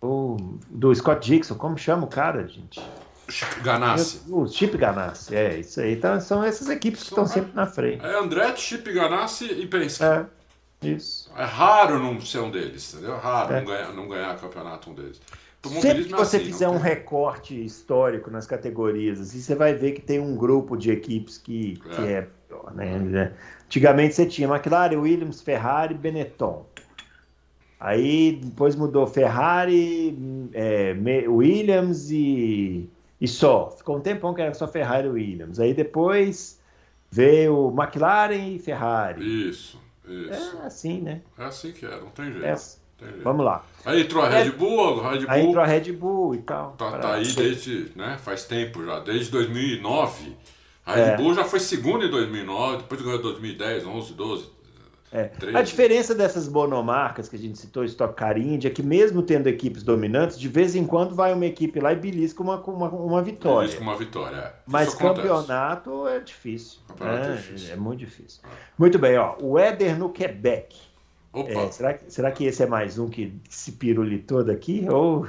do, 0.01 0.37
do 0.71 0.95
Scott 0.95 1.31
Dixon, 1.31 1.55
como 1.55 1.77
chama 1.77 2.05
o 2.05 2.09
cara, 2.09 2.49
gente? 2.49 2.81
Ganassi. 3.63 4.23
O 4.29 4.47
Chip 4.47 4.77
Ganassi, 4.77 5.37
é 5.37 5.59
isso 5.59 5.81
aí. 5.81 5.95
Então 5.95 6.21
são 6.21 6.43
essas 6.43 6.69
equipes 6.69 7.03
que 7.03 7.09
estão 7.09 7.27
sempre 7.27 7.53
na 7.55 7.67
frente. 7.67 8.05
É 8.05 8.19
Andretti, 8.19 8.61
Chip 8.61 8.93
Ganassi 8.93 9.45
e 9.45 9.67
Penske. 9.67 10.05
É, 10.05 10.27
isso. 10.83 11.31
É 11.37 11.45
raro 11.45 11.99
não 11.99 12.21
ser 12.21 12.39
um 12.39 12.51
deles, 12.51 12.95
entendeu? 12.95 13.17
É 13.17 13.19
raro 13.19 13.53
é. 13.53 13.61
não, 13.61 13.67
ganhar, 13.67 13.93
não 13.93 14.09
ganhar 14.09 14.37
campeonato 14.37 14.91
um 14.91 14.95
deles. 14.95 15.21
Sempre 15.81 16.05
que 16.05 16.13
você 16.13 16.37
assim, 16.37 16.47
fizer 16.47 16.69
um 16.69 16.79
recorte 16.79 17.65
histórico 17.65 18.31
nas 18.31 18.47
categorias, 18.47 19.21
assim, 19.21 19.41
você 19.41 19.55
vai 19.57 19.75
ver 19.75 19.93
que 19.93 20.01
tem 20.01 20.21
um 20.21 20.37
grupo 20.37 20.77
de 20.77 20.91
equipes 20.91 21.37
que 21.37 21.81
é, 21.91 21.95
que 21.95 22.03
é 22.03 22.29
né? 22.75 23.33
Antigamente 23.67 24.15
você 24.15 24.25
tinha 24.25 24.49
McLaren, 24.49 24.97
Williams, 24.97 25.43
Ferrari, 25.43 25.95
Benetton. 25.95 26.65
Aí 27.81 28.41
depois 28.43 28.75
mudou 28.75 29.07
Ferrari, 29.07 30.17
é, 30.55 30.97
Williams 31.29 32.11
e 32.11 32.89
e 33.21 33.27
só. 33.27 33.71
Ficou 33.71 33.97
um 33.97 34.01
tempão 34.01 34.35
que 34.35 34.41
era 34.41 34.55
só 34.55 34.67
Ferrari 34.67 35.07
e 35.07 35.11
Williams. 35.11 35.59
Aí 35.59 35.75
depois 35.75 36.61
veio 37.11 37.75
McLaren 37.77 38.55
e 38.55 38.59
Ferrari. 38.59 39.49
Isso, 39.49 39.81
isso. 40.07 40.59
É 40.63 40.67
assim, 40.67 41.01
né? 41.01 41.23
É 41.39 41.45
assim 41.45 41.73
que 41.73 41.85
é, 41.85 42.01
não 42.01 42.11
tem 42.11 42.33
jeito. 42.33 42.45
É, 42.45 42.55
tem 42.97 43.09
jeito. 43.09 43.25
Vamos 43.25 43.45
lá. 43.45 43.65
Aí 43.85 44.03
entrou 44.03 44.23
a 44.23 44.29
Red 44.29 44.51
Bull, 44.51 45.01
a 45.01 45.13
Red 45.13 45.21
Bull. 45.21 45.31
Aí 45.31 45.47
entrou 45.47 45.65
a 45.65 45.67
Red 45.67 45.93
Bull 45.93 46.35
e 46.35 46.39
tal. 46.39 46.73
Tá, 46.73 46.99
tá 46.99 47.15
aí 47.15 47.27
desde, 47.33 47.93
né, 47.97 48.19
faz 48.19 48.45
tempo 48.45 48.85
já, 48.85 49.01
desde 49.01 49.31
2009. 49.31 50.37
A 50.85 50.95
Red 50.95 51.03
é. 51.03 51.17
Bull 51.17 51.35
já 51.35 51.45
foi 51.45 51.61
segunda 51.61 52.07
em 52.07 52.11
2009, 52.11 52.79
depois 52.79 53.03
ganhou 53.03 53.21
2010, 53.21 53.87
11, 53.87 54.15
12. 54.15 54.58
É. 55.11 55.31
A 55.55 55.63
diferença 55.63 56.15
dessas 56.15 56.49
monomarcas 56.49 57.29
que 57.29 57.37
a 57.37 57.39
gente 57.39 57.59
citou, 57.59 57.85
Stock 57.85 58.15
Car 58.15 58.37
Indy, 58.37 58.67
é 58.67 58.71
que 58.71 58.83
mesmo 58.83 59.23
tendo 59.23 59.47
equipes 59.47 59.83
dominantes, 59.83 60.39
de 60.39 60.49
vez 60.49 60.75
em 60.75 60.87
quando 60.87 61.15
vai 61.15 61.33
uma 61.33 61.47
equipe 61.47 61.81
lá 61.81 61.93
e 61.93 61.97
belisca 61.97 62.43
uma, 62.43 62.61
uma, 62.61 62.89
uma 62.91 63.23
vitória. 63.23 63.61
Belisca 63.61 63.83
uma 63.83 63.97
vitória, 63.97 64.37
é. 64.37 64.53
Mas 64.67 64.95
campeonato 64.95 66.07
é 66.07 66.21
difícil. 66.21 66.81
Campeonato 66.89 67.29
é, 67.29 67.33
é, 67.33 67.37
difícil. 67.37 67.73
é 67.73 67.77
muito 67.77 68.01
difícil. 68.01 68.43
Muito 68.77 68.99
bem, 68.99 69.17
ó. 69.17 69.37
O 69.41 69.59
Éder 69.59 69.99
no 69.99 70.11
Quebec. 70.11 70.77
É, 71.35 71.71
será, 71.71 71.95
que, 71.95 72.13
será 72.13 72.31
que 72.31 72.45
esse 72.45 72.63
é 72.63 72.67
mais 72.67 72.99
um 72.99 73.09
que 73.09 73.33
se 73.49 73.73
pirulitou 73.73 74.43
daqui? 74.45 74.87
Ou... 74.91 75.27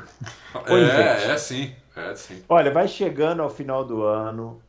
é, 0.66 1.32
é 1.32 1.38
sim. 1.38 1.74
É 1.96 2.16
sim. 2.16 2.42
Olha, 2.50 2.72
vai 2.72 2.88
chegando 2.88 3.42
ao 3.42 3.50
final 3.50 3.86
do 3.86 4.04
ano, 4.04 4.62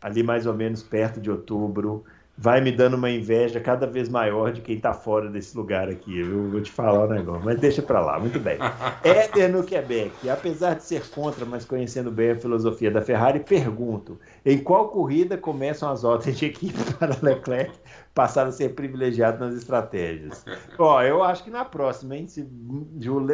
ali 0.00 0.22
mais 0.22 0.46
ou 0.46 0.54
menos 0.54 0.82
perto 0.82 1.20
de 1.20 1.30
outubro 1.30 2.04
vai 2.36 2.60
me 2.60 2.72
dando 2.72 2.94
uma 2.94 3.10
inveja 3.10 3.60
cada 3.60 3.86
vez 3.86 4.08
maior 4.08 4.52
de 4.52 4.60
quem 4.60 4.76
está 4.76 4.92
fora 4.92 5.28
desse 5.28 5.56
lugar 5.56 5.88
aqui. 5.88 6.20
Eu 6.20 6.50
vou 6.50 6.60
te 6.60 6.70
falar 6.70 7.04
o 7.04 7.08
negócio, 7.08 7.44
mas 7.44 7.60
deixa 7.60 7.82
para 7.82 8.00
lá, 8.00 8.18
muito 8.18 8.40
bem. 8.40 8.58
Éder 9.04 9.52
no 9.52 9.62
Quebec, 9.62 10.28
apesar 10.28 10.74
de 10.74 10.82
ser 10.82 11.08
contra, 11.10 11.44
mas 11.44 11.64
conhecendo 11.64 12.10
bem 12.10 12.30
a 12.32 12.36
filosofia 12.36 12.90
da 12.90 13.02
Ferrari, 13.02 13.40
pergunto: 13.40 14.18
em 14.44 14.58
qual 14.58 14.88
corrida 14.88 15.36
começam 15.36 15.90
as 15.90 16.04
ordens 16.04 16.38
de 16.38 16.46
equipe 16.46 16.78
para 16.98 17.16
Leclerc 17.22 17.72
passar 18.14 18.46
a 18.46 18.52
ser 18.52 18.74
privilegiado 18.74 19.44
nas 19.44 19.54
estratégias? 19.54 20.44
Ó, 20.78 21.02
eu 21.02 21.22
acho 21.22 21.44
que 21.44 21.50
na 21.50 21.64
próxima, 21.64 22.16
hein? 22.16 22.26
Se, 22.26 22.48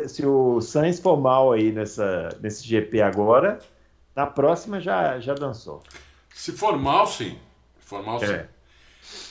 se 0.09 0.27
o 0.27 0.61
Sainz 0.61 0.99
for 0.99 1.17
mal 1.17 1.53
aí 1.53 1.73
nessa, 1.73 2.29
nesse 2.41 2.67
GP 2.67 3.01
agora, 3.01 3.59
na 4.15 4.27
próxima 4.27 4.81
já, 4.81 5.21
já 5.21 5.35
dançou. 5.35 5.83
Se 6.35 6.53
for 6.53 6.77
mal, 6.77 7.07
sim. 7.07 7.39
Se 7.79 7.87
for 7.87 8.05
mal, 8.05 8.23
é. 8.23 8.27
sim. 8.27 8.58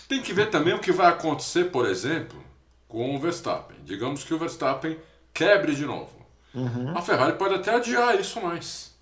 Tem 0.08 0.22
que 0.22 0.34
ver 0.34 0.50
também 0.50 0.74
o 0.74 0.80
que 0.80 0.92
vai 0.92 1.08
acontecer, 1.08 1.66
por 1.66 1.86
exemplo, 1.86 2.42
com 2.88 3.16
o 3.16 3.20
Verstappen. 3.20 3.78
Digamos 3.84 4.24
que 4.24 4.34
o 4.34 4.40
Verstappen 4.40 4.98
quebre 5.34 5.76
de 5.76 5.86
novo. 5.86 6.16
Uhum. 6.54 6.98
A 6.98 7.02
Ferrari 7.02 7.38
pode 7.38 7.56
até 7.56 7.76
adiar 7.76 8.20
isso 8.20 8.42
mais. 8.42 8.96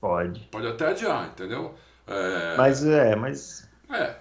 Pode. 0.00 0.40
Pode 0.50 0.66
até 0.66 0.88
adiar, 0.88 1.26
entendeu? 1.26 1.74
É... 2.06 2.56
Mas 2.56 2.84
é, 2.84 3.16
mas. 3.16 3.68
É. 3.90 4.14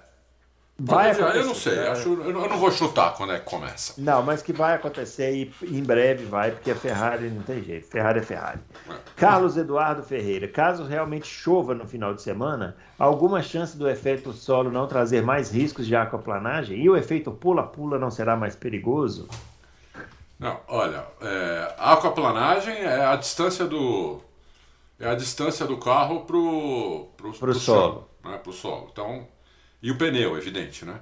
Vai 0.80 1.10
eu 1.20 1.46
não 1.46 1.56
sei, 1.56 1.76
é... 1.76 1.88
acho, 1.90 2.08
eu 2.08 2.32
não 2.32 2.60
vou 2.60 2.72
chutar 2.72 3.16
quando 3.16 3.34
é 3.34 3.40
que 3.40 3.46
começa. 3.46 3.96
Não, 3.98 4.22
mas 4.22 4.44
que 4.44 4.54
vai 4.54 4.76
acontecer 4.76 5.34
e 5.34 5.52
em 5.64 5.84
breve 5.84 6.24
vai, 6.26 6.52
porque 6.52 6.70
a 6.70 6.76
Ferrari 6.76 7.32
não 7.32 7.42
tem 7.42 7.64
jeito. 7.64 7.88
Ferrari 7.88 8.20
é 8.20 8.22
Ferrari. 8.22 8.60
É. 8.88 8.94
Carlos 9.16 9.58
Eduardo 9.58 10.04
Ferreira, 10.04 10.48
caso 10.48 10.84
realmente 10.84 11.26
chova 11.26 11.74
no 11.74 11.88
final 11.88 12.14
de 12.14 12.22
semana, 12.22 12.78
alguma 13.00 13.42
chance 13.42 13.76
do 13.76 13.90
efeito 13.90 14.32
solo 14.34 14.70
não 14.70 14.86
trazer 14.86 15.24
mais 15.24 15.52
riscos 15.52 15.88
de 15.88 15.96
aquaplanagem? 15.96 16.80
E 16.80 16.88
o 16.88 16.96
efeito 16.96 17.32
pula-pula 17.32 17.98
não 17.98 18.12
será 18.12 18.36
mais 18.36 18.56
perigoso? 18.56 19.28
Não, 20.38 20.60
olha, 20.68 21.04
é, 21.20 21.74
a 21.80 21.94
aquaplanagem 21.94 22.76
é 22.76 23.04
a 23.04 23.16
distância 23.16 23.66
do 23.66 24.22
é 25.00 25.10
a 25.10 25.16
distância 25.16 25.66
do 25.66 25.78
carro 25.78 26.22
pro 26.22 27.08
pro, 27.18 27.32
pro, 27.32 27.40
pro 27.40 27.54
solo, 27.56 28.08
chão, 28.22 28.32
né, 28.32 28.38
pro 28.38 28.54
solo. 28.54 28.90
Então 28.92 29.28
e 29.82 29.92
o 29.92 29.98
pneu, 29.98 30.38
evidente, 30.38 30.86
né? 30.86 31.00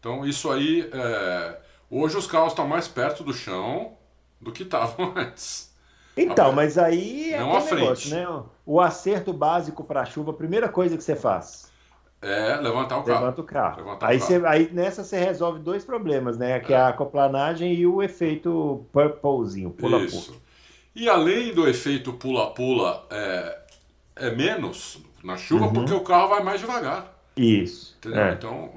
Então 0.00 0.24
isso 0.24 0.50
aí, 0.50 0.88
é... 0.92 1.58
hoje 1.90 2.16
os 2.16 2.26
carros 2.26 2.52
estão 2.52 2.66
mais 2.66 2.88
perto 2.88 3.22
do 3.22 3.32
chão 3.32 3.96
do 4.40 4.52
que 4.52 4.62
estavam 4.62 5.12
antes. 5.16 5.74
Então, 6.16 6.50
a... 6.50 6.52
mas 6.52 6.78
aí 6.78 7.32
é 7.32 7.40
Não 7.40 7.56
à 7.56 7.60
frente. 7.60 8.10
Negócio, 8.10 8.10
né? 8.16 8.42
O 8.66 8.80
acerto 8.80 9.32
básico 9.32 9.84
para 9.84 10.02
a 10.02 10.04
chuva, 10.04 10.32
a 10.32 10.34
primeira 10.34 10.68
coisa 10.68 10.96
que 10.96 11.02
você 11.02 11.16
faz 11.16 11.68
é 12.20 12.56
levantar 12.56 12.98
o 12.98 13.04
carro. 13.04 13.20
Levanta 13.20 13.40
o 13.40 13.44
carro. 13.44 13.76
Levantar 13.78 14.08
aí, 14.08 14.16
o 14.16 14.20
carro. 14.20 14.32
Você, 14.32 14.46
aí 14.46 14.70
nessa 14.72 15.04
você 15.04 15.18
resolve 15.18 15.60
dois 15.60 15.84
problemas, 15.84 16.36
né? 16.36 16.58
Que 16.60 16.72
é, 16.72 16.76
é 16.76 16.80
a 16.80 16.88
aquaplanagem 16.88 17.72
e 17.72 17.86
o 17.86 18.02
efeito 18.02 18.84
purplezinho, 18.92 19.70
pula-pula. 19.70 20.04
Isso. 20.04 20.40
E 20.94 21.08
além 21.08 21.54
do 21.54 21.68
efeito 21.68 22.12
pula-pula, 22.12 23.06
é, 23.10 23.58
é 24.16 24.30
menos 24.30 25.00
na 25.22 25.36
chuva 25.36 25.66
uhum. 25.66 25.72
porque 25.72 25.94
o 25.94 26.00
carro 26.00 26.28
vai 26.28 26.42
mais 26.42 26.60
devagar. 26.60 27.17
Isso. 27.38 27.96
É. 28.06 28.32
Então 28.32 28.70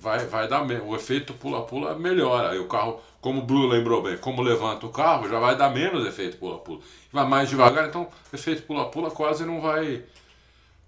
vai, 0.00 0.26
vai 0.26 0.48
dar 0.48 0.62
o 0.64 0.96
efeito 0.96 1.34
pula-pula 1.34 1.94
melhora. 1.98 2.50
Aí 2.50 2.58
o 2.58 2.66
carro, 2.66 3.00
como 3.20 3.40
o 3.40 3.44
Bruno 3.44 3.66
lembrou 3.66 4.02
bem, 4.02 4.16
como 4.16 4.40
levanta 4.40 4.86
o 4.86 4.90
carro, 4.90 5.28
já 5.28 5.38
vai 5.38 5.56
dar 5.56 5.70
menos 5.70 6.06
efeito 6.06 6.38
pula-pula. 6.38 6.80
Vai 7.12 7.26
mais 7.26 7.48
devagar, 7.48 7.88
então 7.88 8.08
efeito 8.32 8.62
pula-pula 8.62 9.10
quase 9.10 9.44
não 9.44 9.60
vai 9.60 10.02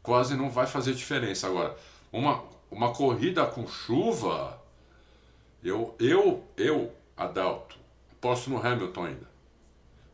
quase 0.02 0.37
não 0.37 0.48
vai 0.48 0.66
fazer 0.66 0.94
diferença. 0.94 1.46
Agora, 1.46 1.76
uma, 2.12 2.42
uma 2.70 2.92
corrida 2.92 3.44
com 3.44 3.66
chuva, 3.66 4.59
eu, 5.62 5.94
eu, 5.98 6.44
eu, 6.56 6.92
Adalto, 7.16 7.76
posso 8.20 8.48
no 8.50 8.64
Hamilton 8.64 9.04
ainda. 9.04 9.26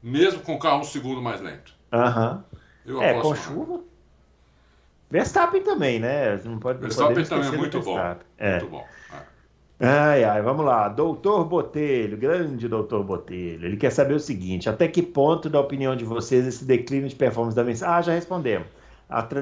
Mesmo 0.03 0.41
com 0.41 0.55
o 0.55 0.59
carro 0.59 0.81
um 0.81 0.85
segundo 0.85 1.21
mais 1.21 1.41
lento. 1.41 1.75
Aham. 1.93 2.45
Uhum. 2.87 3.03
É, 3.03 3.21
com 3.21 3.35
chuva? 3.35 3.81
Verstappen 5.13 5.63
também, 5.63 6.01
né? 6.01 6.41
Não 6.43 6.59
pode, 6.59 6.81
Verstappen 6.81 7.23
também 7.23 7.49
é 7.49 7.57
muito 7.59 7.81
bom. 7.81 7.99
É. 8.39 8.53
Muito 8.53 8.71
bom. 8.71 8.87
É. 9.79 9.87
Ai, 9.87 10.25
ai, 10.25 10.41
vamos 10.41 10.65
lá. 10.65 10.89
Doutor 10.89 11.45
Botelho, 11.45 12.17
grande 12.17 12.67
doutor 12.67 13.05
Botelho. 13.05 13.67
Ele 13.67 13.77
quer 13.77 13.91
saber 13.91 14.15
o 14.15 14.21
seguinte: 14.21 14.71
até 14.71 14.89
que 14.89 15.03
ponto, 15.03 15.51
da 15.51 15.61
opinião 15.61 15.95
de 15.95 16.07
vocês, 16.07 16.47
esse 16.47 16.65
declínio 16.65 17.11
de 17.11 17.15
performance 17.15 17.55
da 17.55 17.63
mensagem. 17.63 17.95
Ah, 17.95 18.01
já 18.01 18.13
respondemos 18.15 18.67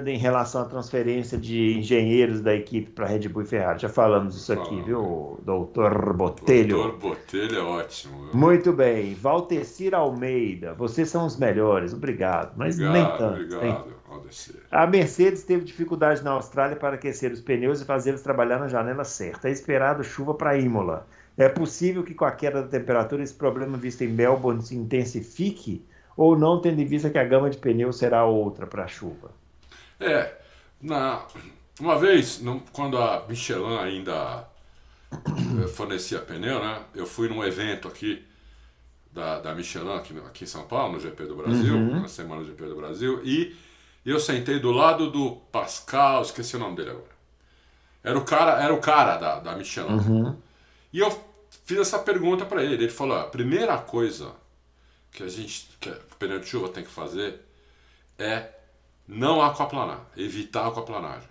em 0.07 0.19
relação 0.19 0.63
à 0.63 0.65
transferência 0.65 1.39
de 1.39 1.79
engenheiros 1.79 2.41
da 2.41 2.55
equipe 2.55 2.91
para 2.91 3.07
Red 3.07 3.29
Bull 3.29 3.43
e 3.43 3.47
Ferrari. 3.47 3.79
Já 3.81 3.89
falamos 3.89 4.37
isso 4.37 4.53
aqui, 4.53 4.83
viu, 4.83 5.39
doutor 5.45 6.13
Botelho? 6.15 6.77
Doutor 6.77 6.99
Botelho 6.99 7.57
é 7.57 7.63
ótimo. 7.63 8.25
Viu? 8.25 8.35
Muito 8.35 8.73
bem. 8.73 9.15
Valtecir 9.15 9.95
Almeida, 9.95 10.75
vocês 10.75 11.09
são 11.09 11.25
os 11.25 11.37
melhores, 11.37 11.95
obrigado. 11.95 12.55
Mas 12.57 12.75
obrigado, 12.75 12.93
nem 12.95 13.19
tanto. 13.19 13.57
Obrigado, 13.57 13.95
Valdecir. 14.09 14.57
A 14.71 14.87
Mercedes 14.87 15.45
teve 15.45 15.65
dificuldade 15.65 16.25
na 16.25 16.33
Austrália 16.33 16.77
para 16.77 16.97
aquecer 16.97 17.31
os 17.31 17.41
pneus 17.41 17.81
e 17.81 17.85
fazê-los 17.85 18.23
trabalhar 18.23 18.59
na 18.59 18.67
janela 18.67 19.05
certa. 19.05 19.49
É 19.49 19.53
esperado 19.53 20.03
chuva 20.03 20.35
para 20.35 20.59
Imola. 20.59 21.07
É 21.39 21.49
possível 21.49 22.03
que 22.03 22.13
com 22.13 22.25
a 22.25 22.33
queda 22.33 22.63
da 22.63 22.69
temperatura 22.69 23.23
esse 23.23 23.35
problema 23.35 23.79
visto 23.79 24.03
em 24.03 24.09
Melbourne 24.09 24.63
se 24.63 24.77
intensifique 24.77 25.85
ou 26.17 26.37
não, 26.37 26.61
tendo 26.61 26.81
em 26.83 26.85
vista 26.85 27.09
que 27.09 27.19
a 27.19 27.25
gama 27.25 27.49
de 27.49 27.57
pneus 27.57 27.97
será 27.97 28.27
outra 28.27 28.67
para 28.67 28.85
a 28.85 28.87
chuva? 28.87 29.31
É, 30.01 30.35
na, 30.81 31.27
uma 31.79 31.99
vez, 31.99 32.43
quando 32.73 32.99
a 32.99 33.25
Michelin 33.29 33.77
ainda 33.79 34.49
eh, 35.13 35.67
fornecia 35.69 36.21
pneu, 36.21 36.59
né? 36.61 36.83
Eu 36.95 37.07
fui 37.07 37.29
num 37.29 37.45
evento 37.45 37.89
aqui 37.89 38.25
da, 39.13 39.41
da 39.41 39.55
Michelin, 39.55 39.95
aqui, 39.95 40.17
aqui 40.19 40.45
em 40.45 40.47
São 40.47 40.67
Paulo, 40.67 40.95
no 40.95 41.01
GP 41.01 41.25
do 41.25 41.37
Brasil, 41.37 41.75
uhum. 41.75 42.01
na 42.01 42.09
semana 42.09 42.43
do 42.43 42.47
GP 42.47 42.65
do 42.65 42.77
Brasil, 42.77 43.21
e 43.25 43.57
eu 44.05 44.19
sentei 44.19 44.59
do 44.59 44.71
lado 44.71 45.11
do 45.11 45.37
Pascal, 45.53 46.23
esqueci 46.23 46.57
o 46.57 46.59
nome 46.59 46.77
dele 46.77 46.91
agora. 46.91 47.21
Era 48.03 48.19
o 48.19 48.25
cara, 48.25 48.63
era 48.63 48.73
o 48.73 48.81
cara 48.81 49.17
da, 49.17 49.41
da 49.41 49.57
Michelin. 49.57 49.93
Uhum. 49.93 50.37
E 50.93 51.01
eu 51.01 51.11
fiz 51.65 51.79
essa 51.79 51.99
pergunta 51.99 52.47
para 52.47 52.65
ele. 52.65 52.75
Ele 52.75 52.89
falou: 52.89 53.19
a 53.19 53.25
primeira 53.25 53.77
coisa 53.77 54.33
que 55.13 55.23
a 55.23 55.29
gente, 55.29 55.69
que 55.79 55.91
o 55.91 56.17
pneu 56.19 56.39
de 56.39 56.47
chuva 56.47 56.69
tem 56.69 56.83
que 56.83 56.91
fazer 56.91 57.41
é 58.19 58.49
não 59.11 59.43
aquaplanar, 59.43 60.07
evitar 60.17 60.63
a 60.63 60.69
aquaplanagem. 60.69 61.29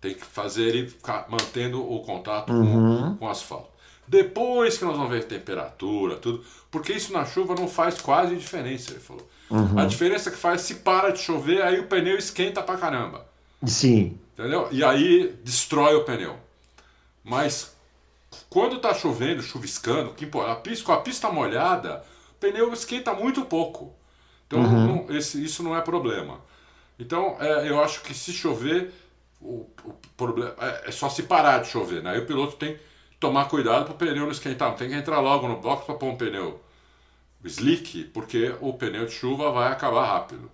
Tem 0.00 0.14
que 0.14 0.24
fazer 0.24 0.64
ele 0.64 0.88
ficar 0.88 1.26
mantendo 1.30 1.82
o 1.82 2.00
contato 2.00 2.52
uhum. 2.52 3.12
com, 3.12 3.16
com 3.16 3.24
o 3.24 3.28
asfalto. 3.28 3.70
Depois 4.06 4.78
que 4.78 4.84
nós 4.84 4.96
vamos 4.96 5.10
ver 5.10 5.24
temperatura, 5.24 6.16
tudo, 6.16 6.44
porque 6.70 6.92
isso 6.92 7.12
na 7.12 7.24
chuva 7.24 7.54
não 7.54 7.66
faz 7.66 8.00
quase 8.00 8.36
diferença, 8.36 8.92
ele 8.92 9.00
falou. 9.00 9.26
Uhum. 9.50 9.78
A 9.78 9.86
diferença 9.86 10.30
que 10.30 10.36
faz 10.36 10.60
se 10.60 10.76
para 10.76 11.10
de 11.10 11.18
chover, 11.20 11.62
aí 11.62 11.80
o 11.80 11.86
pneu 11.86 12.16
esquenta 12.16 12.62
pra 12.62 12.76
caramba. 12.76 13.26
Sim. 13.64 14.18
Entendeu? 14.34 14.68
E 14.70 14.84
aí 14.84 15.34
destrói 15.42 15.94
o 15.96 16.04
pneu. 16.04 16.36
Mas 17.24 17.74
quando 18.50 18.78
tá 18.78 18.92
chovendo, 18.94 19.42
chuviscando, 19.42 20.12
que 20.12 20.28
a 20.46 20.54
pista, 20.56 20.84
com 20.84 20.92
a 20.92 21.00
pista 21.00 21.32
molhada, 21.32 22.04
o 22.32 22.34
pneu 22.34 22.72
esquenta 22.72 23.14
muito 23.14 23.44
pouco. 23.46 23.92
Então 24.46 24.60
uhum. 24.60 25.06
não, 25.06 25.16
esse, 25.16 25.42
isso 25.42 25.62
não 25.62 25.74
é 25.74 25.80
problema. 25.80 26.40
Então, 26.98 27.36
é, 27.40 27.68
eu 27.68 27.82
acho 27.82 28.02
que 28.02 28.14
se 28.14 28.32
chover, 28.32 28.92
o, 29.40 29.66
o 29.84 29.94
problema 30.16 30.54
é, 30.58 30.88
é, 30.88 30.90
só 30.90 31.08
se 31.08 31.24
parar 31.24 31.60
de 31.60 31.68
chover, 31.68 32.02
né? 32.02 32.12
Aí 32.12 32.20
o 32.20 32.26
piloto 32.26 32.56
tem 32.56 32.74
que 32.74 32.80
tomar 33.20 33.46
cuidado 33.46 33.84
para 33.84 33.94
o 33.94 33.96
pneu 33.96 34.24
não 34.24 34.30
esquentar. 34.30 34.70
Não 34.70 34.76
tem 34.76 34.88
que 34.88 34.94
entrar 34.94 35.20
logo 35.20 35.46
no 35.46 35.60
bloco 35.60 35.84
para 35.84 35.94
pôr 35.94 36.06
um 36.06 36.16
pneu 36.16 36.60
slick, 37.44 38.04
porque 38.04 38.54
o 38.60 38.72
pneu 38.72 39.06
de 39.06 39.12
chuva 39.12 39.50
vai 39.52 39.70
acabar 39.70 40.06
rápido. 40.06 40.50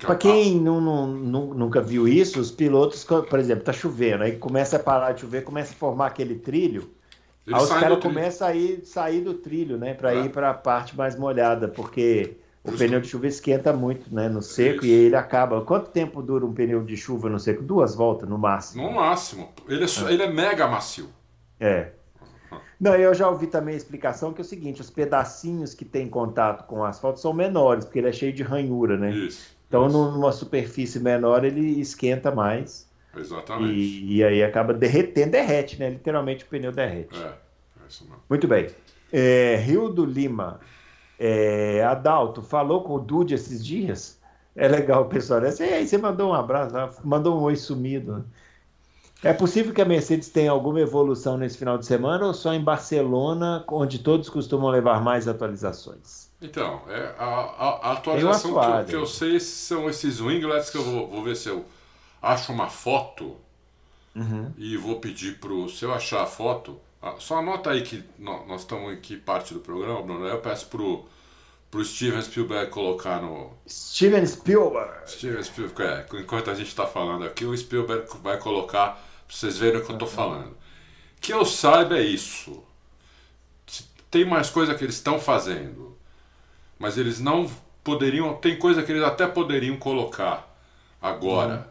Para 0.00 0.16
quem 0.16 0.58
não, 0.58 0.80
não, 0.80 1.06
nunca 1.06 1.80
viu 1.80 2.08
isso, 2.08 2.40
os 2.40 2.50
pilotos, 2.50 3.04
por 3.04 3.38
exemplo, 3.38 3.62
tá 3.62 3.72
chovendo, 3.72 4.24
aí 4.24 4.36
começa 4.36 4.76
a 4.76 4.78
parar 4.78 5.12
de 5.12 5.20
chover, 5.20 5.44
começa 5.44 5.72
a 5.72 5.76
formar 5.76 6.06
aquele 6.06 6.36
trilho, 6.36 6.90
Eles 7.46 7.58
aí 7.58 7.64
os 7.64 7.68
caras 7.70 8.00
começam 8.00 8.48
a 8.48 8.54
ir, 8.54 8.84
sair 8.84 9.20
do 9.20 9.34
trilho, 9.34 9.76
né, 9.76 9.94
para 9.94 10.14
é. 10.14 10.24
ir 10.24 10.30
para 10.30 10.50
a 10.50 10.54
parte 10.54 10.96
mais 10.96 11.14
molhada, 11.14 11.68
porque 11.68 12.36
o 12.64 12.72
pneu 12.72 13.00
de 13.00 13.08
chuva 13.08 13.26
esquenta 13.26 13.72
muito, 13.72 14.14
né, 14.14 14.28
no 14.28 14.40
seco, 14.40 14.84
Isso. 14.84 14.86
e 14.86 14.90
ele 14.90 15.16
acaba. 15.16 15.62
Quanto 15.62 15.90
tempo 15.90 16.22
dura 16.22 16.46
um 16.46 16.52
pneu 16.52 16.84
de 16.84 16.96
chuva 16.96 17.28
no 17.28 17.38
seco? 17.38 17.62
Duas 17.62 17.94
voltas 17.94 18.28
no 18.28 18.38
máximo. 18.38 18.84
No 18.84 18.92
máximo. 18.92 19.52
Ele 19.68 19.84
é, 19.84 19.86
é. 19.86 20.12
Ele 20.12 20.22
é 20.22 20.30
mega 20.30 20.68
macio. 20.68 21.08
É. 21.58 21.90
Não, 22.78 22.94
eu 22.94 23.14
já 23.14 23.28
ouvi 23.28 23.46
também 23.46 23.74
a 23.74 23.76
explicação 23.76 24.32
que 24.32 24.40
é 24.40 24.44
o 24.44 24.44
seguinte: 24.44 24.80
os 24.80 24.90
pedacinhos 24.90 25.74
que 25.74 25.84
tem 25.84 26.08
contato 26.08 26.66
com 26.66 26.80
o 26.80 26.84
asfalto 26.84 27.18
são 27.18 27.32
menores, 27.32 27.84
porque 27.84 27.98
ele 27.98 28.08
é 28.08 28.12
cheio 28.12 28.32
de 28.32 28.42
ranhura, 28.42 28.96
né? 28.96 29.12
Isso. 29.12 29.56
Então, 29.68 29.86
isso. 29.86 29.96
numa 29.96 30.32
superfície 30.32 31.00
menor, 31.00 31.44
ele 31.44 31.80
esquenta 31.80 32.30
mais. 32.30 32.88
Exatamente. 33.16 33.72
E, 33.72 34.16
e, 34.16 34.24
aí 34.24 34.42
acaba 34.42 34.72
derretendo, 34.72 35.32
derrete, 35.32 35.78
né? 35.78 35.90
Literalmente 35.90 36.44
o 36.44 36.46
pneu 36.46 36.72
derrete. 36.72 37.16
É, 37.16 37.26
é 37.26 37.88
isso 37.88 38.04
mesmo. 38.04 38.22
Muito 38.28 38.46
bem. 38.46 38.68
É, 39.12 39.56
Rio 39.56 39.88
do 39.88 40.04
Lima. 40.04 40.60
É, 41.24 41.84
Adalto, 41.84 42.42
falou 42.42 42.82
com 42.82 42.94
o 42.94 42.98
Dude 42.98 43.32
esses 43.32 43.64
dias? 43.64 44.18
É 44.56 44.66
legal, 44.66 45.04
pessoal. 45.04 45.40
E 45.40 45.62
aí 45.62 45.86
você 45.86 45.96
mandou 45.96 46.30
um 46.30 46.34
abraço, 46.34 46.98
mandou 47.04 47.38
um 47.38 47.42
oi 47.42 47.54
sumido. 47.54 48.24
É 49.22 49.32
possível 49.32 49.72
que 49.72 49.80
a 49.80 49.84
Mercedes 49.84 50.30
tenha 50.30 50.50
alguma 50.50 50.80
evolução 50.80 51.38
nesse 51.38 51.56
final 51.56 51.78
de 51.78 51.86
semana 51.86 52.26
ou 52.26 52.34
só 52.34 52.52
em 52.52 52.60
Barcelona, 52.60 53.64
onde 53.68 54.00
todos 54.00 54.28
costumam 54.28 54.68
levar 54.68 55.00
mais 55.00 55.28
atualizações? 55.28 56.28
Então, 56.40 56.82
é, 56.88 57.14
a, 57.16 57.24
a, 57.24 57.68
a 57.68 57.92
atualização 57.92 58.50
que 58.52 58.58
eu, 58.58 58.84
que 58.86 58.96
eu, 58.96 59.06
sei 59.06 59.38
são 59.38 59.88
esses 59.88 60.18
winglets 60.18 60.70
que 60.70 60.76
eu 60.76 60.82
vou, 60.82 61.08
vou 61.08 61.22
ver 61.22 61.36
se 61.36 61.48
eu 61.48 61.64
acho 62.20 62.52
uma 62.52 62.68
foto 62.68 63.36
uhum. 64.16 64.52
e 64.58 64.76
vou 64.76 64.98
pedir 64.98 65.38
pro. 65.38 65.68
Se 65.68 65.84
eu 65.84 65.94
achar 65.94 66.24
a 66.24 66.26
foto, 66.26 66.80
só 67.18 67.38
anota 67.38 67.70
aí 67.70 67.82
que 67.82 68.04
nós 68.18 68.60
estamos 68.60 68.92
aqui 68.92 69.16
parte 69.16 69.52
do 69.54 69.60
programa, 69.60 70.02
Bruno. 70.02 70.26
Eu 70.26 70.38
peço 70.38 70.66
pro, 70.68 71.04
pro 71.70 71.84
Steven 71.84 72.22
Spielberg 72.22 72.70
colocar 72.70 73.20
no. 73.20 73.56
Steven 73.68 74.24
Spielberg! 74.26 75.10
Steven 75.10 75.42
Spielberg, 75.42 75.82
é. 75.82 76.20
Enquanto 76.20 76.50
a 76.50 76.54
gente 76.54 76.68
está 76.68 76.86
falando 76.86 77.24
aqui, 77.24 77.44
o 77.44 77.56
Spielberg 77.56 78.06
vai 78.22 78.38
colocar 78.38 78.90
para 79.26 79.36
vocês 79.36 79.58
verem 79.58 79.80
o 79.80 79.84
que 79.84 79.90
eu 79.90 79.96
estou 79.96 80.08
falando. 80.08 80.56
Que 81.20 81.32
eu 81.32 81.44
saiba 81.44 81.98
é 81.98 82.02
isso. 82.02 82.62
Tem 84.10 84.24
mais 84.24 84.50
coisa 84.50 84.74
que 84.74 84.84
eles 84.84 84.96
estão 84.96 85.18
fazendo, 85.18 85.96
mas 86.78 86.98
eles 86.98 87.18
não 87.18 87.50
poderiam. 87.82 88.34
Tem 88.34 88.58
coisa 88.58 88.82
que 88.82 88.92
eles 88.92 89.02
até 89.02 89.26
poderiam 89.26 89.76
colocar 89.76 90.54
agora, 91.00 91.54
uhum. 91.54 91.64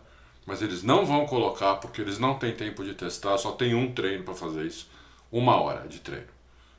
mas 0.48 0.62
eles 0.62 0.84
não 0.84 1.06
vão 1.06 1.26
colocar 1.26 1.76
porque 1.76 2.02
eles 2.02 2.18
não 2.18 2.40
têm 2.40 2.52
tempo 2.54 2.84
de 2.84 2.96
testar. 2.96 3.38
Só 3.38 3.52
tem 3.52 3.76
um 3.76 3.94
treino 3.94 4.24
para 4.24 4.34
fazer 4.34 4.66
isso, 4.66 4.90
uma 5.32 5.60
hora 5.62 5.88
de 5.88 6.00
treino. 6.00 6.28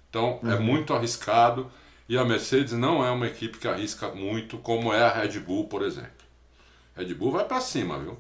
Então 0.09 0.41
é 0.43 0.47
uhum. 0.47 0.53
é 0.53 0.59
muito 0.59 0.93
arriscado 0.93 1.71
e 2.09 2.19
a 2.19 2.25
Mercedes 2.25 2.73
não 2.73 3.05
é 3.05 3.11
uma 3.11 3.27
equipe 3.27 3.59
que 3.59 3.67
arrisca 3.67 4.09
muito, 4.09 4.59
como 4.59 4.93
é 4.93 5.03
a 5.03 5.09
Red 5.09 5.41
Bull, 5.41 5.69
por 5.69 5.83
exemplo. 5.83 6.11
Red 6.95 7.15
Bull 7.15 7.33
vai 7.33 7.45
para 7.45 7.61
cima, 7.61 7.99
viu? 7.99 8.19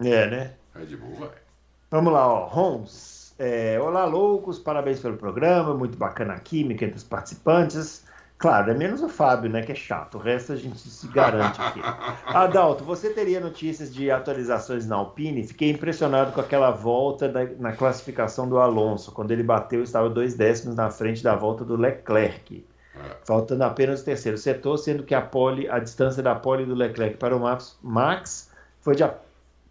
É, 0.00 0.26
né? 0.30 0.54
Red 0.74 0.96
Bull 0.96 1.16
vai. 1.16 1.30
Vamos 1.90 2.12
lá, 2.12 2.26
ó. 2.28 2.46
Holmes. 2.46 3.34
É, 3.38 3.78
olá, 3.80 4.04
loucos, 4.04 4.58
parabéns 4.58 5.00
pelo 5.00 5.16
programa, 5.16 5.72
muito 5.74 5.96
bacana 5.96 6.34
a 6.34 6.40
química 6.40 6.84
entre 6.84 6.96
os 6.96 7.04
participantes. 7.04 8.04
Claro, 8.38 8.70
é 8.70 8.74
menos 8.74 9.02
o 9.02 9.08
Fábio, 9.08 9.50
né, 9.50 9.62
que 9.62 9.72
é 9.72 9.74
chato. 9.74 10.14
O 10.16 10.20
resto 10.20 10.52
a 10.52 10.56
gente 10.56 10.78
se 10.78 11.08
garante 11.08 11.60
aqui. 11.60 11.80
Adalto, 12.24 12.84
você 12.84 13.10
teria 13.10 13.40
notícias 13.40 13.92
de 13.92 14.12
atualizações 14.12 14.86
na 14.86 14.94
Alpine? 14.94 15.44
Fiquei 15.44 15.70
impressionado 15.70 16.30
com 16.30 16.40
aquela 16.40 16.70
volta 16.70 17.28
da, 17.28 17.44
na 17.58 17.72
classificação 17.72 18.48
do 18.48 18.58
Alonso. 18.58 19.10
Quando 19.10 19.32
ele 19.32 19.42
bateu, 19.42 19.82
estava 19.82 20.08
dois 20.08 20.34
décimos 20.34 20.76
na 20.76 20.88
frente 20.88 21.20
da 21.20 21.34
volta 21.34 21.64
do 21.64 21.74
Leclerc. 21.74 22.64
É. 22.94 23.16
Faltando 23.24 23.64
apenas 23.64 24.02
o 24.02 24.04
terceiro 24.04 24.38
setor, 24.38 24.78
sendo 24.78 25.02
que 25.02 25.16
a, 25.16 25.20
pole, 25.20 25.68
a 25.68 25.80
distância 25.80 26.22
da 26.22 26.36
pole 26.36 26.64
do 26.64 26.76
Leclerc 26.76 27.16
para 27.16 27.36
o 27.36 27.40
Max, 27.40 27.76
Max 27.82 28.50
foi 28.80 28.94
de 28.94 29.02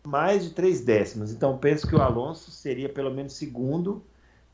mais 0.03 0.43
de 0.43 0.49
três 0.49 0.81
décimos. 0.81 1.31
Então 1.31 1.57
penso 1.57 1.87
que 1.87 1.95
o 1.95 2.01
Alonso 2.01 2.51
seria 2.51 2.89
pelo 2.89 3.11
menos 3.11 3.31
segundo, 3.31 4.03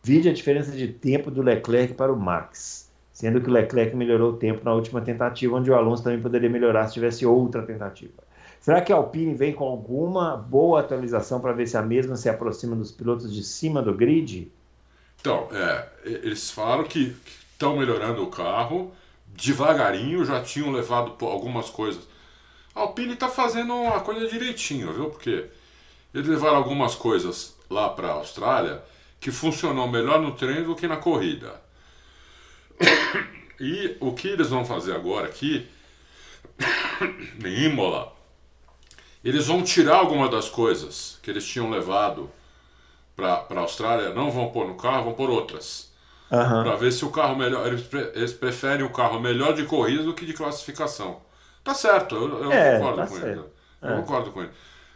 vide 0.04 0.30
a 0.30 0.34
diferença 0.34 0.72
de 0.72 0.88
tempo 0.88 1.32
do 1.32 1.42
Leclerc 1.42 1.96
para 1.96 2.14
o 2.14 2.20
Max. 2.20 2.83
Sendo 3.14 3.40
que 3.40 3.50
o 3.50 3.54
Leclerc 3.54 3.96
melhorou 3.96 4.34
o 4.34 4.38
tempo 4.38 4.66
na 4.66 4.74
última 4.74 5.00
tentativa, 5.00 5.56
onde 5.56 5.72
o 5.72 5.76
Alonso 5.76 6.04
também 6.04 6.20
poderia 6.20 6.50
melhorar 6.50 6.88
se 6.88 6.96
tivesse 6.96 7.26
outra 7.26 7.62
tentativa. 7.62 8.12
Será 8.60 8.82
que 8.82 8.92
a 8.92 8.96
Alpine 8.96 9.36
vem 9.36 9.54
com 9.54 9.66
alguma 9.66 10.36
boa 10.36 10.80
atualização 10.80 11.40
para 11.40 11.54
ver 11.54 11.68
se 11.68 11.78
a 11.78 11.82
mesma 11.82 12.16
se 12.16 12.28
aproxima 12.28 12.76
dos 12.76 12.92
pilotos 12.92 13.34
de 13.34 13.44
cima 13.44 13.82
do 13.82 13.94
grid? 13.94 14.52
Então, 15.22 15.48
é, 15.52 15.88
eles 16.04 16.50
falaram 16.50 16.84
que 16.84 17.16
estão 17.52 17.78
melhorando 17.78 18.24
o 18.24 18.28
carro, 18.28 18.92
devagarinho 19.28 20.26
já 20.26 20.42
tinham 20.42 20.72
levado 20.72 21.14
algumas 21.26 21.70
coisas 21.70 22.08
a 22.76 22.82
Alpine 22.82 23.14
está 23.14 23.30
fazendo 23.30 23.74
uma 23.74 24.00
coisa 24.00 24.28
direitinho, 24.28 24.92
viu? 24.92 25.10
Porque 25.10 25.46
eles 26.14 26.28
levaram 26.28 26.58
algumas 26.58 26.96
coisas 26.96 27.56
lá 27.70 27.90
para 27.90 28.08
a 28.08 28.14
Austrália 28.14 28.82
que 29.20 29.32
funcionou 29.32 29.88
melhor 29.88 30.20
no 30.20 30.32
treino 30.32 30.66
do 30.66 30.76
que 30.76 30.88
na 30.88 30.98
corrida. 30.98 31.62
E 33.60 33.98
o 34.00 34.14
que 34.14 34.28
eles 34.28 34.50
vão 34.50 34.66
fazer 34.66 34.94
agora 34.96 35.28
aqui, 35.28 35.68
em 37.44 37.66
Imola, 37.66 38.14
eles 39.24 39.48
vão 39.48 39.64
tirar 39.64 39.98
alguma 39.98 40.28
das 40.28 40.50
coisas 40.50 41.20
que 41.22 41.30
eles 41.30 41.46
tinham 41.46 41.70
levado 41.70 42.30
para 43.16 43.46
a 43.50 43.60
Austrália, 43.60 44.14
não 44.14 44.32
vão 44.32 44.50
pôr 44.50 44.68
no 44.68 44.76
carro, 44.76 45.06
vão 45.06 45.14
pôr 45.14 45.30
outras. 45.30 45.92
Uhum. 46.32 46.64
Para 46.64 46.76
ver 46.76 46.92
se 46.92 47.06
o 47.06 47.12
carro 47.12 47.36
melhor. 47.36 47.68
Eles, 47.68 47.88
eles 48.16 48.34
preferem 48.34 48.84
o 48.84 48.90
carro 48.90 49.20
melhor 49.20 49.54
de 49.54 49.66
corrida 49.66 50.04
do 50.04 50.14
que 50.14 50.26
de 50.26 50.34
classificação. 50.34 51.22
Tá 51.64 51.74
certo, 51.74 52.16
eu, 52.16 52.44
eu 52.44 52.52
é, 52.52 52.78
concordo 52.78 52.98
tá 52.98 53.08
com 53.08 53.14
certo. 53.14 53.28
ele. 53.28 53.42
Eu 53.82 53.90
é. 53.90 53.96
concordo 53.98 54.32
com 54.32 54.42
ele. 54.42 54.52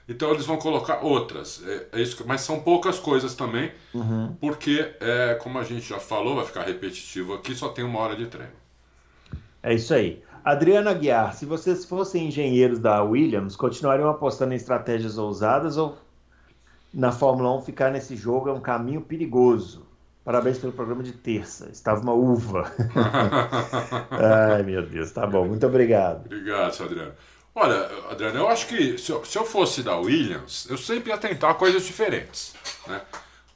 Então 0.09 0.31
eles 0.31 0.45
vão 0.45 0.57
colocar 0.57 1.03
outras, 1.03 1.61
é, 1.67 1.87
é 1.93 2.01
isso, 2.01 2.23
mas 2.25 2.41
são 2.41 2.61
poucas 2.61 2.97
coisas 2.97 3.35
também, 3.35 3.71
uhum. 3.93 4.33
porque 4.39 4.93
é, 5.01 5.35
como 5.35 5.59
a 5.59 5.63
gente 5.63 5.87
já 5.87 5.99
falou, 5.99 6.37
vai 6.37 6.45
ficar 6.45 6.63
repetitivo 6.63 7.33
aqui, 7.33 7.53
só 7.53 7.69
tem 7.69 7.83
uma 7.83 7.99
hora 7.99 8.15
de 8.15 8.25
treino. 8.27 8.53
É 9.61 9.73
isso 9.73 9.93
aí. 9.93 10.23
Adriana 10.45 10.93
Guiar, 10.93 11.33
se 11.33 11.45
vocês 11.45 11.83
fossem 11.83 12.27
engenheiros 12.27 12.79
da 12.79 13.03
Williams, 13.03 13.57
continuariam 13.57 14.09
apostando 14.09 14.53
em 14.53 14.55
estratégias 14.55 15.17
ousadas 15.17 15.75
ou 15.75 15.97
na 16.93 17.11
Fórmula 17.11 17.53
1 17.57 17.63
ficar 17.63 17.91
nesse 17.91 18.15
jogo 18.15 18.47
é 18.47 18.53
um 18.53 18.61
caminho 18.61 19.01
perigoso? 19.01 19.85
Parabéns 20.23 20.57
pelo 20.57 20.71
programa 20.71 21.03
de 21.03 21.11
terça. 21.11 21.69
Estava 21.69 21.99
uma 22.01 22.13
uva. 22.13 22.71
Ai, 24.55 24.63
meu 24.63 24.85
Deus, 24.85 25.11
tá 25.11 25.27
bom. 25.27 25.45
Muito 25.45 25.65
obrigado. 25.67 26.25
Obrigado, 26.25 26.81
Adriano. 26.81 27.13
Olha, 27.59 27.89
Adriano, 28.11 28.37
eu 28.37 28.47
acho 28.47 28.67
que 28.67 28.99
se 28.99 29.11
eu, 29.11 29.25
se 29.25 29.35
eu 29.35 29.43
fosse 29.43 29.81
da 29.81 29.97
Williams, 29.97 30.67
eu 30.69 30.77
sempre 30.77 31.09
ia 31.09 31.17
tentar 31.17 31.55
coisas 31.55 31.83
diferentes. 31.83 32.53
Né? 32.85 33.01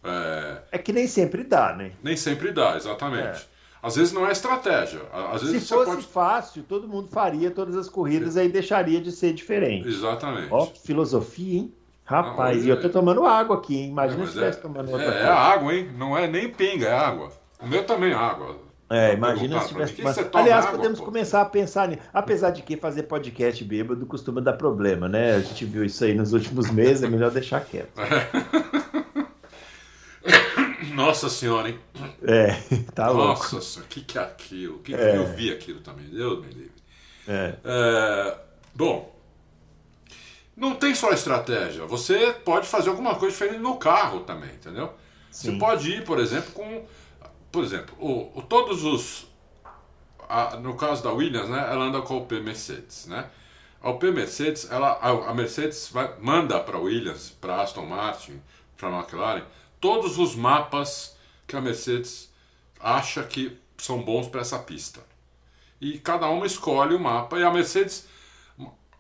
É... 0.03 0.57
é 0.71 0.77
que 0.79 0.91
nem 0.91 1.05
sempre 1.05 1.43
dá, 1.43 1.75
né? 1.75 1.91
Nem 2.01 2.17
sempre 2.17 2.51
dá, 2.51 2.75
exatamente. 2.75 3.27
É. 3.27 3.51
Às 3.83 3.95
vezes 3.95 4.11
não 4.11 4.27
é 4.27 4.31
estratégia. 4.31 5.01
Às 5.31 5.43
vezes 5.43 5.61
Se 5.61 5.69
fosse 5.69 5.91
pode... 5.91 6.07
fácil, 6.07 6.63
todo 6.63 6.87
mundo 6.87 7.09
faria 7.09 7.51
todas 7.51 7.75
as 7.75 7.87
corridas, 7.87 8.37
aí 8.37 8.49
deixaria 8.49 8.99
de 8.99 9.11
ser 9.11 9.33
diferente. 9.33 9.87
Exatamente. 9.87 10.47
Ó, 10.49 10.65
que 10.65 10.79
filosofia, 10.79 11.59
hein? 11.59 11.73
Rapaz, 12.03 12.57
não, 12.57 12.65
e 12.65 12.69
eu 12.69 12.81
tô 12.81 12.89
tomando 12.89 13.23
água 13.23 13.57
aqui, 13.57 13.77
hein? 13.77 13.89
Imagina 13.89 14.23
é, 14.23 14.25
se 14.25 14.29
estivesse 14.29 14.57
é, 14.57 14.61
tomando 14.63 14.91
outra 14.91 15.13
é. 15.13 15.21
É 15.21 15.27
água, 15.27 15.75
hein? 15.75 15.91
Não 15.95 16.17
é 16.17 16.27
nem 16.27 16.49
pinga, 16.49 16.87
é 16.87 16.97
água. 16.97 17.31
O 17.59 17.67
meu 17.67 17.83
também 17.85 18.11
é 18.11 18.15
água. 18.15 18.57
É, 18.91 19.13
imagina 19.13 19.61
se 19.61 19.69
tivesse. 19.69 20.01
Mas, 20.01 20.17
aliás, 20.33 20.65
água, 20.65 20.77
podemos 20.77 20.99
pô? 20.99 21.05
começar 21.05 21.41
a 21.41 21.45
pensar 21.45 21.87
nisso. 21.87 22.01
Apesar 22.13 22.51
de 22.51 22.61
que 22.61 22.75
fazer 22.75 23.03
podcast 23.03 23.63
bêbado 23.63 24.05
costuma 24.05 24.41
dar 24.41 24.53
problema, 24.53 25.07
né? 25.07 25.35
A 25.35 25.39
gente 25.39 25.63
viu 25.63 25.85
isso 25.85 26.03
aí 26.03 26.13
nos 26.13 26.33
últimos 26.33 26.69
meses, 26.71 27.01
é 27.01 27.07
melhor 27.07 27.31
deixar 27.31 27.61
quieto. 27.61 27.91
Nossa 30.93 31.29
senhora, 31.29 31.69
hein? 31.69 31.79
É, 32.21 32.51
tá 32.93 33.05
Nossa 33.05 33.17
louco. 33.17 33.55
Nossa, 33.55 33.79
o 33.79 33.83
que, 33.83 34.01
que 34.01 34.17
é 34.17 34.21
aquilo? 34.21 34.79
Que 34.79 34.93
é. 34.93 35.15
Eu 35.15 35.25
vi 35.27 35.51
aquilo 35.51 35.79
também, 35.79 36.07
Deus 36.07 36.45
me 36.45 36.51
livre. 36.51 36.71
É. 37.27 37.55
é. 37.63 38.37
Bom, 38.75 39.15
não 40.55 40.75
tem 40.75 40.93
só 40.93 41.11
estratégia. 41.11 41.85
Você 41.85 42.35
pode 42.43 42.67
fazer 42.67 42.89
alguma 42.89 43.15
coisa 43.15 43.33
diferente 43.33 43.61
no 43.61 43.77
carro 43.77 44.21
também, 44.21 44.49
entendeu? 44.49 44.91
Sim. 45.31 45.53
Você 45.53 45.57
pode 45.57 45.89
ir, 45.89 46.03
por 46.03 46.19
exemplo, 46.19 46.51
com. 46.51 46.85
Por 47.51 47.63
exemplo, 47.63 47.95
o, 47.99 48.39
o 48.39 48.41
todos 48.41 48.83
os. 48.83 49.27
A, 50.29 50.55
no 50.57 50.75
caso 50.75 51.03
da 51.03 51.11
Williams, 51.11 51.49
né, 51.49 51.67
ela 51.69 51.85
anda 51.85 52.01
com 52.01 52.17
o 52.17 52.25
P 52.25 52.39
Mercedes, 52.39 53.05
né? 53.07 53.29
A 53.81 53.89
OP 53.89 54.11
Mercedes, 54.11 54.69
ela, 54.71 54.91
a, 55.01 55.31
a 55.31 55.33
Mercedes 55.33 55.89
vai, 55.91 56.13
manda 56.19 56.59
para 56.59 56.77
a 56.77 56.79
Williams, 56.79 57.31
para 57.31 57.61
Aston 57.61 57.85
Martin, 57.85 58.39
para 58.77 58.89
a 58.89 58.99
McLaren, 58.99 59.43
todos 59.79 60.19
os 60.19 60.35
mapas 60.35 61.17
que 61.47 61.55
a 61.55 61.61
Mercedes 61.61 62.31
acha 62.79 63.23
que 63.23 63.57
são 63.77 64.03
bons 64.03 64.27
para 64.27 64.41
essa 64.41 64.59
pista. 64.59 65.01
E 65.81 65.97
cada 65.97 66.29
uma 66.29 66.45
escolhe 66.45 66.93
o 66.93 66.99
mapa 66.99 67.39
e 67.39 67.43
a 67.43 67.51
Mercedes 67.51 68.07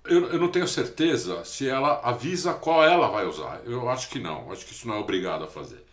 eu, 0.05 0.29
eu 0.31 0.39
não 0.39 0.49
tenho 0.49 0.67
certeza 0.67 1.45
se 1.45 1.67
ela 1.67 2.01
avisa 2.03 2.53
qual 2.53 2.83
ela 2.83 3.07
vai 3.07 3.25
usar. 3.25 3.61
Eu 3.65 3.87
acho 3.89 4.09
que 4.09 4.19
não. 4.19 4.51
Acho 4.51 4.65
que 4.65 4.71
isso 4.71 4.87
não 4.87 4.95
é 4.95 4.99
obrigado 4.99 5.43
a 5.43 5.47
fazer. 5.47 5.83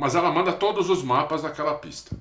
Mas 0.00 0.14
ela 0.14 0.30
manda 0.30 0.50
todos 0.50 0.88
os 0.88 1.02
mapas 1.02 1.42
daquela 1.42 1.74
pista. 1.74 2.16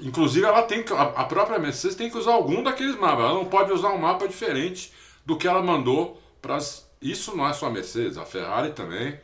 Inclusive, 0.00 0.46
ela 0.46 0.62
tem 0.62 0.82
a 0.90 1.24
própria 1.24 1.58
Mercedes 1.58 1.94
tem 1.94 2.08
que 2.08 2.16
usar 2.16 2.32
algum 2.32 2.62
daqueles 2.62 2.96
mapas. 2.96 3.26
Ela 3.26 3.34
não 3.34 3.44
pode 3.44 3.70
usar 3.70 3.90
um 3.90 3.98
mapa 3.98 4.26
diferente 4.26 4.90
do 5.24 5.36
que 5.36 5.46
ela 5.46 5.62
mandou 5.62 6.18
para 6.40 6.56
Isso 7.02 7.36
não 7.36 7.46
é 7.46 7.52
só 7.52 7.66
a 7.66 7.70
Mercedes, 7.70 8.16
a 8.16 8.24
Ferrari 8.24 8.72
também, 8.72 9.20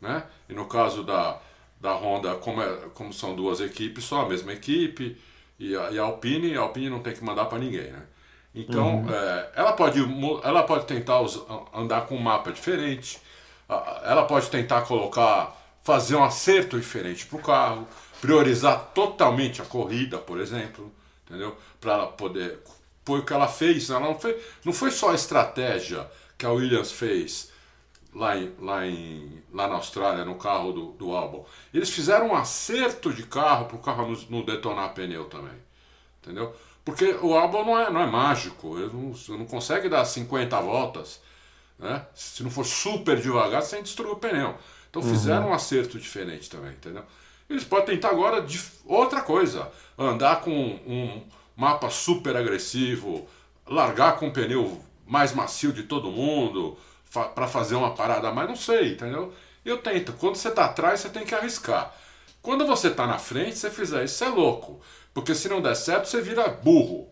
né? 0.00 0.24
E 0.48 0.52
no 0.52 0.66
caso 0.66 1.04
da, 1.04 1.38
da 1.80 1.92
Honda, 1.94 2.34
como, 2.34 2.60
é, 2.60 2.76
como 2.92 3.12
são 3.12 3.36
duas 3.36 3.60
equipes, 3.60 4.02
só 4.02 4.22
a 4.22 4.28
mesma 4.28 4.52
equipe 4.52 5.16
e 5.60 5.76
a, 5.76 5.92
e 5.92 5.98
a 5.98 6.02
Alpine, 6.02 6.56
a 6.56 6.62
Alpine 6.62 6.90
não 6.90 7.00
tem 7.00 7.12
que 7.12 7.22
mandar 7.22 7.44
para 7.44 7.58
ninguém, 7.58 7.92
né? 7.92 8.02
Então, 8.52 9.02
uhum. 9.02 9.14
é, 9.14 9.50
ela, 9.54 9.72
pode, 9.74 10.00
ela 10.42 10.64
pode 10.64 10.86
tentar 10.86 11.20
andar 11.72 12.06
com 12.06 12.16
um 12.16 12.20
mapa 12.20 12.50
diferente, 12.50 13.20
ela 14.02 14.24
pode 14.24 14.50
tentar 14.50 14.82
colocar, 14.82 15.56
fazer 15.88 16.16
um 16.16 16.22
acerto 16.22 16.78
diferente 16.78 17.24
para 17.24 17.38
o 17.38 17.42
carro, 17.42 17.88
priorizar 18.20 18.90
totalmente 18.92 19.62
a 19.62 19.64
corrida, 19.64 20.18
por 20.18 20.38
exemplo, 20.38 20.92
entendeu? 21.24 21.56
Para 21.80 22.08
poder. 22.08 22.58
Foi 23.06 23.20
o 23.20 23.24
que 23.24 23.32
ela 23.32 23.48
fez, 23.48 23.88
ela 23.88 24.00
não 24.00 24.20
foi, 24.20 24.38
não 24.66 24.72
foi 24.74 24.90
só 24.90 25.12
a 25.12 25.14
estratégia 25.14 26.06
que 26.36 26.44
a 26.44 26.50
Williams 26.50 26.92
fez 26.92 27.50
lá, 28.14 28.36
em, 28.36 28.52
lá, 28.60 28.86
em, 28.86 29.42
lá 29.50 29.66
na 29.66 29.76
Austrália, 29.76 30.26
no 30.26 30.34
carro 30.34 30.72
do, 30.72 30.92
do 30.92 31.16
álbum. 31.16 31.42
Eles 31.72 31.88
fizeram 31.88 32.28
um 32.28 32.36
acerto 32.36 33.10
de 33.10 33.22
carro 33.22 33.64
para 33.64 33.76
o 33.76 33.80
carro 33.80 34.10
não, 34.10 34.20
não 34.28 34.44
detonar 34.44 34.92
pneu 34.92 35.24
também. 35.24 35.56
Entendeu? 36.20 36.54
Porque 36.84 37.16
o 37.22 37.34
álbum 37.34 37.64
não 37.64 37.78
é, 37.78 37.90
não 37.90 38.02
é 38.02 38.06
mágico, 38.06 38.78
ele 38.78 38.90
não, 38.92 39.38
não 39.38 39.46
consegue 39.46 39.88
dar 39.88 40.04
50 40.04 40.60
voltas. 40.60 41.18
Né? 41.78 42.04
Se 42.14 42.42
não 42.42 42.50
for 42.50 42.66
super 42.66 43.18
devagar, 43.18 43.62
sem 43.62 43.82
destruir 43.82 44.12
o 44.12 44.16
pneu. 44.16 44.54
Então 44.90 45.02
fizeram 45.02 45.44
uhum. 45.46 45.50
um 45.50 45.54
acerto 45.54 45.98
diferente 45.98 46.48
também, 46.48 46.72
entendeu? 46.72 47.02
Eles 47.48 47.64
podem 47.64 47.96
tentar 47.96 48.10
agora 48.10 48.42
de 48.42 48.60
outra 48.84 49.20
coisa. 49.22 49.70
Andar 49.96 50.40
com 50.40 50.50
um 50.52 51.22
mapa 51.56 51.90
super 51.90 52.36
agressivo, 52.36 53.26
largar 53.66 54.16
com 54.16 54.28
o 54.28 54.32
pneu 54.32 54.80
mais 55.06 55.32
macio 55.32 55.72
de 55.72 55.84
todo 55.84 56.10
mundo, 56.10 56.76
fa 57.04 57.24
para 57.24 57.48
fazer 57.48 57.74
uma 57.74 57.94
parada 57.94 58.30
mais, 58.30 58.48
não 58.48 58.56
sei, 58.56 58.92
entendeu? 58.92 59.32
Eu 59.64 59.78
tento. 59.78 60.12
Quando 60.14 60.36
você 60.36 60.48
está 60.48 60.66
atrás, 60.66 61.00
você 61.00 61.08
tem 61.08 61.24
que 61.24 61.34
arriscar. 61.34 61.94
Quando 62.40 62.66
você 62.66 62.88
está 62.88 63.06
na 63.06 63.18
frente, 63.18 63.58
você 63.58 63.70
fizer 63.70 64.04
isso, 64.04 64.22
é 64.22 64.28
louco. 64.28 64.80
Porque 65.12 65.34
se 65.34 65.48
não 65.48 65.60
der 65.60 65.74
certo, 65.74 66.06
você 66.06 66.20
vira 66.20 66.48
burro. 66.48 67.08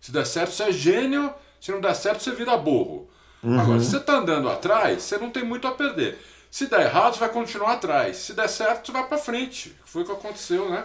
Se 0.00 0.10
der 0.10 0.26
certo, 0.26 0.52
você 0.52 0.64
é 0.64 0.72
gênio. 0.72 1.32
Se 1.60 1.70
não 1.70 1.80
der 1.80 1.94
certo, 1.94 2.22
você 2.22 2.32
vira 2.32 2.56
burro. 2.56 3.08
Uhum. 3.42 3.58
Agora, 3.58 3.80
se 3.80 3.90
você 3.90 3.98
está 3.98 4.16
andando 4.16 4.48
atrás, 4.48 5.02
você 5.02 5.16
não 5.18 5.30
tem 5.30 5.44
muito 5.44 5.68
a 5.68 5.72
perder. 5.72 6.18
Se 6.50 6.66
der 6.66 6.80
errado, 6.80 7.14
você 7.14 7.20
vai 7.20 7.28
continuar 7.28 7.74
atrás. 7.74 8.16
Se 8.16 8.34
der 8.34 8.48
certo, 8.48 8.86
você 8.86 8.92
vai 8.92 9.06
para 9.06 9.18
frente. 9.18 9.76
Foi 9.84 10.02
o 10.02 10.04
que 10.04 10.12
aconteceu, 10.12 10.68
né? 10.68 10.84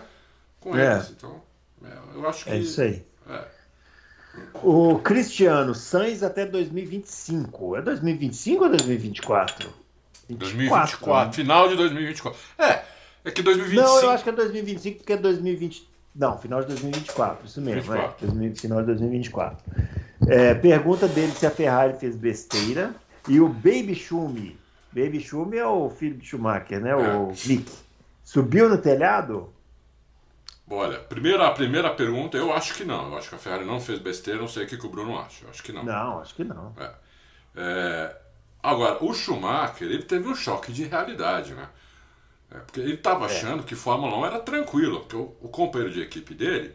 Com 0.60 0.78
é. 0.78 0.94
eles. 0.94 1.10
Então, 1.10 1.42
é, 1.84 1.92
eu 2.14 2.30
acho 2.30 2.42
é 2.42 2.52
que. 2.52 2.58
É 2.58 2.60
isso 2.60 2.82
aí. 2.82 3.04
É. 3.28 3.44
O 4.62 5.00
Cristiano 5.00 5.74
Sainz 5.74 6.22
até 6.22 6.46
2025. 6.46 7.78
É 7.78 7.82
2025 7.82 8.64
ou 8.64 8.70
2024? 8.70 9.74
24, 10.28 10.38
2024, 10.38 11.28
né? 11.28 11.34
final 11.34 11.70
de 11.70 11.76
2024. 11.76 12.40
É, 12.58 12.84
é 13.24 13.32
que 13.32 13.42
2025. 13.42 13.88
Não, 13.88 14.02
eu 14.02 14.10
acho 14.12 14.24
que 14.24 14.30
é 14.30 14.34
2025 14.34 14.98
porque 14.98 15.14
é 15.14 15.18
2020. 15.18 15.90
Não, 16.16 16.38
final 16.38 16.62
de 16.62 16.68
2024, 16.68 17.46
isso 17.46 17.62
mesmo, 17.62 17.92
24. 17.92 18.28
é. 18.28 18.56
Final 18.56 18.80
de 18.80 18.86
2024. 18.86 19.74
É, 20.28 20.54
pergunta 20.54 21.08
dele 21.08 21.32
se 21.34 21.46
a 21.46 21.52
Ferrari 21.52 21.98
fez 22.00 22.16
besteira. 22.16 22.96
E 23.28 23.40
o 23.40 23.50
Baby 23.50 23.96
Schumi. 23.96 24.56
Baby 24.96 25.20
Schumi 25.20 25.58
é 25.58 25.68
o 25.68 25.90
filho 25.90 26.16
de 26.16 26.26
Schumacher, 26.26 26.80
né? 26.80 26.92
É. 26.92 26.96
O 26.96 27.28
Nick. 27.28 27.70
Subiu 28.24 28.70
no 28.70 28.78
telhado? 28.78 29.54
Olha, 30.70 30.98
primeira, 31.00 31.48
a 31.48 31.52
primeira 31.52 31.94
pergunta, 31.94 32.38
eu 32.38 32.54
acho 32.54 32.74
que 32.74 32.86
não. 32.86 33.10
Eu 33.10 33.18
acho 33.18 33.28
que 33.28 33.36
a 33.36 33.38
Ferrari 33.38 33.66
não 33.66 33.82
fez 33.82 34.00
besteira, 34.00 34.40
não 34.40 34.48
sei 34.48 34.64
o 34.64 34.68
que, 34.68 34.78
que 34.78 34.86
o 34.86 34.90
Bruno 34.90 35.20
acha. 35.20 35.44
Eu 35.44 35.50
acho 35.50 35.62
que 35.62 35.74
não. 35.74 35.84
Não, 35.84 36.22
acho 36.22 36.34
que 36.34 36.46
não. 36.46 36.74
É. 36.80 36.92
É, 37.58 38.16
agora, 38.64 39.04
o 39.04 39.14
Schumacher, 39.14 39.86
ele 39.86 40.04
teve 40.04 40.30
um 40.30 40.34
choque 40.34 40.72
de 40.72 40.86
realidade, 40.86 41.54
né? 41.54 41.68
É, 42.50 42.60
porque 42.60 42.80
ele 42.80 42.94
estava 42.94 43.26
é. 43.26 43.28
achando 43.28 43.64
que 43.64 43.76
Fórmula 43.76 44.18
1 44.18 44.26
era 44.26 44.40
tranquilo, 44.40 45.02
porque 45.02 45.18
o, 45.18 45.36
o, 45.42 45.50
companheiro 45.50 45.94
de 45.94 46.02
equipe 46.02 46.34
dele 46.34 46.74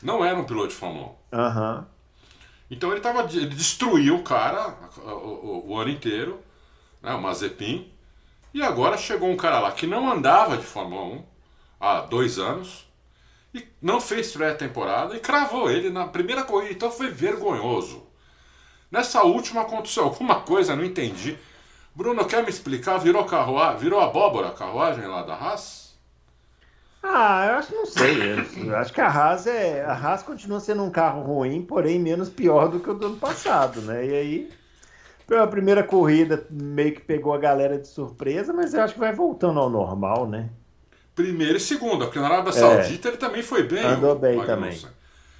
não 0.00 0.24
era 0.24 0.38
um 0.38 0.44
piloto 0.44 0.68
de 0.68 0.74
Fórmula 0.74 1.16
1. 1.32 1.36
Uhum. 1.36 1.84
Então 2.70 2.92
ele, 2.92 3.00
tava, 3.00 3.22
ele 3.22 3.48
destruiu 3.48 4.16
o 4.16 4.22
cara 4.22 4.72
o, 4.98 5.10
o, 5.10 5.70
o 5.70 5.78
ano 5.78 5.90
inteiro, 5.90 6.45
né, 7.06 7.14
o 7.14 7.22
Mazepin, 7.22 7.88
e 8.52 8.60
agora 8.60 8.98
chegou 8.98 9.30
um 9.30 9.36
cara 9.36 9.60
lá 9.60 9.70
que 9.70 9.86
não 9.86 10.10
andava 10.10 10.56
de 10.56 10.66
Fórmula 10.66 11.04
1 11.04 11.24
há 11.78 12.00
dois 12.00 12.36
anos, 12.36 12.84
e 13.54 13.64
não 13.80 14.00
fez 14.00 14.32
pré-temporada 14.32 15.16
e 15.16 15.20
cravou 15.20 15.70
ele 15.70 15.88
na 15.88 16.08
primeira 16.08 16.42
corrida, 16.42 16.72
então 16.72 16.90
foi 16.90 17.08
vergonhoso. 17.08 18.02
Nessa 18.90 19.22
última 19.22 19.62
aconteceu 19.62 20.02
alguma 20.02 20.40
coisa, 20.40 20.74
não 20.74 20.84
entendi. 20.84 21.38
Bruno, 21.94 22.24
quer 22.24 22.42
me 22.42 22.50
explicar? 22.50 22.98
Virou 22.98 23.24
carruagem, 23.24 23.78
virou 23.78 24.00
abóbora 24.00 24.48
a 24.48 24.52
carruagem 24.52 25.06
lá 25.06 25.22
da 25.22 25.34
Haas? 25.34 25.96
Ah, 27.02 27.46
eu 27.46 27.54
acho 27.54 27.74
não 27.74 27.86
sei. 27.86 28.16
Eu 28.56 28.76
acho 28.76 28.92
que 28.92 29.00
a 29.00 29.08
Haas 29.08 29.46
é. 29.46 29.84
A 29.84 29.92
Haas 29.92 30.24
continua 30.24 30.58
sendo 30.58 30.82
um 30.82 30.90
carro 30.90 31.22
ruim, 31.22 31.62
porém 31.62 32.00
menos 32.00 32.28
pior 32.28 32.68
do 32.68 32.80
que 32.80 32.90
o 32.90 32.94
do 32.94 33.06
ano 33.06 33.16
passado, 33.16 33.80
né? 33.82 34.04
E 34.04 34.14
aí, 34.14 34.52
pela 35.26 35.46
primeira 35.46 35.82
corrida, 35.82 36.46
meio 36.50 36.94
que 36.94 37.00
pegou 37.00 37.34
a 37.34 37.38
galera 37.38 37.78
de 37.78 37.88
surpresa, 37.88 38.52
mas 38.52 38.74
eu 38.74 38.82
acho 38.82 38.94
que 38.94 39.00
vai 39.00 39.12
voltando 39.12 39.58
ao 39.58 39.68
normal, 39.68 40.26
né? 40.26 40.50
primeira 41.16 41.56
e 41.56 41.60
segunda, 41.60 42.04
porque 42.04 42.20
na 42.20 42.26
Arábia 42.26 42.52
Saudita 42.52 43.08
é. 43.08 43.10
ele 43.10 43.16
também 43.16 43.42
foi 43.42 43.62
bem. 43.62 43.82
Andou 43.82 44.14
bem 44.14 44.38
também. 44.44 44.78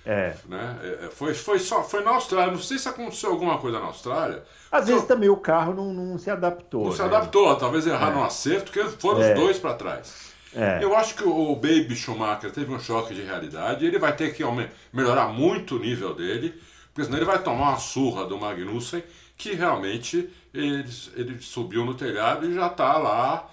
É. 0.06 0.34
Né? 0.48 0.78
É, 0.82 1.06
é. 1.06 1.10
Foi, 1.10 1.34
foi, 1.34 1.58
só, 1.58 1.82
foi 1.82 2.02
na 2.02 2.12
Austrália. 2.12 2.52
Não 2.52 2.58
sei 2.58 2.78
se 2.78 2.88
aconteceu 2.88 3.30
alguma 3.30 3.58
coisa 3.58 3.78
na 3.78 3.86
Austrália. 3.86 4.42
Às 4.72 4.88
vezes 4.88 5.04
também 5.04 5.28
o 5.28 5.36
carro 5.36 5.74
não, 5.74 5.92
não 5.92 6.18
se 6.18 6.30
adaptou. 6.30 6.84
Não 6.84 6.90
né? 6.90 6.96
se 6.96 7.02
adaptou, 7.02 7.54
talvez 7.56 7.86
errar 7.86 8.10
é. 8.10 8.14
no 8.14 8.24
acerto, 8.24 8.72
porque 8.72 8.88
foram 8.98 9.22
é. 9.22 9.34
os 9.34 9.40
dois 9.40 9.58
para 9.58 9.74
trás. 9.74 10.26
É. 10.54 10.82
Eu 10.82 10.96
acho 10.96 11.14
que 11.14 11.24
o 11.24 11.54
Baby 11.54 11.94
Schumacher 11.94 12.50
teve 12.50 12.72
um 12.72 12.80
choque 12.80 13.14
de 13.14 13.20
realidade. 13.20 13.84
Ele 13.84 13.98
vai 13.98 14.16
ter 14.16 14.32
que 14.32 14.42
melhorar 14.90 15.28
muito 15.28 15.76
o 15.76 15.78
nível 15.78 16.14
dele, 16.14 16.54
porque 16.96 17.04
senão 17.04 17.18
ele 17.18 17.26
vai 17.26 17.42
tomar 17.42 17.72
uma 17.72 17.76
surra 17.76 18.24
do 18.24 18.38
Magnussen, 18.38 19.04
que 19.36 19.52
realmente 19.52 20.30
ele, 20.54 20.82
ele 21.14 21.38
subiu 21.42 21.84
no 21.84 21.92
telhado 21.92 22.48
e 22.48 22.54
já 22.54 22.68
está 22.68 22.96
lá 22.96 23.50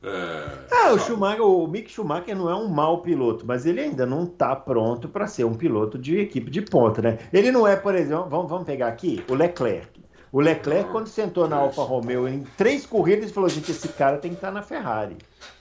é, 0.00 0.86
é 0.86 0.92
o 0.92 0.98
Schumacher, 1.00 1.42
o 1.42 1.66
Mick 1.66 1.90
Schumacher 1.90 2.36
não 2.36 2.48
é 2.48 2.54
um 2.54 2.68
mau 2.68 3.02
piloto, 3.02 3.44
mas 3.44 3.66
ele 3.66 3.80
ainda 3.80 4.06
não 4.06 4.22
está 4.22 4.54
pronto 4.54 5.08
para 5.08 5.26
ser 5.26 5.42
um 5.42 5.54
piloto 5.54 5.98
de 5.98 6.20
equipe 6.20 6.48
de 6.48 6.62
ponta, 6.62 7.02
né? 7.02 7.18
Ele 7.32 7.50
não 7.50 7.66
é, 7.66 7.74
por 7.74 7.96
exemplo, 7.96 8.28
vamos, 8.28 8.48
vamos 8.48 8.66
pegar 8.66 8.86
aqui 8.86 9.24
o 9.28 9.34
Leclerc. 9.34 10.00
O 10.30 10.40
Leclerc, 10.40 10.88
quando 10.92 11.08
sentou 11.08 11.48
na 11.48 11.56
Alfa 11.56 11.82
Romeo 11.82 12.28
em 12.28 12.44
três 12.56 12.86
corridas, 12.86 13.32
falou: 13.32 13.48
gente, 13.48 13.72
esse 13.72 13.88
cara 13.88 14.18
tem 14.18 14.30
que 14.30 14.36
estar 14.36 14.48
tá 14.48 14.54
na 14.54 14.62
Ferrari, 14.62 15.16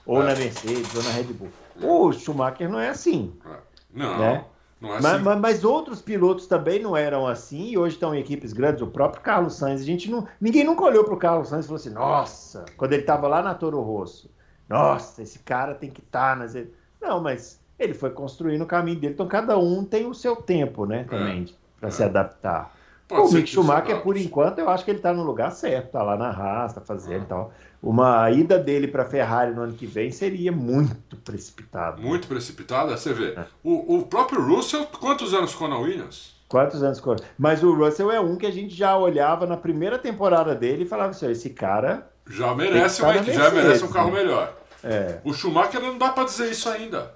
ou 0.05 0.21
é. 0.21 0.27
na 0.27 0.35
Mercedes, 0.35 0.93
ou 0.93 1.01
na 1.01 1.09
Red 1.09 1.23
Bull. 1.23 1.49
O 1.81 2.13
Schumacher 2.13 2.69
não 2.69 2.79
é 2.79 2.89
assim. 2.89 3.33
É. 3.47 3.57
Não. 3.91 4.19
Né? 4.19 4.45
É 4.81 4.87
assim. 4.97 5.23
mas, 5.23 5.39
mas, 5.39 5.63
outros 5.63 6.01
pilotos 6.01 6.47
também 6.47 6.79
não 6.79 6.95
eram 6.95 7.25
assim 7.25 7.69
e 7.69 7.77
hoje 7.77 7.95
estão 7.95 8.13
em 8.13 8.19
equipes 8.19 8.51
grandes. 8.53 8.81
O 8.81 8.87
próprio 8.87 9.21
Carlos 9.21 9.55
Sainz, 9.55 9.81
a 9.81 9.85
gente 9.85 10.09
não, 10.11 10.27
ninguém 10.39 10.63
nunca 10.63 10.83
olhou 10.83 11.03
para 11.03 11.13
o 11.13 11.17
Carlos 11.17 11.49
Sainz 11.49 11.65
e 11.65 11.67
falou 11.67 11.79
assim: 11.79 11.89
nossa, 11.91 12.65
quando 12.77 12.93
ele 12.93 13.01
estava 13.01 13.27
lá 13.27 13.41
na 13.41 13.55
Toro 13.55 13.81
Rosso, 13.81 14.29
nossa, 14.67 15.21
esse 15.21 15.39
cara 15.39 15.73
tem 15.73 15.89
que 15.89 16.01
estar 16.01 16.33
tá 16.33 16.35
nas. 16.35 16.57
Não, 17.01 17.21
mas 17.21 17.61
ele 17.79 17.93
foi 17.93 18.09
construindo 18.09 18.63
o 18.63 18.67
caminho 18.67 18.99
dele. 18.99 19.13
Então 19.13 19.27
cada 19.27 19.57
um 19.57 19.85
tem 19.85 20.07
o 20.07 20.13
seu 20.13 20.35
tempo, 20.35 20.85
né? 20.85 21.05
Também, 21.05 21.43
é, 21.43 21.79
para 21.79 21.89
é. 21.89 21.91
se 21.91 22.03
adaptar. 22.03 22.74
Pode 23.07 23.21
o 23.21 23.31
Mick 23.33 23.47
Schumacher, 23.47 24.01
por 24.01 24.17
enquanto, 24.17 24.59
eu 24.59 24.69
acho 24.69 24.83
que 24.83 24.89
ele 24.89 24.97
está 24.97 25.13
no 25.13 25.23
lugar 25.23 25.51
certo, 25.51 25.91
tá 25.91 26.01
lá 26.01 26.17
na 26.17 26.29
Haas, 26.29 26.73
tá 26.73 26.81
fazendo 26.81 27.23
e 27.23 27.27
tal. 27.27 27.53
Uma 27.81 28.31
ida 28.31 28.57
dele 28.57 28.87
para 28.87 29.05
Ferrari 29.05 29.53
no 29.53 29.61
ano 29.61 29.73
que 29.73 29.85
vem 29.85 30.11
seria 30.11 30.51
muito 30.51 31.15
precipitado. 31.17 32.01
Muito 32.01 32.27
precipitada, 32.27 32.97
você 32.97 33.13
vê. 33.13 33.33
É. 33.33 33.45
O, 33.63 33.97
o 33.97 34.05
próprio 34.07 34.41
Russell, 34.41 34.87
quantos 34.99 35.35
anos 35.35 35.51
ficou 35.51 35.67
na 35.67 35.77
Williams? 35.77 36.33
Quantos 36.47 36.81
anos 36.81 36.97
ficou? 36.97 37.15
Mas 37.37 37.61
o 37.63 37.73
Russell 37.75 38.11
é 38.11 38.19
um 38.19 38.37
que 38.37 38.45
a 38.47 38.51
gente 38.51 38.73
já 38.73 38.97
olhava 38.97 39.45
na 39.45 39.57
primeira 39.57 39.99
temporada 39.99 40.55
dele 40.55 40.83
e 40.83 40.87
falava 40.87 41.11
assim: 41.11 41.29
esse 41.29 41.51
cara 41.51 42.09
já 42.27 42.55
merece, 42.55 43.03
um, 43.03 43.23
já 43.23 43.51
merece 43.51 43.83
um 43.83 43.89
carro 43.89 44.11
né? 44.11 44.23
melhor. 44.23 44.53
É. 44.83 45.19
O 45.23 45.33
Schumacher 45.33 45.81
não 45.81 45.97
dá 45.97 46.09
para 46.09 46.23
dizer 46.23 46.49
isso 46.49 46.69
ainda. 46.69 47.13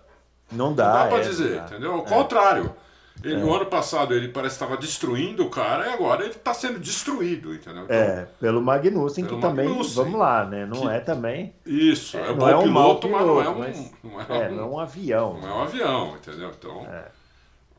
Não 0.51 0.73
dá. 0.73 0.85
Não 0.85 0.93
dá 0.93 1.07
para 1.07 1.17
é, 1.19 1.21
dizer, 1.21 1.61
entendeu? 1.61 1.93
Ao 1.93 1.99
é. 1.99 2.05
contrário. 2.05 2.75
Ele, 3.23 3.41
é. 3.41 3.43
O 3.43 3.53
ano 3.53 3.65
passado 3.65 4.13
ele 4.13 4.29
parece 4.29 4.57
que 4.57 4.63
estava 4.63 4.79
destruindo 4.79 5.45
o 5.45 5.49
cara 5.49 5.87
e 5.87 5.89
agora 5.93 6.23
ele 6.23 6.31
está 6.31 6.53
sendo 6.53 6.79
destruído, 6.79 7.53
entendeu? 7.53 7.83
Então, 7.83 7.95
é, 7.95 8.27
pelo 8.39 8.61
Magnussen, 8.61 9.25
pelo 9.25 9.39
que 9.39 9.45
Magnussen, 9.45 9.73
também, 9.73 9.93
vamos 9.93 10.19
lá, 10.19 10.45
né? 10.45 10.65
Não 10.65 10.81
que, 10.81 10.87
é 10.87 10.99
também. 10.99 11.53
Isso, 11.65 12.17
é, 12.17 12.29
é 12.29 12.33
bom 12.33 12.47
é 12.47 12.55
um 12.55 12.63
piloto, 12.63 13.07
piloto, 13.07 13.09
mas 13.09 13.27
não 13.27 13.41
é 13.41 13.49
um. 13.49 13.59
Mas, 13.59 13.91
não 14.03 14.21
é, 14.21 14.45
é, 14.45 14.49
um, 14.49 14.55
não 14.55 14.63
é 14.63 14.67
um 14.67 14.79
avião. 14.79 15.39
Não 15.41 15.49
é 15.49 15.53
um 15.53 15.61
avião, 15.61 16.15
entendeu? 16.15 16.51
Então. 16.57 16.87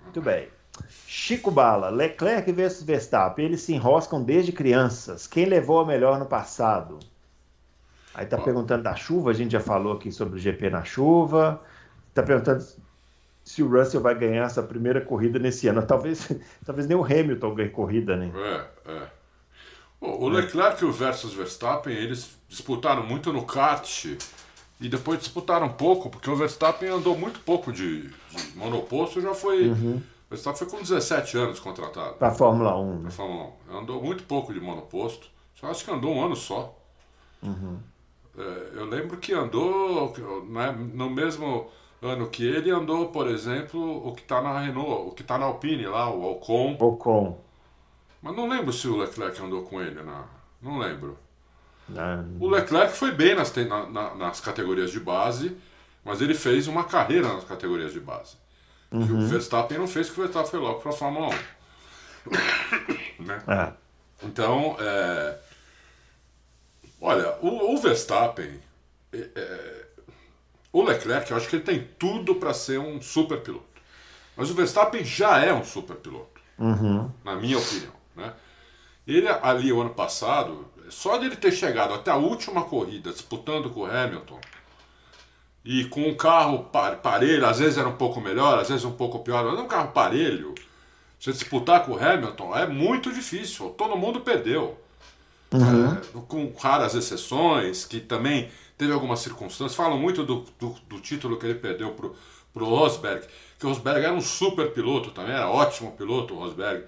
Muito 0.04 0.20
bem. 0.20 0.48
Chico 1.06 1.50
Bala, 1.50 1.88
Leclerc 1.88 2.50
versus 2.52 2.82
Verstappen, 2.82 3.44
eles 3.44 3.62
se 3.62 3.72
enroscam 3.72 4.22
desde 4.22 4.52
crianças. 4.52 5.26
Quem 5.26 5.46
levou 5.46 5.80
a 5.80 5.86
melhor 5.86 6.18
no 6.18 6.26
passado? 6.26 6.98
Aí 8.14 8.26
tá 8.26 8.38
perguntando 8.38 8.82
da 8.82 8.94
chuva, 8.94 9.30
a 9.30 9.34
gente 9.34 9.52
já 9.52 9.60
falou 9.60 9.94
aqui 9.94 10.10
sobre 10.10 10.36
o 10.36 10.38
GP 10.38 10.70
na 10.70 10.84
chuva. 10.84 11.60
Tá 12.12 12.22
perguntando 12.22 12.64
se 13.50 13.64
o 13.64 13.68
Russell 13.68 14.00
vai 14.00 14.16
ganhar 14.16 14.44
essa 14.44 14.62
primeira 14.62 15.00
corrida 15.00 15.36
nesse 15.36 15.66
ano. 15.66 15.84
Talvez, 15.84 16.30
talvez 16.64 16.86
nem 16.86 16.96
o 16.96 17.04
Hamilton 17.04 17.52
ganhe 17.52 17.68
corrida, 17.68 18.16
né? 18.16 18.30
É, 18.32 18.92
é. 18.92 19.06
O 20.00 20.28
Leclerc 20.28 20.84
versus 20.92 21.34
Verstappen, 21.34 21.92
eles 21.92 22.38
disputaram 22.48 23.04
muito 23.04 23.32
no 23.32 23.44
kart 23.44 24.04
e 24.80 24.88
depois 24.88 25.18
disputaram 25.18 25.68
pouco, 25.68 26.08
porque 26.08 26.30
o 26.30 26.36
Verstappen 26.36 26.88
andou 26.88 27.18
muito 27.18 27.40
pouco 27.40 27.72
de, 27.72 28.08
de 28.08 28.56
monoposto, 28.56 29.20
já 29.20 29.34
foi. 29.34 29.68
Uhum. 29.68 29.96
O 29.96 30.30
Verstappen 30.30 30.58
foi 30.60 30.68
com 30.68 30.82
17 30.82 31.36
anos 31.36 31.58
contratado. 31.58 32.14
Para 32.14 32.32
Fórmula 32.32 32.78
1. 32.78 32.94
Né? 32.94 33.00
Para 33.02 33.10
Fórmula 33.10 33.52
1. 33.72 33.78
Andou 33.78 34.00
muito 34.00 34.22
pouco 34.22 34.54
de 34.54 34.60
monoposto. 34.60 35.26
Só 35.56 35.66
acho 35.66 35.84
que 35.84 35.90
andou 35.90 36.14
um 36.14 36.24
ano 36.24 36.36
só. 36.36 36.74
Uhum. 37.42 37.78
É, 38.38 38.70
eu 38.74 38.86
lembro 38.86 39.16
que 39.16 39.34
andou 39.34 40.14
né, 40.48 40.72
no 40.94 41.10
mesmo 41.10 41.68
ano 42.02 42.28
que 42.28 42.44
ele 42.44 42.70
andou, 42.70 43.08
por 43.08 43.28
exemplo, 43.28 44.06
o 44.06 44.14
que 44.14 44.22
está 44.22 44.40
na 44.40 44.58
Renault, 44.58 45.08
o 45.08 45.12
que 45.12 45.22
está 45.22 45.36
na 45.38 45.46
Alpine 45.46 45.86
lá, 45.86 46.10
o 46.10 46.32
Ocon. 46.32 46.76
Ocon. 46.78 47.38
Mas 48.22 48.36
não 48.36 48.48
lembro 48.48 48.72
se 48.72 48.88
o 48.88 48.96
Leclerc 48.96 49.40
andou 49.40 49.62
com 49.62 49.80
ele, 49.80 50.02
na... 50.02 50.24
não 50.62 50.78
lembro. 50.78 51.18
Na... 51.88 52.24
O 52.38 52.48
Leclerc 52.48 52.94
foi 52.94 53.12
bem 53.12 53.34
nas, 53.34 53.52
na, 53.54 54.14
nas 54.14 54.40
categorias 54.40 54.90
de 54.90 55.00
base, 55.00 55.56
mas 56.04 56.20
ele 56.20 56.34
fez 56.34 56.66
uma 56.68 56.84
carreira 56.84 57.28
nas 57.32 57.44
categorias 57.44 57.92
de 57.92 58.00
base. 58.00 58.36
Uhum. 58.90 59.24
O 59.24 59.26
Verstappen 59.26 59.78
não 59.78 59.86
fez, 59.86 60.08
porque 60.08 60.20
o 60.20 60.24
Verstappen 60.24 60.50
foi 60.50 60.60
logo 60.60 60.80
para 60.80 60.90
a 60.90 60.94
Fórmula 60.94 61.28
1. 63.20 63.24
né? 63.24 63.42
É. 63.46 63.72
Então, 64.26 64.76
é... 64.78 65.38
olha, 67.00 67.36
o, 67.40 67.74
o 67.74 67.78
Verstappen, 67.78 68.60
é, 69.12 69.28
é... 69.34 69.79
o 70.72 70.82
Leclerc, 70.82 71.30
eu 71.30 71.36
acho 71.36 71.48
que 71.48 71.56
ele 71.56 71.64
tem 71.64 71.88
tudo 71.98 72.34
para 72.36 72.54
ser 72.54 72.78
um 72.78 73.00
super 73.00 73.40
piloto. 73.40 73.64
Mas 74.36 74.50
o 74.50 74.54
Verstappen 74.54 75.04
já 75.04 75.38
é 75.38 75.52
um 75.52 75.64
super 75.64 75.96
piloto, 75.96 76.40
uhum. 76.58 77.10
na 77.24 77.34
minha 77.36 77.58
opinião. 77.58 77.92
Né? 78.16 78.32
Ele 79.06 79.28
ali, 79.28 79.72
o 79.72 79.80
ano 79.80 79.90
passado, 79.90 80.66
só 80.88 81.18
de 81.18 81.26
ele 81.26 81.36
ter 81.36 81.52
chegado 81.52 81.92
até 81.92 82.10
a 82.10 82.16
última 82.16 82.62
corrida 82.62 83.12
disputando 83.12 83.70
com 83.70 83.80
o 83.80 83.86
Hamilton, 83.86 84.40
e 85.64 85.84
com 85.84 86.08
um 86.08 86.14
carro 86.14 86.70
parelho, 87.02 87.46
às 87.46 87.58
vezes 87.58 87.76
era 87.76 87.88
um 87.88 87.96
pouco 87.96 88.20
melhor, 88.20 88.58
às 88.58 88.68
vezes 88.68 88.84
um 88.84 88.92
pouco 88.92 89.18
pior, 89.18 89.44
mas 89.44 89.58
um 89.58 89.68
carro 89.68 89.92
parelho, 89.92 90.54
você 91.18 91.32
disputar 91.32 91.84
com 91.84 91.92
o 91.92 92.02
Hamilton 92.02 92.56
é 92.56 92.66
muito 92.66 93.12
difícil, 93.12 93.68
todo 93.70 93.96
mundo 93.96 94.20
perdeu. 94.20 94.78
Uhum. 95.52 95.92
É, 95.92 96.00
com 96.28 96.52
raras 96.58 96.94
exceções, 96.94 97.84
que 97.84 98.00
também 98.00 98.48
teve 98.80 98.92
algumas 98.94 99.20
circunstâncias. 99.20 99.74
Falam 99.74 99.98
muito 99.98 100.24
do, 100.24 100.46
do, 100.58 100.74
do 100.88 101.00
título 101.00 101.38
que 101.38 101.44
ele 101.44 101.56
perdeu 101.58 101.90
pro, 101.90 102.16
pro 102.52 102.64
Rosberg, 102.64 103.26
que 103.58 103.66
o 103.66 103.68
Rosberg 103.68 104.00
era 104.02 104.14
um 104.14 104.22
super 104.22 104.72
piloto 104.72 105.10
também, 105.10 105.32
era 105.32 105.50
ótimo 105.50 105.92
piloto 105.92 106.34
o 106.34 106.38
Rosberg. 106.38 106.86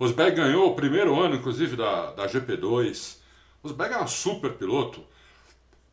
Rosberg 0.00 0.34
ganhou 0.34 0.70
o 0.70 0.74
primeiro 0.74 1.20
ano, 1.20 1.36
inclusive, 1.36 1.76
da, 1.76 2.12
da 2.12 2.26
GP2. 2.26 3.18
O 3.62 3.68
Rosberg 3.68 3.94
era 3.94 4.02
um 4.02 4.08
super 4.08 4.54
piloto. 4.54 5.04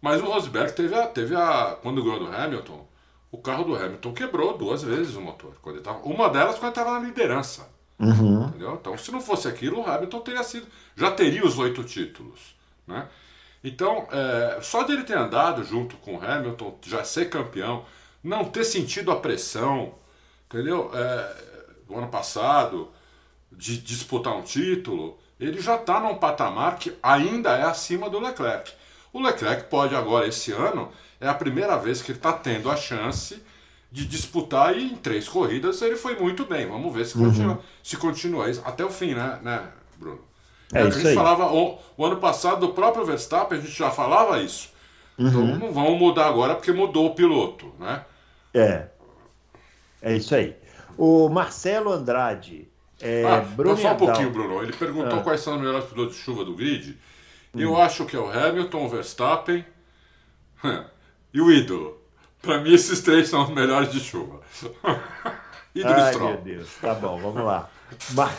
Mas 0.02 0.22
o 0.22 0.26
Rosberg 0.26 0.72
teve 0.72 0.96
a, 0.96 1.06
teve 1.06 1.36
a. 1.36 1.78
Quando 1.82 2.02
ganhou 2.02 2.20
do 2.20 2.34
Hamilton, 2.34 2.88
o 3.30 3.38
carro 3.38 3.66
do 3.66 3.76
Hamilton 3.76 4.14
quebrou 4.14 4.58
duas 4.58 4.82
vezes 4.82 5.16
o 5.16 5.22
motor. 5.22 5.54
Quando 5.62 5.76
ele 5.76 5.84
tava, 5.84 6.00
uma 6.00 6.30
delas 6.30 6.56
quando 6.56 6.72
ele 6.72 6.80
estava 6.80 6.98
na 6.98 7.06
liderança. 7.06 7.68
Uhum. 8.00 8.48
Entendeu? 8.48 8.78
Então, 8.80 8.98
se 8.98 9.12
não 9.12 9.20
fosse 9.20 9.50
aquilo, 9.50 9.82
o 9.82 9.86
Hamilton 9.86 10.22
teria 10.22 10.44
sido. 10.44 10.66
Já 10.96 11.12
teria 11.12 11.46
os 11.46 11.60
oito 11.60 11.84
títulos. 11.84 12.56
Né? 12.88 13.06
Então, 13.64 14.08
é, 14.12 14.60
só 14.62 14.84
dele 14.84 15.04
ter 15.04 15.18
andado 15.18 15.64
junto 15.64 15.98
com 15.98 16.16
o 16.16 16.24
Hamilton, 16.24 16.78
já 16.86 17.04
ser 17.04 17.30
campeão, 17.30 17.86
não 18.24 18.46
ter 18.46 18.64
sentido 18.64 19.12
a 19.12 19.18
pressão, 19.18 19.96
entendeu? 20.46 20.90
É, 20.94 21.36
do 21.88 21.98
ano 21.98 22.08
passado, 22.08 22.90
de 23.52 23.78
disputar 23.78 24.36
um 24.36 24.42
título, 24.42 25.20
ele 25.40 25.62
já 25.62 25.76
está 25.76 26.00
num 26.00 26.16
patamar 26.16 26.78
que 26.78 26.96
ainda 27.02 27.58
é 27.58 27.64
acima 27.64 28.10
do 28.10 28.20
Leclerc. 28.20 28.72
O 29.12 29.22
Leclerc 29.22 29.70
pode 29.70 29.96
agora, 29.96 30.28
esse 30.28 30.52
ano, 30.52 30.92
é 31.20 31.28
a 31.28 31.34
primeira 31.34 31.78
vez 31.78 32.02
que 32.02 32.12
ele 32.12 32.20
está 32.20 32.32
tendo 32.32 32.70
a 32.70 32.76
chance 32.76 33.42
de 33.92 34.06
disputar 34.06 34.78
e 34.78 34.94
em 34.94 34.96
três 34.96 35.28
corridas 35.28 35.82
ele 35.82 35.96
foi 35.96 36.16
muito 36.16 36.46
bem. 36.46 36.68
Vamos 36.68 36.94
ver 36.94 37.06
se 37.06 37.18
uhum. 37.18 37.26
continua, 37.26 37.60
se 37.82 37.98
continua 37.98 38.50
isso 38.50 38.62
até 38.64 38.86
o 38.86 38.90
fim, 38.90 39.16
né, 39.16 39.40
né 39.42 39.68
Bruno? 39.98 40.29
É, 40.74 40.82
a 40.82 40.90
gente 40.90 41.08
aí. 41.08 41.16
falava 41.16 41.52
o, 41.52 41.80
o, 41.98 42.06
ano 42.06 42.18
passado 42.18 42.68
do 42.68 42.74
próprio 42.74 43.06
Verstappen, 43.06 43.58
a 43.58 43.62
gente 43.62 43.78
já 43.78 43.90
falava 43.90 44.42
isso. 44.42 44.70
Uhum. 45.18 45.28
Então 45.28 45.46
não 45.46 45.74
vamos 45.74 46.00
mudar 46.00 46.28
agora 46.28 46.56
porque 46.56 46.72
mudou 46.72 47.08
o 47.08 47.16
piloto, 47.16 47.74
né? 47.80 48.06
É. 48.54 48.88
É 50.02 50.16
isso 50.16 50.34
aí. 50.36 50.56
O 50.98 51.28
Marcelo 51.30 51.92
Andrade. 51.92 52.68
É, 53.02 53.24
ah, 53.26 53.42
Bruno 53.42 53.78
só 53.78 53.94
um 53.94 53.98
pouquinho, 53.98 54.30
Bruno. 54.30 54.62
Ele 54.62 54.74
perguntou 54.74 55.20
ah. 55.20 55.24
quais 55.24 55.42
são 55.42 55.56
os 55.56 55.62
melhores 55.62 55.86
pilotos 55.86 56.16
de 56.16 56.22
chuva 56.22 56.46
do 56.46 56.54
grid. 56.54 56.98
Eu 57.56 57.74
hum. 57.74 57.78
acho 57.82 58.06
que 58.06 58.16
é 58.16 58.20
o 58.20 58.30
Hamilton, 58.30 58.86
o 58.86 58.90
Verstappen 58.90 59.66
e 61.34 61.42
o 61.42 61.52
ídolo. 61.52 61.98
Para 62.42 62.60
mim, 62.60 62.74
esses 62.74 63.02
três 63.02 63.28
são 63.28 63.44
os 63.44 63.50
melhores 63.50 63.92
de 63.92 64.00
chuva. 64.00 64.40
ídolo 65.74 65.96
Ai, 65.96 66.14
Stroll. 66.14 66.32
meu 66.32 66.42
Deus. 66.42 66.70
Tá 66.82 66.94
bom, 66.94 67.18
vamos 67.18 67.44
lá. 67.44 67.70
Mas, 68.12 68.32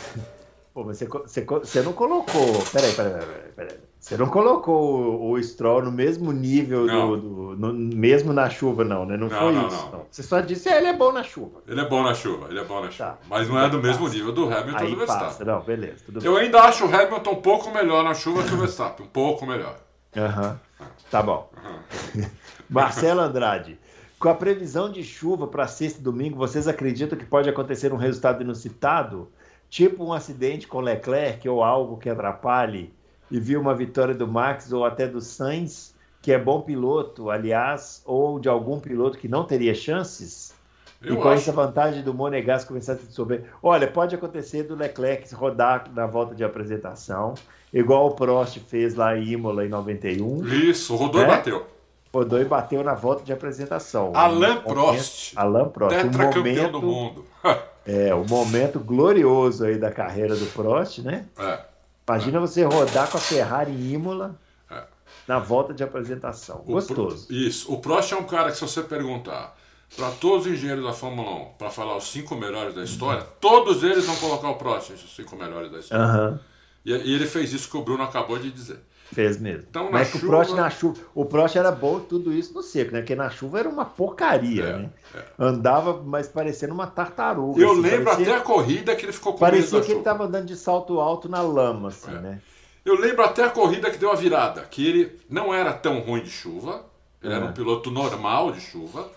pô, 0.73 0.83
você, 0.83 1.05
você, 1.05 1.41
você 1.41 1.81
não 1.81 1.93
colocou. 1.93 2.63
Peraí, 2.71 2.93
peraí, 2.93 3.13
peraí. 3.13 3.51
peraí. 3.55 3.77
Você 4.01 4.17
não 4.17 4.27
colocou 4.27 5.21
o, 5.21 5.31
o 5.33 5.43
Stroll 5.43 5.83
no 5.83 5.91
mesmo 5.91 6.31
nível, 6.31 6.87
do, 6.87 7.17
do 7.17 7.55
no, 7.55 7.71
mesmo 7.71 8.33
na 8.33 8.49
chuva, 8.49 8.83
não, 8.83 9.05
né? 9.05 9.15
Não, 9.15 9.27
não 9.27 9.39
foi 9.39 9.53
não, 9.53 9.67
isso. 9.67 9.89
Não. 9.91 10.05
Você 10.09 10.23
só 10.23 10.41
disse 10.41 10.63
que 10.63 10.69
ah, 10.69 10.77
ele 10.79 10.87
é 10.87 10.93
bom 10.93 11.11
na 11.11 11.21
chuva. 11.21 11.61
Ele 11.67 11.79
é 11.79 11.87
bom 11.87 12.01
na 12.01 12.15
chuva, 12.15 12.47
ele 12.49 12.59
é 12.59 12.63
bom 12.63 12.81
na 12.81 12.89
chuva. 12.89 13.11
Tá. 13.11 13.17
Mas 13.29 13.47
não 13.47 13.59
é 13.59 13.69
do 13.69 13.79
mesmo 13.79 14.09
nível 14.09 14.31
do 14.31 14.45
Hamilton 14.51 14.83
Aí 14.83 14.89
do 14.89 14.97
Verstappen. 14.97 15.27
Passa. 15.27 15.45
Não, 15.45 15.61
beleza. 15.61 16.03
Eu 16.23 16.33
bem. 16.33 16.45
ainda 16.45 16.61
acho 16.61 16.85
o 16.85 16.95
Hamilton 16.95 17.31
um 17.31 17.41
pouco 17.41 17.69
melhor 17.69 18.03
na 18.03 18.15
chuva 18.15 18.43
que 18.43 18.53
o 18.55 18.57
Verstappen. 18.57 19.05
Um 19.05 19.09
pouco 19.09 19.45
melhor. 19.45 19.77
Aham. 20.17 20.59
Uhum. 20.79 20.87
Tá 21.11 21.21
bom. 21.21 21.51
Uhum. 21.63 22.25
Marcelo 22.67 23.21
Andrade. 23.21 23.77
Com 24.17 24.29
a 24.29 24.35
previsão 24.35 24.91
de 24.91 25.03
chuva 25.03 25.47
para 25.47 25.67
sexta 25.67 25.99
e 25.99 26.03
domingo, 26.03 26.37
vocês 26.37 26.67
acreditam 26.67 27.17
que 27.17 27.25
pode 27.25 27.49
acontecer 27.49 27.93
um 27.93 27.97
resultado 27.97 28.41
inusitado? 28.41 29.31
Tipo 29.71 30.03
um 30.03 30.13
acidente 30.13 30.67
com 30.67 30.79
Leclerc 30.79 31.49
ou 31.49 31.63
algo 31.63 31.97
que 31.97 32.09
atrapalhe? 32.09 32.93
e 33.31 33.39
viu 33.39 33.61
uma 33.61 33.73
vitória 33.73 34.13
do 34.13 34.27
Max 34.27 34.71
ou 34.73 34.83
até 34.83 35.07
do 35.07 35.21
Sainz, 35.21 35.95
que 36.21 36.31
é 36.31 36.37
bom 36.37 36.61
piloto, 36.61 37.29
aliás, 37.29 38.03
ou 38.05 38.39
de 38.39 38.49
algum 38.49 38.79
piloto 38.79 39.17
que 39.17 39.27
não 39.27 39.45
teria 39.45 39.73
chances? 39.73 40.53
Eu 41.01 41.13
e 41.13 41.17
com 41.17 41.29
acho. 41.29 41.41
essa 41.41 41.51
vantagem 41.51 42.03
do 42.03 42.13
Monegas 42.13 42.63
começar 42.63 42.93
a 42.93 42.97
se 42.97 43.07
dissolver. 43.07 43.45
Olha, 43.63 43.87
pode 43.87 44.13
acontecer 44.13 44.63
do 44.63 44.75
Leclerc 44.75 45.33
rodar 45.33 45.89
na 45.95 46.05
volta 46.05 46.35
de 46.35 46.43
apresentação, 46.43 47.33
igual 47.73 48.07
o 48.07 48.11
Prost 48.11 48.59
fez 48.59 48.93
lá 48.93 49.17
em 49.17 49.29
Imola 49.29 49.65
em 49.65 49.69
91. 49.69 50.45
Isso, 50.47 50.95
rodou 50.95 51.21
né? 51.21 51.27
e 51.27 51.31
bateu. 51.31 51.65
Rodou 52.13 52.41
e 52.41 52.45
bateu 52.45 52.83
na 52.83 52.93
volta 52.93 53.23
de 53.23 53.31
apresentação. 53.31 54.11
Alain 54.13 54.61
Prost. 54.61 55.33
Alain 55.35 55.69
Prost. 55.69 55.95
Tetracampeão 55.95 56.67
um 56.67 56.71
do 56.71 56.81
mundo. 56.81 57.25
é, 57.85 58.13
um 58.13 58.25
momento 58.25 58.79
glorioso 58.79 59.65
aí 59.65 59.77
da 59.77 59.91
carreira 59.91 60.35
do 60.35 60.45
Prost, 60.47 60.99
né? 60.99 61.25
É. 61.37 61.59
Imagina 62.07 62.39
você 62.41 62.63
rodar 62.63 63.09
com 63.09 63.17
a 63.17 63.21
Ferrari 63.21 63.71
em 63.71 63.93
Imola 63.93 64.35
é. 64.69 64.83
na 65.25 65.39
volta 65.39 65.73
de 65.73 65.83
apresentação. 65.83 66.57
Gostoso. 66.65 67.27
Pro, 67.27 67.35
isso. 67.35 67.71
O 67.71 67.79
Prost 67.79 68.11
é 68.11 68.17
um 68.17 68.25
cara 68.25 68.51
que, 68.51 68.57
se 68.57 68.61
você 68.61 68.83
perguntar 68.83 69.55
para 69.95 70.09
todos 70.11 70.45
os 70.45 70.51
engenheiros 70.51 70.83
da 70.83 70.93
Fórmula 70.93 71.31
1 71.31 71.45
para 71.57 71.69
falar 71.69 71.95
os 71.95 72.11
cinco 72.11 72.35
melhores 72.35 72.75
da 72.75 72.83
história, 72.83 73.21
uhum. 73.21 73.29
todos 73.39 73.83
eles 73.83 74.05
vão 74.05 74.15
colocar 74.17 74.49
o 74.49 74.55
Prost 74.55 74.91
entre 74.91 75.05
os 75.05 75.15
cinco 75.15 75.35
melhores 75.37 75.71
da 75.71 75.79
história. 75.79 76.05
Uhum. 76.05 76.39
E, 76.83 76.91
e, 76.91 77.13
ele 77.13 77.25
fez 77.25 77.53
isso 77.53 77.69
que 77.69 77.77
o 77.77 77.83
Bruno 77.83 78.03
acabou 78.03 78.37
de 78.37 78.51
dizer. 78.51 78.79
Fez 79.13 79.37
mesmo. 79.39 79.65
Então, 79.69 79.91
Mas 79.91 80.07
chuva... 80.07 80.25
o 80.25 80.29
Prost 80.29 80.53
na 80.53 80.69
chuva. 80.69 81.01
O 81.13 81.25
Prost 81.25 81.55
era 81.57 81.69
bom 81.69 81.99
tudo 81.99 82.31
isso 82.31 82.53
no 82.53 82.63
seco, 82.63 82.93
né? 82.93 83.01
Porque 83.01 83.13
na 83.13 83.29
chuva 83.29 83.59
era 83.59 83.67
uma 83.67 83.83
porcaria, 83.83 84.63
é, 84.63 84.77
né? 84.77 84.89
É. 85.13 85.23
Andava, 85.37 86.01
mas 86.01 86.29
parecendo 86.29 86.73
uma 86.73 86.87
tartaruga. 86.87 87.61
Eu 87.61 87.71
assim, 87.71 87.81
lembro 87.81 88.05
parecia... 88.05 88.33
até 88.33 88.41
a 88.41 88.41
corrida 88.41 88.95
que 88.95 89.05
ele 89.05 89.11
ficou 89.11 89.33
com 89.33 89.39
Parecia 89.39 89.81
que 89.81 89.91
ele 89.91 89.99
estava 89.99 90.23
andando 90.23 90.45
de 90.45 90.55
salto 90.55 90.99
alto 91.01 91.27
na 91.27 91.41
lama, 91.41 91.89
assim, 91.89 92.11
é. 92.11 92.19
né? 92.19 92.41
Eu 92.85 92.99
lembro 92.99 93.23
até 93.23 93.43
a 93.43 93.49
corrida 93.49 93.91
que 93.91 93.97
deu 93.97 94.11
a 94.11 94.15
virada, 94.15 94.61
que 94.61 94.87
ele 94.87 95.19
não 95.29 95.53
era 95.53 95.73
tão 95.73 95.99
ruim 95.99 96.23
de 96.23 96.31
chuva, 96.31 96.85
ele 97.21 97.33
era 97.33 97.45
um 97.45 97.49
é. 97.49 97.51
piloto 97.51 97.91
normal 97.91 98.53
de 98.53 98.61
chuva, 98.61 99.11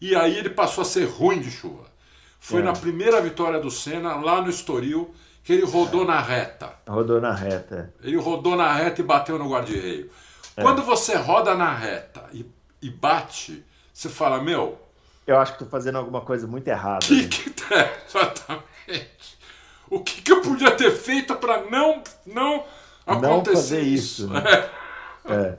e 0.00 0.14
aí 0.14 0.36
ele 0.36 0.50
passou 0.50 0.82
a 0.82 0.84
ser 0.84 1.04
ruim 1.04 1.40
de 1.40 1.50
chuva. 1.50 1.84
Foi 2.38 2.60
é. 2.60 2.64
na 2.64 2.74
primeira 2.74 3.20
vitória 3.20 3.58
do 3.58 3.70
Senna, 3.70 4.14
lá 4.16 4.40
no 4.40 4.50
Estoril, 4.50 5.12
que 5.46 5.52
ele 5.52 5.64
rodou 5.64 6.04
na 6.04 6.20
reta. 6.20 6.72
Rodou 6.88 7.20
na 7.20 7.32
reta. 7.32 7.94
Ele 8.02 8.16
rodou 8.16 8.56
na 8.56 8.72
reta 8.72 9.00
e 9.00 9.04
bateu 9.04 9.38
no 9.38 9.48
guarda-reio. 9.48 10.10
É. 10.56 10.60
Quando 10.60 10.82
você 10.82 11.14
roda 11.14 11.54
na 11.54 11.72
reta 11.72 12.24
e, 12.32 12.44
e, 12.82 12.90
bate, 12.90 13.64
você 13.94 14.08
fala, 14.08 14.42
meu. 14.42 14.76
Eu 15.24 15.38
acho 15.38 15.52
que 15.52 15.62
estou 15.62 15.68
fazendo 15.68 15.98
alguma 15.98 16.20
coisa 16.20 16.48
muito 16.48 16.66
errada. 16.66 17.06
Que 17.06 17.28
que 17.28 17.50
tá, 17.50 17.92
exatamente. 18.08 19.38
O 19.88 20.00
que, 20.00 20.20
que 20.20 20.32
eu 20.32 20.42
podia 20.42 20.72
ter 20.72 20.90
feito 20.90 21.36
para 21.36 21.62
não, 21.70 22.02
não 22.26 22.64
acontecer 23.06 23.28
não 23.28 23.44
fazer 23.44 23.80
isso? 23.82 24.24
isso 24.24 24.28
né? 24.28 24.42
é. 25.26 25.56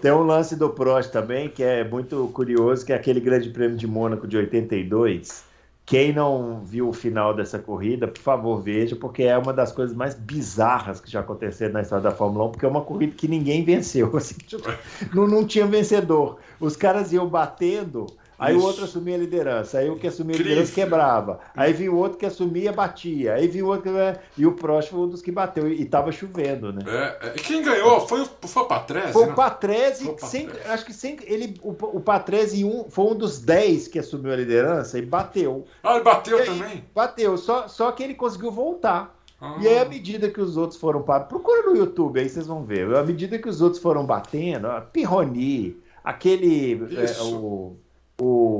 Tem 0.00 0.10
um 0.10 0.22
lance 0.22 0.56
do 0.56 0.70
Prost 0.70 1.12
também 1.12 1.50
que 1.50 1.62
é 1.62 1.84
muito 1.84 2.30
curioso, 2.32 2.86
que 2.86 2.94
é 2.94 2.96
aquele 2.96 3.20
Grande 3.20 3.50
Prêmio 3.50 3.76
de 3.76 3.86
Mônaco 3.86 4.26
de 4.26 4.38
82 4.38 5.51
quem 5.92 6.10
não 6.10 6.62
viu 6.64 6.88
o 6.88 6.92
final 6.94 7.34
dessa 7.34 7.58
corrida, 7.58 8.08
por 8.08 8.22
favor, 8.22 8.58
veja, 8.62 8.96
porque 8.96 9.24
é 9.24 9.36
uma 9.36 9.52
das 9.52 9.72
coisas 9.72 9.94
mais 9.94 10.14
bizarras 10.14 11.02
que 11.02 11.10
já 11.10 11.20
aconteceram 11.20 11.74
na 11.74 11.82
história 11.82 12.04
da 12.04 12.10
Fórmula 12.10 12.46
1, 12.46 12.50
porque 12.52 12.64
é 12.64 12.68
uma 12.70 12.80
corrida 12.80 13.12
que 13.14 13.28
ninguém 13.28 13.62
venceu. 13.62 14.10
Assim, 14.16 14.36
tipo, 14.38 14.66
não, 15.12 15.26
não 15.26 15.46
tinha 15.46 15.66
vencedor. 15.66 16.38
Os 16.58 16.76
caras 16.76 17.12
iam 17.12 17.28
batendo 17.28 18.06
Aí 18.42 18.56
Isso. 18.56 18.64
o 18.64 18.66
outro 18.66 18.84
assumia 18.84 19.14
a 19.14 19.18
liderança, 19.18 19.78
aí 19.78 19.88
o 19.88 19.96
que 19.96 20.08
assumia 20.08 20.34
a 20.34 20.38
liderança 20.38 20.72
quebrava. 20.72 21.38
Aí 21.54 21.72
vinha 21.72 21.92
o 21.92 21.96
outro 21.96 22.18
que 22.18 22.26
assumia, 22.26 22.72
batia. 22.72 23.34
Aí 23.34 23.46
vinha 23.46 23.64
o 23.64 23.68
outro 23.68 23.84
que... 23.84 23.96
É, 23.96 24.20
e 24.36 24.44
o 24.44 24.50
próximo 24.50 24.98
foi 24.98 25.06
um 25.06 25.10
dos 25.10 25.22
que 25.22 25.30
bateu. 25.30 25.68
E 25.68 25.84
tava 25.84 26.10
chovendo, 26.10 26.72
né? 26.72 26.82
É, 26.84 27.28
é. 27.28 27.30
quem 27.34 27.62
ganhou 27.62 28.00
foi, 28.08 28.26
foi 28.42 28.62
o 28.62 28.66
Patrese? 28.66 29.12
Foi 29.12 29.28
o 29.28 29.34
Patrese, 29.34 30.12
sem, 30.18 30.50
acho 30.66 30.84
que 30.84 30.92
sem, 30.92 31.18
ele, 31.22 31.54
o, 31.62 31.70
o 31.70 32.00
Patrese 32.00 32.64
um, 32.64 32.90
foi 32.90 33.04
um 33.04 33.14
dos 33.14 33.38
10 33.38 33.86
que 33.86 34.00
assumiu 34.00 34.32
a 34.32 34.36
liderança 34.36 34.98
e 34.98 35.02
bateu. 35.02 35.64
Ah, 35.80 35.94
ele 35.94 36.02
bateu 36.02 36.40
e, 36.40 36.44
também? 36.44 36.84
Bateu, 36.92 37.38
só, 37.38 37.68
só 37.68 37.92
que 37.92 38.02
ele 38.02 38.14
conseguiu 38.14 38.50
voltar. 38.50 39.16
Ah. 39.40 39.56
E 39.60 39.68
aí, 39.68 39.78
à 39.78 39.84
medida 39.84 40.28
que 40.28 40.40
os 40.40 40.56
outros 40.56 40.80
foram 40.80 41.02
para. 41.02 41.24
Procura 41.24 41.62
no 41.62 41.76
YouTube, 41.76 42.18
aí 42.18 42.28
vocês 42.28 42.48
vão 42.48 42.64
ver. 42.64 42.92
À 42.96 43.04
medida 43.04 43.38
que 43.38 43.48
os 43.48 43.60
outros 43.60 43.80
foram 43.80 44.04
batendo, 44.04 44.68
Pirroni, 44.92 45.76
aquele. 46.02 46.74
É, 46.96 47.22
o, 47.22 47.76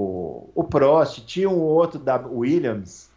o, 0.03 0.50
o 0.55 0.64
Prost, 0.64 1.24
tinha 1.24 1.48
um 1.48 1.61
outro 1.61 1.98
da 1.98 2.16
Williams, 2.16 3.11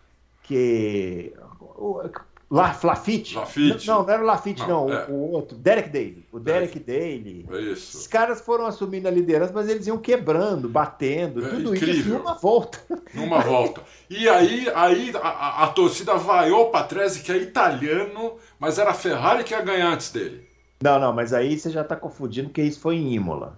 que. 0.43 1.33
O, 1.77 2.01
La, 2.49 2.77
Lafitte. 2.83 3.35
Lafitte. 3.35 3.87
Não, 3.87 4.03
não 4.03 4.09
era 4.09 4.21
o 4.21 4.25
Lafitte, 4.25 4.61
não. 4.61 4.87
não 4.87 4.93
é. 4.93 5.05
o, 5.07 5.13
o, 5.13 5.31
outro. 5.31 5.57
Derek 5.57 5.89
Daly. 5.89 6.25
O 6.31 6.39
Derek, 6.39 6.79
Derek 6.79 7.43
Daly. 7.49 7.57
É 7.57 7.71
isso. 7.71 7.97
Os 7.97 8.07
caras 8.07 8.39
foram 8.39 8.65
assumindo 8.67 9.07
a 9.07 9.11
liderança, 9.11 9.51
mas 9.53 9.67
eles 9.67 9.87
iam 9.87 9.97
quebrando, 9.97 10.69
batendo, 10.69 11.43
é 11.45 11.49
tudo 11.49 11.75
incrível. 11.75 12.01
isso 12.01 12.09
numa 12.09 12.35
volta. 12.35 12.79
Numa 13.13 13.39
volta. 13.41 13.81
E 14.09 14.29
aí, 14.29 14.69
aí 14.75 15.11
a, 15.15 15.27
a, 15.27 15.63
a 15.63 15.67
torcida 15.69 16.15
vaiou 16.15 16.67
o 16.67 16.71
Patrese, 16.71 17.21
que 17.21 17.31
é 17.31 17.37
italiano, 17.37 18.35
mas 18.59 18.77
era 18.77 18.91
a 18.91 18.93
Ferrari 18.93 19.43
que 19.43 19.53
ia 19.53 19.61
ganhar 19.61 19.91
antes 19.91 20.11
dele. 20.11 20.47
Não, 20.83 20.99
não, 20.99 21.11
mas 21.11 21.33
aí 21.33 21.57
você 21.57 21.71
já 21.71 21.81
está 21.81 21.95
confundindo, 21.95 22.49
porque 22.49 22.61
isso 22.61 22.79
foi 22.79 22.95
em 22.95 23.15
Imola. 23.15 23.57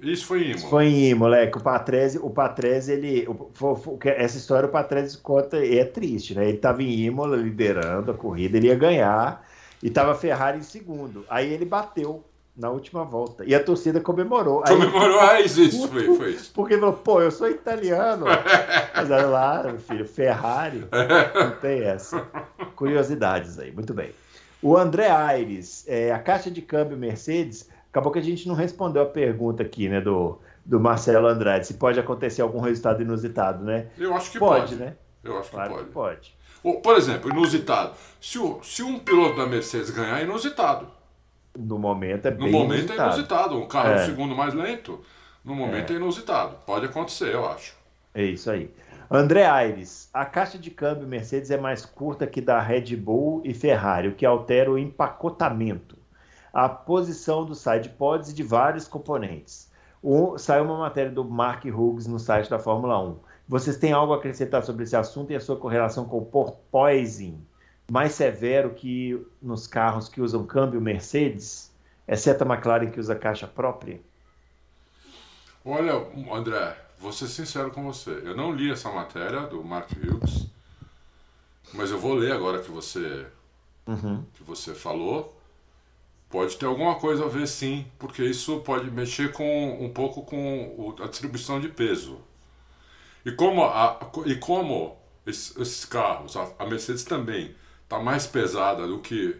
Isso 0.00 0.26
foi 0.26 0.38
em 0.38 0.42
Imola. 0.44 0.56
Isso 0.56 0.68
foi 0.68 0.84
em 0.86 1.10
Imola, 1.10 1.36
é 1.38 1.46
que 1.46 1.58
o 1.58 1.60
Patrese, 1.60 2.18
o 2.18 2.30
Patrese, 2.30 2.92
ele. 2.92 3.26
O, 3.26 3.98
essa 4.04 4.36
história 4.38 4.68
o 4.68 4.72
Patrese 4.72 5.18
conta 5.18 5.64
e 5.64 5.78
é 5.78 5.84
triste, 5.84 6.34
né? 6.34 6.44
Ele 6.44 6.56
estava 6.56 6.82
em 6.82 7.00
Imola 7.00 7.36
liderando 7.36 8.10
a 8.10 8.14
corrida, 8.14 8.56
ele 8.56 8.68
ia 8.68 8.76
ganhar, 8.76 9.44
e 9.82 9.88
estava 9.88 10.14
Ferrari 10.14 10.58
em 10.58 10.62
segundo. 10.62 11.24
Aí 11.28 11.52
ele 11.52 11.64
bateu 11.64 12.24
na 12.58 12.70
última 12.70 13.04
volta. 13.04 13.44
E 13.44 13.54
a 13.54 13.62
torcida 13.62 14.00
comemorou. 14.00 14.62
Comemorou, 14.62 15.20
aí, 15.20 15.42
ah, 15.42 15.46
isso, 15.46 15.88
foi, 15.88 16.16
foi 16.16 16.30
isso. 16.32 16.50
Porque 16.54 16.76
falou, 16.76 16.94
pô, 16.94 17.22
eu 17.22 17.30
sou 17.30 17.48
italiano. 17.48 18.26
Mas 18.94 19.10
olha 19.10 19.26
lá, 19.26 19.62
meu 19.62 19.78
filho, 19.78 20.04
Ferrari, 20.04 20.84
não 21.34 21.52
tem 21.60 21.82
essa. 21.82 22.26
Curiosidades 22.74 23.58
aí, 23.60 23.70
muito 23.70 23.94
bem. 23.94 24.10
O 24.60 24.76
André 24.76 25.08
Aires, 25.08 25.84
é, 25.86 26.10
a 26.12 26.18
caixa 26.18 26.50
de 26.50 26.60
câmbio 26.60 26.96
Mercedes 26.96 27.68
Acabou 27.90 28.12
que 28.12 28.18
a 28.18 28.22
gente 28.22 28.46
não 28.46 28.54
respondeu 28.54 29.02
a 29.02 29.06
pergunta 29.06 29.62
aqui, 29.62 29.88
né, 29.88 30.00
do, 30.00 30.38
do 30.64 30.78
Marcelo 30.78 31.26
Andrade, 31.26 31.66
se 31.66 31.74
pode 31.74 31.98
acontecer 31.98 32.42
algum 32.42 32.60
resultado 32.60 33.02
inusitado, 33.02 33.64
né? 33.64 33.86
Eu 33.96 34.14
acho 34.14 34.30
que 34.30 34.38
pode. 34.38 34.60
Pode, 34.62 34.76
né? 34.76 34.94
Eu 35.24 35.38
acho 35.38 35.50
claro 35.50 35.70
que 35.70 35.84
pode. 35.86 36.20
Que 36.62 36.62
pode. 36.62 36.82
Por 36.82 36.96
exemplo, 36.96 37.30
inusitado. 37.30 37.92
Se, 38.20 38.38
o, 38.38 38.60
se 38.62 38.82
um 38.82 38.98
piloto 38.98 39.36
da 39.36 39.46
Mercedes 39.46 39.90
ganhar, 39.90 40.20
é 40.20 40.24
inusitado. 40.24 40.86
No 41.58 41.78
momento 41.78 42.26
é 42.26 42.30
bem 42.30 42.50
No 42.50 42.58
momento 42.58 42.92
inusitado. 42.92 43.00
é 43.00 43.04
inusitado. 43.06 43.56
Um 43.56 43.66
carro 43.66 43.90
é. 43.90 44.04
segundo 44.04 44.34
mais 44.34 44.52
lento, 44.52 45.00
no 45.44 45.54
momento 45.54 45.90
é. 45.90 45.94
é 45.94 45.96
inusitado. 45.96 46.56
Pode 46.66 46.86
acontecer, 46.86 47.34
eu 47.34 47.48
acho. 47.48 47.74
É 48.14 48.22
isso 48.22 48.50
aí. 48.50 48.70
André 49.10 49.46
Aires, 49.46 50.10
a 50.12 50.26
caixa 50.26 50.58
de 50.58 50.70
câmbio 50.70 51.06
Mercedes 51.06 51.50
é 51.50 51.56
mais 51.56 51.86
curta 51.86 52.26
que 52.26 52.42
da 52.42 52.60
Red 52.60 52.94
Bull 52.94 53.40
e 53.42 53.54
Ferrari, 53.54 54.08
o 54.08 54.14
que 54.14 54.26
altera 54.26 54.70
o 54.70 54.78
empacotamento 54.78 55.97
a 56.52 56.68
posição 56.68 57.44
do 57.44 57.54
side 57.54 57.90
pods 57.90 58.32
de 58.34 58.42
vários 58.42 58.88
componentes. 58.88 59.70
Um, 60.02 60.38
saiu 60.38 60.64
uma 60.64 60.78
matéria 60.78 61.10
do 61.10 61.24
Mark 61.24 61.64
Hughes 61.64 62.06
no 62.06 62.18
site 62.18 62.48
da 62.48 62.58
Fórmula 62.58 63.00
1. 63.02 63.16
Vocês 63.48 63.76
têm 63.76 63.92
algo 63.92 64.12
a 64.12 64.16
acrescentar 64.16 64.62
sobre 64.62 64.84
esse 64.84 64.96
assunto 64.96 65.32
e 65.32 65.36
a 65.36 65.40
sua 65.40 65.56
correlação 65.56 66.04
com 66.04 66.18
o 66.18 66.24
porpoising 66.24 67.40
mais 67.90 68.12
severo 68.12 68.74
que 68.74 69.20
nos 69.40 69.66
carros 69.66 70.08
que 70.08 70.20
usam 70.20 70.46
câmbio 70.46 70.80
Mercedes, 70.80 71.72
exceto 72.06 72.44
a 72.44 72.46
McLaren 72.46 72.90
que 72.90 73.00
usa 73.00 73.16
caixa 73.16 73.46
própria? 73.46 74.00
Olha, 75.64 75.94
André, 76.32 76.76
vou 76.98 77.12
ser 77.12 77.28
sincero 77.28 77.70
com 77.70 77.82
você. 77.82 78.10
Eu 78.10 78.36
não 78.36 78.52
li 78.52 78.70
essa 78.70 78.90
matéria 78.90 79.40
do 79.42 79.64
Mark 79.64 79.90
Hughes, 79.92 80.46
mas 81.72 81.90
eu 81.90 81.98
vou 81.98 82.14
ler 82.14 82.32
agora 82.32 82.60
que 82.60 82.70
você 82.70 83.26
uhum. 83.86 84.22
que 84.34 84.42
você 84.42 84.74
falou. 84.74 85.37
Pode 86.30 86.56
ter 86.56 86.66
alguma 86.66 86.96
coisa 86.96 87.24
a 87.24 87.28
ver 87.28 87.46
sim, 87.46 87.86
porque 87.98 88.22
isso 88.22 88.60
pode 88.60 88.90
mexer 88.90 89.32
com 89.32 89.82
um 89.82 89.88
pouco 89.88 90.22
com 90.22 90.94
a 91.02 91.06
distribuição 91.06 91.58
de 91.58 91.68
peso. 91.68 92.20
E 93.24 93.32
como, 93.32 93.64
a, 93.64 93.98
e 94.26 94.34
como 94.34 94.96
esses, 95.26 95.56
esses 95.56 95.84
carros, 95.86 96.36
a, 96.36 96.48
a, 96.58 96.66
Mercedes 96.66 97.02
também 97.02 97.54
está 97.82 97.98
mais 97.98 98.26
pesada 98.26 98.86
do 98.86 98.98
que, 98.98 99.36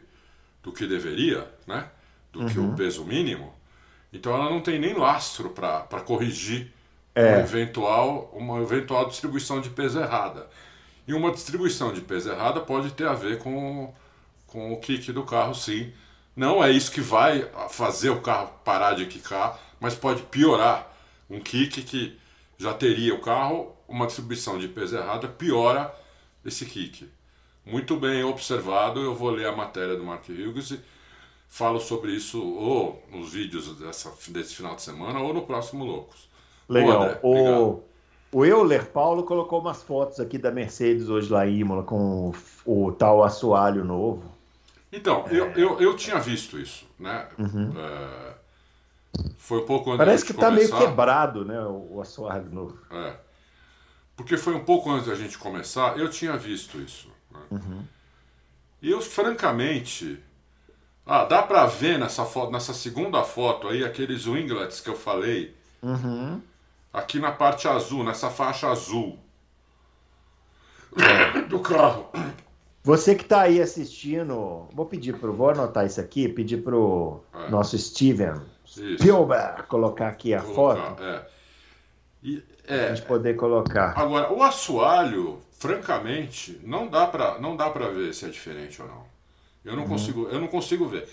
do 0.63 0.73
que 0.73 0.87
deveria, 0.87 1.47
né? 1.67 1.91
do 2.33 2.41
uhum. 2.41 2.49
que 2.49 2.59
o 2.59 2.63
uhum. 2.63 2.75
peso 2.75 3.05
mínimo, 3.05 3.55
então 4.11 4.35
ela 4.35 4.49
não 4.49 4.63
tem 4.63 4.79
nem 4.79 4.95
lastro 4.95 5.51
para 5.51 6.01
corrigir 6.01 6.73
é. 7.15 7.35
uma, 7.35 7.41
eventual, 7.41 8.31
uma 8.35 8.61
eventual 8.61 9.07
distribuição 9.07 9.61
de 9.61 9.69
peso 9.69 10.01
errada. 10.01 10.49
E 11.07 11.13
uma 11.13 11.31
distribuição 11.31 11.93
de 11.93 12.01
peso 12.01 12.31
errada 12.31 12.61
pode 12.61 12.93
ter 12.93 13.07
a 13.07 13.15
ver 13.15 13.39
com, 13.39 13.95
com 14.47 14.73
o 14.73 14.81
kick 14.81 15.13
do 15.13 15.25
carro, 15.25 15.55
sim 15.55 15.93
não 16.39 16.63
é 16.63 16.71
isso 16.71 16.93
que 16.93 17.01
vai 17.01 17.51
fazer 17.69 18.11
o 18.11 18.21
carro 18.21 18.53
parar 18.65 18.95
de 18.95 19.07
quicar, 19.07 19.59
mas 19.81 19.97
pode 19.97 20.23
piorar. 20.23 20.89
Um 21.29 21.41
kick 21.41 21.83
que 21.83 22.17
já 22.57 22.73
teria 22.73 23.13
o 23.13 23.21
carro, 23.21 23.73
uma 23.89 24.07
distribuição 24.07 24.57
de 24.57 24.69
peso 24.69 24.97
errada, 24.97 25.27
piora 25.27 25.93
esse 26.45 26.65
kick. 26.65 27.11
Muito 27.67 27.97
bem 27.97 28.23
observado, 28.23 29.01
eu 29.01 29.17
vou 29.17 29.31
ler 29.31 29.49
a 29.49 29.57
matéria 29.57 29.97
do 29.97 30.05
Mark 30.05 30.29
Hughes 30.29 30.71
e 30.71 30.81
falo 31.49 31.81
sobre 31.81 32.13
isso 32.13 32.41
ou 32.41 33.03
nos 33.11 33.33
vídeos 33.33 33.77
dessa, 33.77 34.13
desse 34.29 34.55
final 34.55 34.77
de 34.77 34.83
semana 34.83 35.19
ou 35.19 35.35
no 35.35 35.43
próximo 35.43 35.85
Loucos. 35.85 36.29
Legal. 36.69 37.03
André, 37.03 37.21
o, 37.21 37.83
o 38.31 38.45
Euler 38.45 38.87
Paulo 38.87 39.25
colocou 39.25 39.61
umas 39.61 39.83
fotos 39.83 40.21
aqui 40.21 40.39
da 40.39 40.53
Mercedes 40.53 41.09
hoje 41.09 41.33
lá 41.33 41.49
em 41.49 41.59
Imola 41.59 41.83
com 41.83 42.33
o, 42.65 42.87
o 42.87 42.93
tal 42.93 43.25
assoalho 43.25 43.85
novo. 43.85 44.38
Então, 44.93 45.27
é... 45.29 45.35
eu, 45.35 45.53
eu, 45.53 45.81
eu 45.81 45.97
tinha 45.97 46.19
visto 46.19 46.59
isso, 46.59 46.87
né? 46.99 47.29
Uhum. 47.39 47.73
É... 47.77 48.35
Foi 49.37 49.63
um 49.63 49.67
pouco 49.67 49.91
antes 49.91 50.05
Parece 50.05 50.25
que 50.25 50.33
está 50.33 50.51
meio 50.51 50.71
quebrado, 50.77 51.45
né? 51.45 51.61
O, 51.63 52.01
assoalho 52.01 52.51
novo. 52.51 52.79
É. 52.91 53.17
Porque 54.17 54.37
foi 54.37 54.55
um 54.55 54.65
pouco 54.65 54.91
antes 54.91 55.07
da 55.07 55.15
gente 55.15 55.39
começar, 55.39 55.99
eu 55.99 56.09
tinha 56.09 56.37
visto 56.37 56.79
isso. 56.79 57.11
Né? 57.31 57.41
Uhum. 57.51 57.85
E 58.83 58.91
eu, 58.91 59.01
francamente. 59.01 60.23
Ah, 61.07 61.25
dá 61.25 61.43
pra 61.43 61.65
ver 61.67 61.99
nessa, 61.99 62.25
foto, 62.27 62.53
nessa 62.53 62.75
segunda 62.75 63.23
foto 63.23 63.69
aí 63.69 63.83
aqueles 63.83 64.27
winglets 64.27 64.81
que 64.81 64.91
eu 64.91 64.97
falei. 64.97 65.57
Uhum. 65.83 66.43
Aqui 66.93 67.19
na 67.19 67.33
parte 67.33 67.67
azul, 67.67 68.05
nessa 68.05 68.29
faixa 68.29 68.69
azul 68.69 69.19
do 71.49 71.61
carro. 71.61 72.11
Você 72.89 73.15
que 73.15 73.25
está 73.25 73.43
aí 73.43 73.61
assistindo, 73.61 74.67
vou 74.73 74.87
pedir 74.87 75.19
para 75.19 75.31
vou 75.31 75.51
anotar 75.51 75.85
isso 75.85 76.01
aqui, 76.01 76.27
pedir 76.27 76.65
para 76.65 76.75
o 76.75 77.23
é. 77.35 77.51
nosso 77.51 77.77
Steven 77.77 78.41
Spielberg 78.67 79.65
colocar 79.65 80.09
aqui 80.09 80.33
a 80.33 80.41
colocar, 80.41 80.95
foto. 80.95 81.03
É. 81.03 81.27
E, 82.23 82.43
é, 82.67 82.87
a 82.87 82.95
gente 82.95 83.07
poder 83.07 83.37
colocar. 83.37 83.93
Agora, 83.95 84.33
o 84.33 84.43
assoalho, 84.43 85.39
francamente, 85.59 86.59
não 86.65 86.89
dá 86.89 87.07
para 87.07 87.39
não 87.39 87.55
dá 87.59 87.69
para 87.69 87.91
ver 87.91 88.15
se 88.15 88.25
é 88.25 88.29
diferente 88.31 88.81
ou 88.81 88.89
não. 88.89 89.05
Eu 89.67 89.77
não 89.77 89.83
uhum. 89.83 89.89
consigo, 89.91 90.27
eu 90.31 90.41
não 90.41 90.49
consigo 90.49 90.87
ver. 90.87 91.07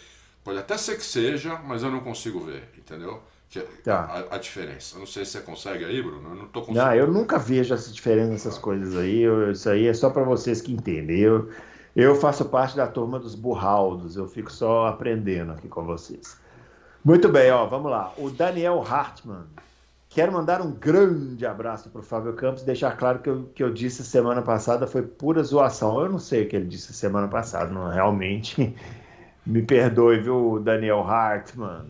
Pode 0.45 0.57
até 0.57 0.78
ser 0.78 0.95
que 0.95 1.03
seja, 1.03 1.57
mas 1.57 1.84
eu 1.84 1.91
não 1.91 1.99
consigo 1.99 2.39
ver, 2.39 2.69
entendeu? 2.78 3.21
Que, 3.50 3.62
tá. 3.84 4.26
a, 4.30 4.36
a, 4.36 4.38
diferença. 4.38 4.96
Eu 4.96 5.00
não 5.00 5.08
sei 5.08 5.24
se 5.24 5.32
você 5.32 5.41
consegue 5.41 5.86
aí, 5.86 6.02
Bruno. 6.02 6.30
Eu 6.30 6.36
não 6.36 6.48
tô 6.48 6.62
conseguindo. 6.62 6.86
Não, 6.86 6.96
eu 6.96 7.08
nunca 7.08 7.38
vejo 7.38 7.74
essa 7.74 7.91
diferença 7.91 8.30
nessas 8.32 8.58
coisas 8.58 8.96
aí. 8.96 9.22
Eu, 9.22 9.52
isso 9.52 9.70
aí 9.70 9.88
é 9.88 9.93
só 9.93 10.10
para 10.10 10.24
vocês 10.24 10.62
que 10.62 10.74
entendem. 10.74 11.20
Eu, 11.20 11.50
eu 11.96 12.16
faço 12.16 12.46
parte 12.46 12.76
da 12.76 12.88
turma 12.88 13.20
dos 13.20 13.36
burraldos. 13.36 14.16
Eu 14.18 14.28
fico 14.28 14.52
só 14.52 14.88
aprendendo 14.88 15.52
aqui 15.52 15.68
com 15.68 15.86
vocês. 15.86 16.38
Muito 17.04 17.30
bem, 17.30 17.52
ó, 17.52 17.66
vamos 17.66 17.91
lá. 17.91 18.14
O 18.18 18.30
Daniel 18.30 18.82
Hartmann. 18.82 19.46
Quero 20.10 20.32
mandar 20.32 20.62
um 20.62 20.72
grande 20.72 21.46
abraço 21.46 21.89
para 21.89 22.00
o 22.00 22.04
Fábio 22.04 22.34
Campos 22.34 22.64
deixar 22.64 22.96
claro 22.96 23.20
que 23.20 23.30
eu, 23.30 23.43
que 23.54 23.62
eu 23.62 23.70
disse 23.70 24.02
semana 24.04 24.41
passada 24.41 24.88
foi 24.88 25.02
pura 25.02 25.43
zoação. 25.43 26.00
Eu 26.00 26.10
não 26.10 26.20
sei 26.20 26.43
o 26.43 26.48
que 26.48 26.56
ele 26.56 26.66
disse 26.66 26.93
semana 26.93 27.28
passada, 27.28 27.70
não, 27.70 27.89
realmente. 27.89 28.74
Me 29.46 29.62
perdoe, 29.62 30.22
viu, 30.22 30.60
Daniel 30.64 31.02
Hartmann. 31.02 31.88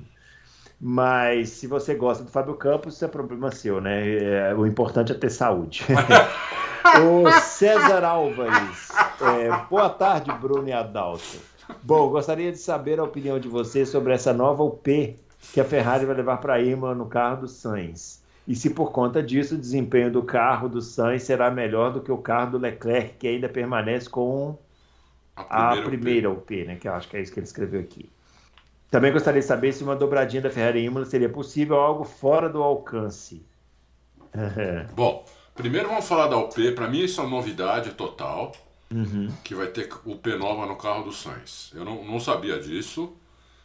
Mas 0.79 1.49
se 1.49 1.67
você 1.67 1.95
gosta 1.95 2.23
do 2.23 2.29
Fábio 2.29 2.55
Campos, 2.55 2.95
isso 2.95 3.05
é 3.05 3.07
problema 3.07 3.51
seu, 3.51 3.79
né? 3.79 4.17
É, 4.17 4.53
o 4.53 4.65
importante 4.65 5.11
é 5.11 5.15
ter 5.15 5.29
saúde. 5.29 5.83
o 7.01 7.31
César 7.41 8.03
Álvares. 8.03 8.89
É, 9.21 9.65
boa 9.69 9.89
tarde, 9.89 10.31
Bruno 10.33 10.67
e 10.67 10.73
Adalto. 10.73 11.39
Bom, 11.81 12.09
gostaria 12.09 12.51
de 12.51 12.57
saber 12.57 12.99
a 12.99 13.03
opinião 13.03 13.39
de 13.39 13.47
vocês 13.47 13.89
sobre 13.89 14.13
essa 14.13 14.33
nova 14.33 14.63
UP 14.63 15.15
que 15.53 15.59
a 15.59 15.65
Ferrari 15.65 16.05
vai 16.05 16.15
levar 16.15 16.37
para 16.37 16.61
Irma 16.61 16.93
no 16.93 17.05
carro 17.05 17.41
do 17.41 17.47
Sainz. 17.47 18.23
E 18.47 18.55
se 18.55 18.69
por 18.69 18.91
conta 18.91 19.23
disso 19.23 19.55
o 19.55 19.57
desempenho 19.57 20.11
do 20.11 20.21
carro 20.21 20.69
do 20.69 20.81
Sainz 20.81 21.23
será 21.23 21.49
melhor 21.49 21.91
do 21.91 22.01
que 22.01 22.11
o 22.11 22.17
carro 22.17 22.51
do 22.51 22.57
Leclerc, 22.57 23.15
que 23.17 23.27
ainda 23.27 23.49
permanece 23.49 24.07
com 24.09 24.57
a 25.35 25.69
primeira, 25.69 25.79
a 25.79 25.83
primeira 25.83 26.31
UP. 26.31 26.37
UP, 26.39 26.65
né? 26.65 26.75
Que 26.75 26.87
eu 26.87 26.93
acho 26.93 27.07
que 27.09 27.17
é 27.17 27.21
isso 27.21 27.33
que 27.33 27.39
ele 27.39 27.47
escreveu 27.47 27.81
aqui. 27.81 28.09
Também 28.95 29.11
gostaria 29.11 29.41
de 29.41 29.45
saber 29.45 29.73
se 29.73 29.83
uma 29.83 29.93
dobradinha 29.93 30.41
da 30.41 30.49
Ferrari 30.49 30.79
em 30.79 30.85
Imola 30.85 31.03
seria 31.03 31.27
possível 31.27 31.75
ou 31.75 31.81
algo 31.81 32.05
fora 32.05 32.47
do 32.47 32.63
alcance. 32.63 33.45
Bom, 34.95 35.25
primeiro 35.53 35.89
vamos 35.89 36.07
falar 36.07 36.27
da 36.27 36.37
UP. 36.37 36.71
Para 36.71 36.87
mim 36.87 36.99
isso 36.99 37.19
é 37.19 37.25
uma 37.25 37.35
novidade 37.35 37.91
total. 37.91 38.53
uhum. 38.89 39.27
que 39.43 39.53
vai 39.53 39.67
ter 39.67 39.89
o 40.05 40.15
P9 40.15 40.65
no 40.65 40.77
carro 40.77 41.03
do 41.03 41.11
Sainz. 41.11 41.73
Eu 41.75 41.83
não, 41.83 42.05
não 42.05 42.21
sabia 42.21 42.57
disso, 42.57 43.17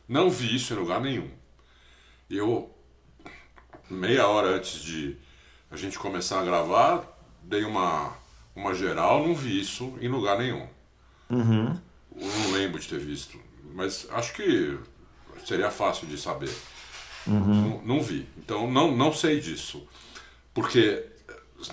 não 0.09 0.29
vi 0.29 0.57
isso 0.57 0.75
em 0.75 0.77
lugar 0.77 1.01
nenhum. 1.01 1.31
Eu, 2.29 2.69
meia 3.89 4.27
hora 4.27 4.57
antes 4.57 4.83
de 4.83 5.17
a 5.71 5.77
gente 5.77 5.97
começar 5.97 6.41
a 6.41 6.45
gravar, 6.45 7.05
dei 7.41 7.63
uma, 7.63 8.17
uma 8.53 8.75
geral, 8.75 9.25
não 9.25 9.37
vi 9.37 9.61
isso 9.61 9.97
em 10.01 10.09
lugar 10.09 10.37
nenhum. 10.37 10.67
Uhum. 11.31 11.79
não 12.17 12.51
lembro 12.51 12.81
de 12.81 12.89
ter 12.89 12.99
visto, 12.99 13.39
mas 13.73 14.09
acho 14.11 14.33
que 14.33 14.77
seria 15.45 15.71
fácil 15.71 16.07
de 16.07 16.19
saber. 16.19 16.55
Uhum. 17.27 17.81
Não, 17.85 17.97
não, 17.97 18.03
vi. 18.03 18.27
Então 18.39 18.71
não, 18.71 18.91
não 18.97 19.13
sei 19.13 19.41
disso. 19.41 19.87
Porque 20.55 21.05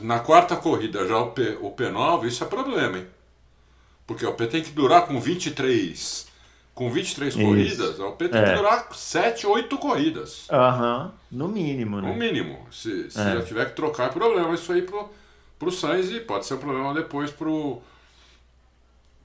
na 0.01 0.19
quarta 0.19 0.55
corrida 0.55 1.07
já 1.07 1.17
o, 1.17 1.31
P, 1.31 1.57
o 1.61 1.71
P9, 1.71 2.25
isso 2.25 2.43
é 2.43 2.47
problema, 2.47 2.97
hein? 2.97 3.07
Porque 4.05 4.25
o 4.25 4.33
P 4.33 4.47
tem 4.47 4.63
que 4.63 4.71
durar 4.71 5.05
com 5.05 5.19
23. 5.19 6.27
Com 6.73 6.91
23 6.91 7.33
isso. 7.33 7.43
corridas, 7.43 7.99
o 7.99 8.11
P 8.11 8.29
tem 8.29 8.39
é. 8.39 8.45
que 8.45 8.55
durar 8.55 8.87
7, 8.93 9.47
8 9.47 9.77
corridas. 9.79 10.45
Aham, 10.51 11.05
uhum. 11.31 11.37
no 11.39 11.47
mínimo, 11.47 11.99
né? 11.99 12.07
No 12.07 12.15
mínimo. 12.15 12.67
Se, 12.71 13.09
se 13.09 13.19
é. 13.19 13.33
já 13.33 13.41
tiver 13.41 13.65
que 13.65 13.75
trocar, 13.75 14.09
é 14.09 14.13
problema 14.13 14.53
isso 14.53 14.71
aí 14.71 14.83
pro, 14.83 15.09
pro 15.57 15.71
Sainz 15.71 16.11
e 16.11 16.19
pode 16.19 16.45
ser 16.45 16.53
um 16.53 16.59
problema 16.59 16.93
depois 16.93 17.31
pro, 17.31 17.81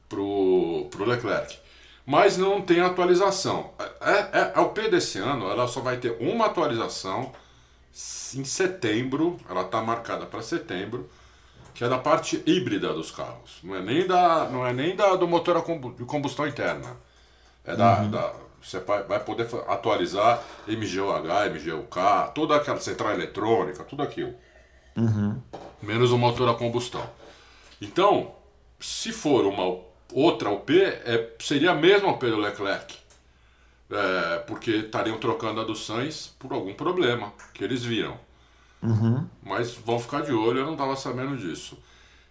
pro, 0.09 0.89
pro 0.91 1.05
Leclerc 1.05 1.62
mas 2.05 2.37
não 2.37 2.61
tem 2.61 2.81
atualização. 2.81 3.71
É, 4.01 4.13
é, 4.13 4.53
é, 4.57 4.61
o 4.61 4.71
P 4.71 4.89
desse 4.89 5.19
ano, 5.19 5.49
ela 5.51 5.67
só 5.69 5.81
vai 5.81 5.97
ter 5.97 6.17
uma 6.21 6.47
atualização 6.47 7.33
em 8.35 8.45
setembro, 8.45 9.39
ela 9.49 9.63
está 9.63 9.81
marcada 9.83 10.27
para 10.27 10.43
setembro, 10.43 11.09
que 11.75 11.85
é 11.85 11.89
da 11.89 11.99
parte 11.99 12.43
híbrida 12.47 12.93
dos 12.93 13.11
carros. 13.11 13.59
Não 13.63 13.77
é 13.77 13.83
nem, 13.83 14.07
da, 14.07 14.49
não 14.49 14.67
é 14.67 14.73
nem 14.73 14.97
da, 14.97 15.17
do 15.17 15.27
motor 15.29 15.63
de 15.97 16.05
combustão 16.05 16.47
interna. 16.47 16.97
É 17.65 17.77
da, 17.77 18.01
uhum. 18.01 18.11
da 18.11 18.33
você 18.63 18.79
vai 18.79 19.19
poder 19.19 19.49
atualizar 19.67 20.41
MGUH, 20.69 21.51
MGUK, 21.51 22.33
toda 22.33 22.55
aquela 22.55 22.79
central 22.79 23.13
eletrônica, 23.13 23.83
tudo 23.83 24.03
aquilo. 24.05 24.35
Uhum. 24.97 25.41
Menos 25.83 26.13
o 26.13 26.19
motor 26.19 26.49
a 26.49 26.55
combustão. 26.55 27.05
Então, 27.81 28.33
se 28.79 29.11
for 29.11 29.47
uma 29.47 29.81
outra 30.13 30.51
OP 30.51 30.79
é, 30.81 31.35
seria 31.39 31.73
a 31.73 31.75
mesma 31.75 32.11
OP 32.11 32.27
do 32.27 32.37
Leclerc. 32.37 32.97
É, 33.91 34.39
porque 34.47 34.71
estariam 34.71 35.19
trocando 35.19 35.61
a 35.61 35.65
do 35.65 35.77
Sainz 35.77 36.35
por 36.39 36.53
algum 36.53 36.73
problema 36.73 37.33
que 37.53 37.63
eles 37.63 37.85
viram. 37.85 38.17
Uhum. 38.83 39.27
Mas 39.43 39.75
vão 39.75 39.99
ficar 39.99 40.23
de 40.23 40.33
olho, 40.33 40.61
eu 40.61 40.65
não 40.65 40.73
estava 40.73 40.97
sabendo 40.97 41.37
disso. 41.37 41.79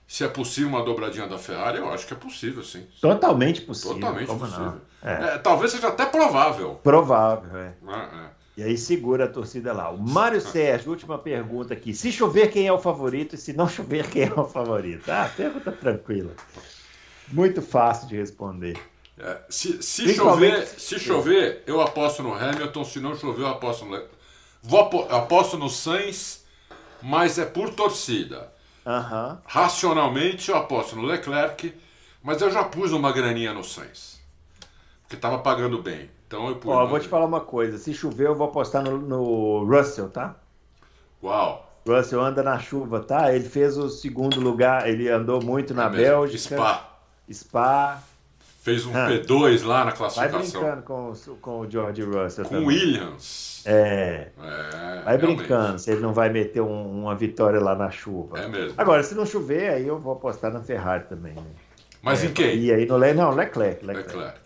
Se 0.08 0.24
é 0.24 0.28
possível 0.28 0.70
uma 0.70 0.84
dobradinha 0.84 1.28
da 1.28 1.38
Ferrari, 1.38 1.78
eu 1.78 1.90
acho 1.90 2.06
que 2.06 2.14
é 2.14 2.18
possível, 2.18 2.64
sim. 2.64 2.86
Totalmente 3.00 3.62
possível. 3.62 3.94
Totalmente 3.94 4.28
possível. 4.28 4.74
É. 5.02 5.14
É, 5.14 5.38
talvez 5.38 5.72
seja 5.72 5.88
até 5.88 6.06
provável. 6.06 6.76
Provável, 6.84 7.58
é. 7.58 7.74
é, 7.88 7.96
é. 7.96 8.30
E 8.58 8.64
aí 8.64 8.78
segura 8.78 9.26
a 9.26 9.28
torcida 9.28 9.72
lá. 9.72 9.90
O 9.90 9.98
Mário 9.98 10.42
Sérgio, 10.42 10.92
última 10.92 11.18
pergunta 11.18 11.74
aqui. 11.74 11.94
Se 11.94 12.12
chover, 12.12 12.52
quem 12.52 12.68
é 12.68 12.74
o 12.74 12.78
favorito? 12.78 13.36
E 13.36 13.38
se 13.38 13.54
não 13.54 13.68
chover, 13.70 14.10
quem 14.10 14.24
é 14.24 14.34
o 14.34 14.46
favorito? 14.46 15.10
Ah, 15.10 15.32
pergunta 15.36 15.72
tranquila. 15.72 16.32
Muito 17.32 17.62
fácil 17.62 18.08
de 18.08 18.18
responder. 18.18 18.78
É, 19.18 19.38
se, 19.50 19.84
se 19.84 20.14
chover, 20.16 20.66
se 20.66 21.00
chover, 21.00 21.64
eu 21.68 21.80
aposto 21.80 22.24
no 22.24 22.34
Hamilton. 22.34 22.84
Se 22.84 23.00
não 23.00 23.16
chover, 23.16 23.44
eu 23.44 23.48
aposto 23.48 23.86
no. 23.86 24.02
Vou, 24.64 25.08
aposto 25.10 25.58
no 25.58 25.70
Sainz, 25.70 26.44
mas 27.02 27.38
é 27.38 27.46
por 27.46 27.70
torcida. 27.70 28.52
Uhum. 28.86 29.38
Racionalmente, 29.46 30.50
eu 30.50 30.58
aposto 30.58 30.96
no 30.96 31.04
Leclerc, 31.04 31.74
mas 32.24 32.42
eu 32.42 32.50
já 32.50 32.64
pus 32.64 32.92
uma 32.92 33.12
graninha 33.12 33.54
no 33.54 33.64
Sainz. 33.64 34.20
Porque 35.04 35.16
estava 35.16 35.40
pagando 35.40 35.82
bem. 35.82 36.10
Então 36.28 36.48
eu 36.48 36.56
pus. 36.56 36.72
Ó, 36.72 36.86
vou 36.88 37.00
te 37.00 37.08
falar 37.08 37.26
uma 37.26 37.42
coisa: 37.42 37.78
se 37.78 37.94
chover, 37.94 38.28
eu 38.28 38.36
vou 38.36 38.48
apostar 38.48 38.84
no, 38.84 38.98
no 38.98 39.66
Russell, 39.66 40.10
tá? 40.10 40.36
Uau! 41.24 41.70
Russell 41.88 42.22
anda 42.22 42.42
na 42.42 42.58
chuva, 42.58 43.02
tá? 43.02 43.34
Ele 43.34 43.48
fez 43.48 43.78
o 43.78 43.90
segundo 43.90 44.40
lugar, 44.40 44.88
ele 44.88 45.10
andou 45.10 45.44
muito 45.44 45.74
na 45.74 45.86
é 45.86 45.90
Bélgica. 45.90 46.56
Spa. 46.56 46.91
Spa. 47.34 48.02
Fez 48.62 48.86
um 48.86 48.96
ah. 48.96 49.10
P2 49.10 49.66
lá 49.66 49.86
na 49.86 49.92
classificação. 49.92 50.40
Vai 50.40 50.72
brincando 50.72 50.82
com, 50.84 51.14
com 51.42 51.60
o 51.62 51.70
George 51.70 52.04
Russell. 52.04 52.46
Com 52.46 52.60
o 52.60 52.66
Williams. 52.66 53.64
É. 53.66 54.28
é 54.38 55.02
vai 55.04 55.18
realmente. 55.18 55.38
brincando, 55.38 55.80
se 55.80 55.92
ele 55.92 56.02
não 56.02 56.14
vai 56.14 56.30
meter 56.30 56.62
um, 56.62 57.02
uma 57.02 57.16
vitória 57.16 57.60
lá 57.60 57.76
na 57.76 57.90
chuva. 57.90 58.40
É 58.40 58.48
mesmo. 58.48 58.76
Agora, 58.78 59.02
se 59.02 59.16
não 59.16 59.26
chover, 59.26 59.72
aí 59.72 59.88
eu 59.88 59.98
vou 59.98 60.14
apostar 60.14 60.54
na 60.54 60.62
Ferrari 60.62 61.06
também. 61.06 61.34
Né? 61.34 61.52
Mas 62.04 62.24
é, 62.24 62.28
em 62.28 62.34
quem? 62.34 62.56
E 62.60 62.72
aí 62.72 62.86
no 62.86 62.98
Le... 62.98 63.14
Não, 63.14 63.34
Leclerc, 63.34 63.84
Leclerc. 63.84 64.16
Leclerc. 64.16 64.40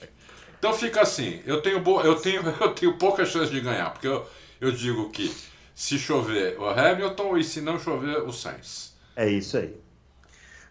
Então 0.59 0.73
fica 0.73 1.01
assim, 1.01 1.41
eu 1.45 1.61
tenho, 1.61 1.81
bo... 1.81 2.01
eu 2.01 2.15
tenho, 2.15 2.41
eu 2.59 2.69
tenho 2.69 2.97
pouca 2.97 3.25
chance 3.25 3.51
de 3.51 3.59
ganhar, 3.59 3.91
porque 3.91 4.07
eu, 4.07 4.25
eu 4.59 4.71
digo 4.71 5.09
que 5.09 5.29
se 5.73 5.99
chover 5.99 6.57
o 6.57 6.67
Hamilton 6.67 7.37
e 7.37 7.43
se 7.43 7.61
não 7.61 7.77
chover 7.77 8.19
o 8.19 8.31
Sainz. 8.31 8.95
É 9.15 9.29
isso 9.29 9.57
aí. 9.57 9.75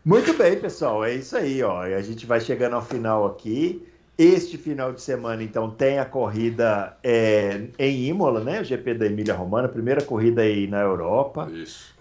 Muito 0.04 0.34
bem, 0.34 0.58
pessoal, 0.58 1.02
é 1.02 1.14
isso 1.14 1.34
aí, 1.36 1.62
ó. 1.62 1.80
A 1.80 2.02
gente 2.02 2.26
vai 2.26 2.40
chegando 2.40 2.74
ao 2.74 2.82
final 2.84 3.24
aqui. 3.24 3.86
Este 4.16 4.58
final 4.58 4.92
de 4.92 5.00
semana, 5.00 5.42
então, 5.42 5.70
tem 5.70 5.98
a 5.98 6.04
corrida 6.04 6.96
é, 7.02 7.62
em 7.78 8.06
Imola, 8.06 8.40
né? 8.40 8.60
O 8.60 8.64
GP 8.64 8.94
da 8.94 9.06
Emília 9.06 9.34
Romana, 9.34 9.66
primeira 9.66 10.04
corrida 10.04 10.42
aí 10.42 10.68
na 10.68 10.80
Europa. 10.80 11.50
Isso. 11.50 11.94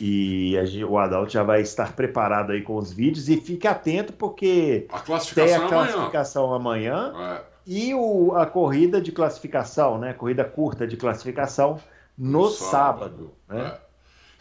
E 0.00 0.56
a, 0.56 0.86
o 0.86 0.96
Adalto 0.96 1.32
já 1.32 1.42
vai 1.42 1.60
estar 1.60 1.94
preparado 1.94 2.52
aí 2.52 2.62
com 2.62 2.76
os 2.76 2.92
vídeos 2.92 3.28
e 3.28 3.36
fique 3.38 3.66
atento 3.66 4.12
porque 4.12 4.86
a 4.88 5.00
tem 5.00 5.54
a 5.54 5.66
classificação 5.66 6.54
amanhã, 6.54 7.10
amanhã 7.10 7.36
é. 7.36 7.42
e 7.66 7.94
o, 7.94 8.34
a 8.36 8.46
corrida 8.46 9.00
de 9.00 9.10
classificação, 9.10 9.98
né? 9.98 10.12
Corrida 10.12 10.44
curta 10.44 10.86
de 10.86 10.96
classificação 10.96 11.80
no, 12.16 12.44
no 12.44 12.50
sábado, 12.50 12.70
sábado, 12.70 13.32
né? 13.48 13.72
É. 13.84 13.87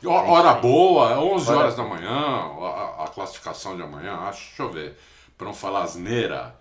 Hora 0.06 0.54
boa, 0.54 1.20
11 1.20 1.52
horas 1.52 1.76
da 1.76 1.84
manhã, 1.84 2.12
a, 2.12 3.06
a 3.06 3.08
classificação 3.08 3.76
de 3.76 3.82
amanhã, 3.82 4.14
acho, 4.22 4.48
deixa 4.48 4.64
eu 4.64 4.72
ver, 4.72 4.98
para 5.36 5.48
não 5.48 5.54
falar 5.56 5.84
asneira, 5.84 6.56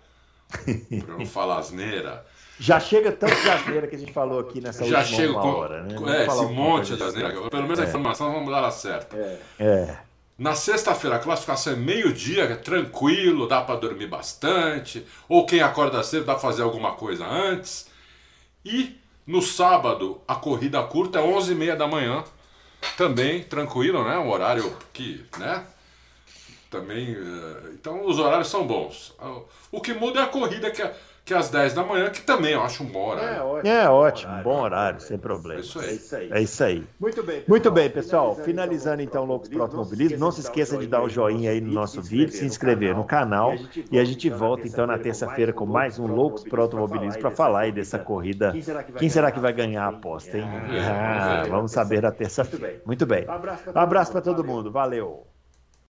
para 0.49 1.17
não 1.17 1.25
falar 1.25 1.59
asneira. 1.59 2.25
Já 2.59 2.79
chega 2.79 3.11
tanto 3.11 3.39
de 3.39 3.49
asneira 3.49 3.85
que 3.85 3.95
a 3.95 3.99
gente 3.99 4.11
falou 4.11 4.39
aqui 4.39 4.59
nessa 4.59 4.83
Já 4.85 5.01
última 5.01 5.17
chega 5.17 5.33
com, 5.33 5.47
hora, 5.47 5.83
né? 5.83 5.95
é, 6.17 6.25
esse 6.25 6.45
monte 6.47 6.95
de 6.95 7.03
asneira, 7.03 7.49
pelo 7.49 7.63
menos 7.63 7.79
a 7.79 7.83
é. 7.83 7.87
informação 7.87 8.33
vamos 8.33 8.49
dar 8.49 8.63
a 8.63 8.71
certa. 8.71 9.15
É. 9.15 9.39
é. 9.59 9.97
Na 10.35 10.55
sexta-feira 10.55 11.17
a 11.17 11.19
classificação 11.19 11.73
é 11.73 11.75
meio-dia, 11.75 12.43
é 12.45 12.55
tranquilo, 12.55 13.47
dá 13.47 13.61
para 13.61 13.79
dormir 13.79 14.07
bastante, 14.07 15.05
ou 15.29 15.45
quem 15.45 15.61
acorda 15.61 16.03
cedo 16.03 16.25
dá 16.25 16.33
para 16.33 16.41
fazer 16.41 16.63
alguma 16.63 16.93
coisa 16.93 17.25
antes. 17.25 17.87
E 18.65 18.99
no 19.25 19.43
sábado 19.43 20.21
a 20.27 20.35
corrida 20.35 20.81
curta 20.83 21.19
é 21.19 21.21
11h30 21.21 21.75
da 21.75 21.87
manhã, 21.87 22.23
também 22.95 23.43
tranquilo, 23.43 24.03
né? 24.03 24.17
Um 24.17 24.29
horário 24.29 24.75
que, 24.93 25.25
né? 25.37 25.63
Também. 26.69 27.15
Eh, 27.15 27.69
então 27.73 28.05
os 28.05 28.19
horários 28.19 28.47
são 28.47 28.65
bons. 28.65 29.15
O 29.71 29.81
que 29.81 29.93
muda 29.93 30.19
é 30.19 30.23
a 30.23 30.27
corrida 30.27 30.71
que 30.71 30.81
é 30.81 30.95
que 31.27 31.33
é 31.33 31.37
às 31.37 31.49
10 31.49 31.73
da 31.73 31.83
manhã, 31.83 32.09
que 32.09 32.21
também 32.21 32.53
eu 32.53 32.61
acho 32.61 32.81
um 32.83 32.85
bom 32.85 33.09
horário. 33.09 33.35
É 33.35 33.41
ótimo, 33.43 33.69
é 33.69 33.89
ótimo 33.89 34.31
bom 34.31 34.37
horário, 34.37 34.43
bom 34.43 34.61
horário 34.61 34.99
sem 35.01 35.17
problema. 35.17 35.59
É 35.59 35.61
isso 35.61 35.77
aí. 35.77 35.89
É 35.89 35.91
isso 35.91 36.15
aí. 36.15 36.31
É 36.31 36.41
isso 36.41 36.63
aí. 36.63 36.87
Muito 36.97 37.21
bem, 37.21 37.41
pessoal. 37.41 37.49
Muito 37.49 37.71
bem, 37.71 37.89
pessoal. 37.89 38.35
Finalizando 38.35 39.01
então 39.01 39.23
o 39.23 39.25
Loucos 39.25 39.49
pro 39.49 39.61
Automobilismo, 39.61 40.17
não 40.17 40.31
se 40.31 40.39
esqueça 40.39 40.77
de 40.77 40.87
dar 40.87 41.03
o 41.03 41.09
joinha 41.09 41.51
aí 41.51 41.59
no 41.59 41.73
nosso 41.73 42.01
vídeo, 42.01 42.31
se 42.31 42.45
inscrever 42.45 42.95
no 42.95 43.03
canal 43.03 43.53
e 43.91 43.99
a 43.99 44.05
gente 44.05 44.29
volta 44.29 44.65
então 44.65 44.87
na 44.87 44.97
terça-feira 44.97 45.51
com 45.51 45.65
mais 45.65 45.99
um 45.99 46.07
Loucos 46.07 46.45
pro 46.45 46.61
Automobilismo 46.61 47.19
para 47.19 47.31
falar 47.31 47.61
aí 47.61 47.73
dessa 47.73 47.99
corrida. 47.99 48.53
Quem 48.97 49.09
será 49.09 49.29
que 49.29 49.39
vai 49.41 49.51
ganhar 49.51 49.83
a 49.83 49.89
aposta, 49.89 50.37
hein? 50.37 50.47
Ah, 50.89 51.43
vamos 51.49 51.73
saber 51.73 52.01
na 52.01 52.11
terça-feira. 52.11 52.81
Muito 52.85 53.05
bem. 53.05 53.25
Um 53.27 53.79
abraço 53.79 54.13
para 54.13 54.21
todo 54.21 54.45
mundo. 54.45 54.71
Valeu. 54.71 55.27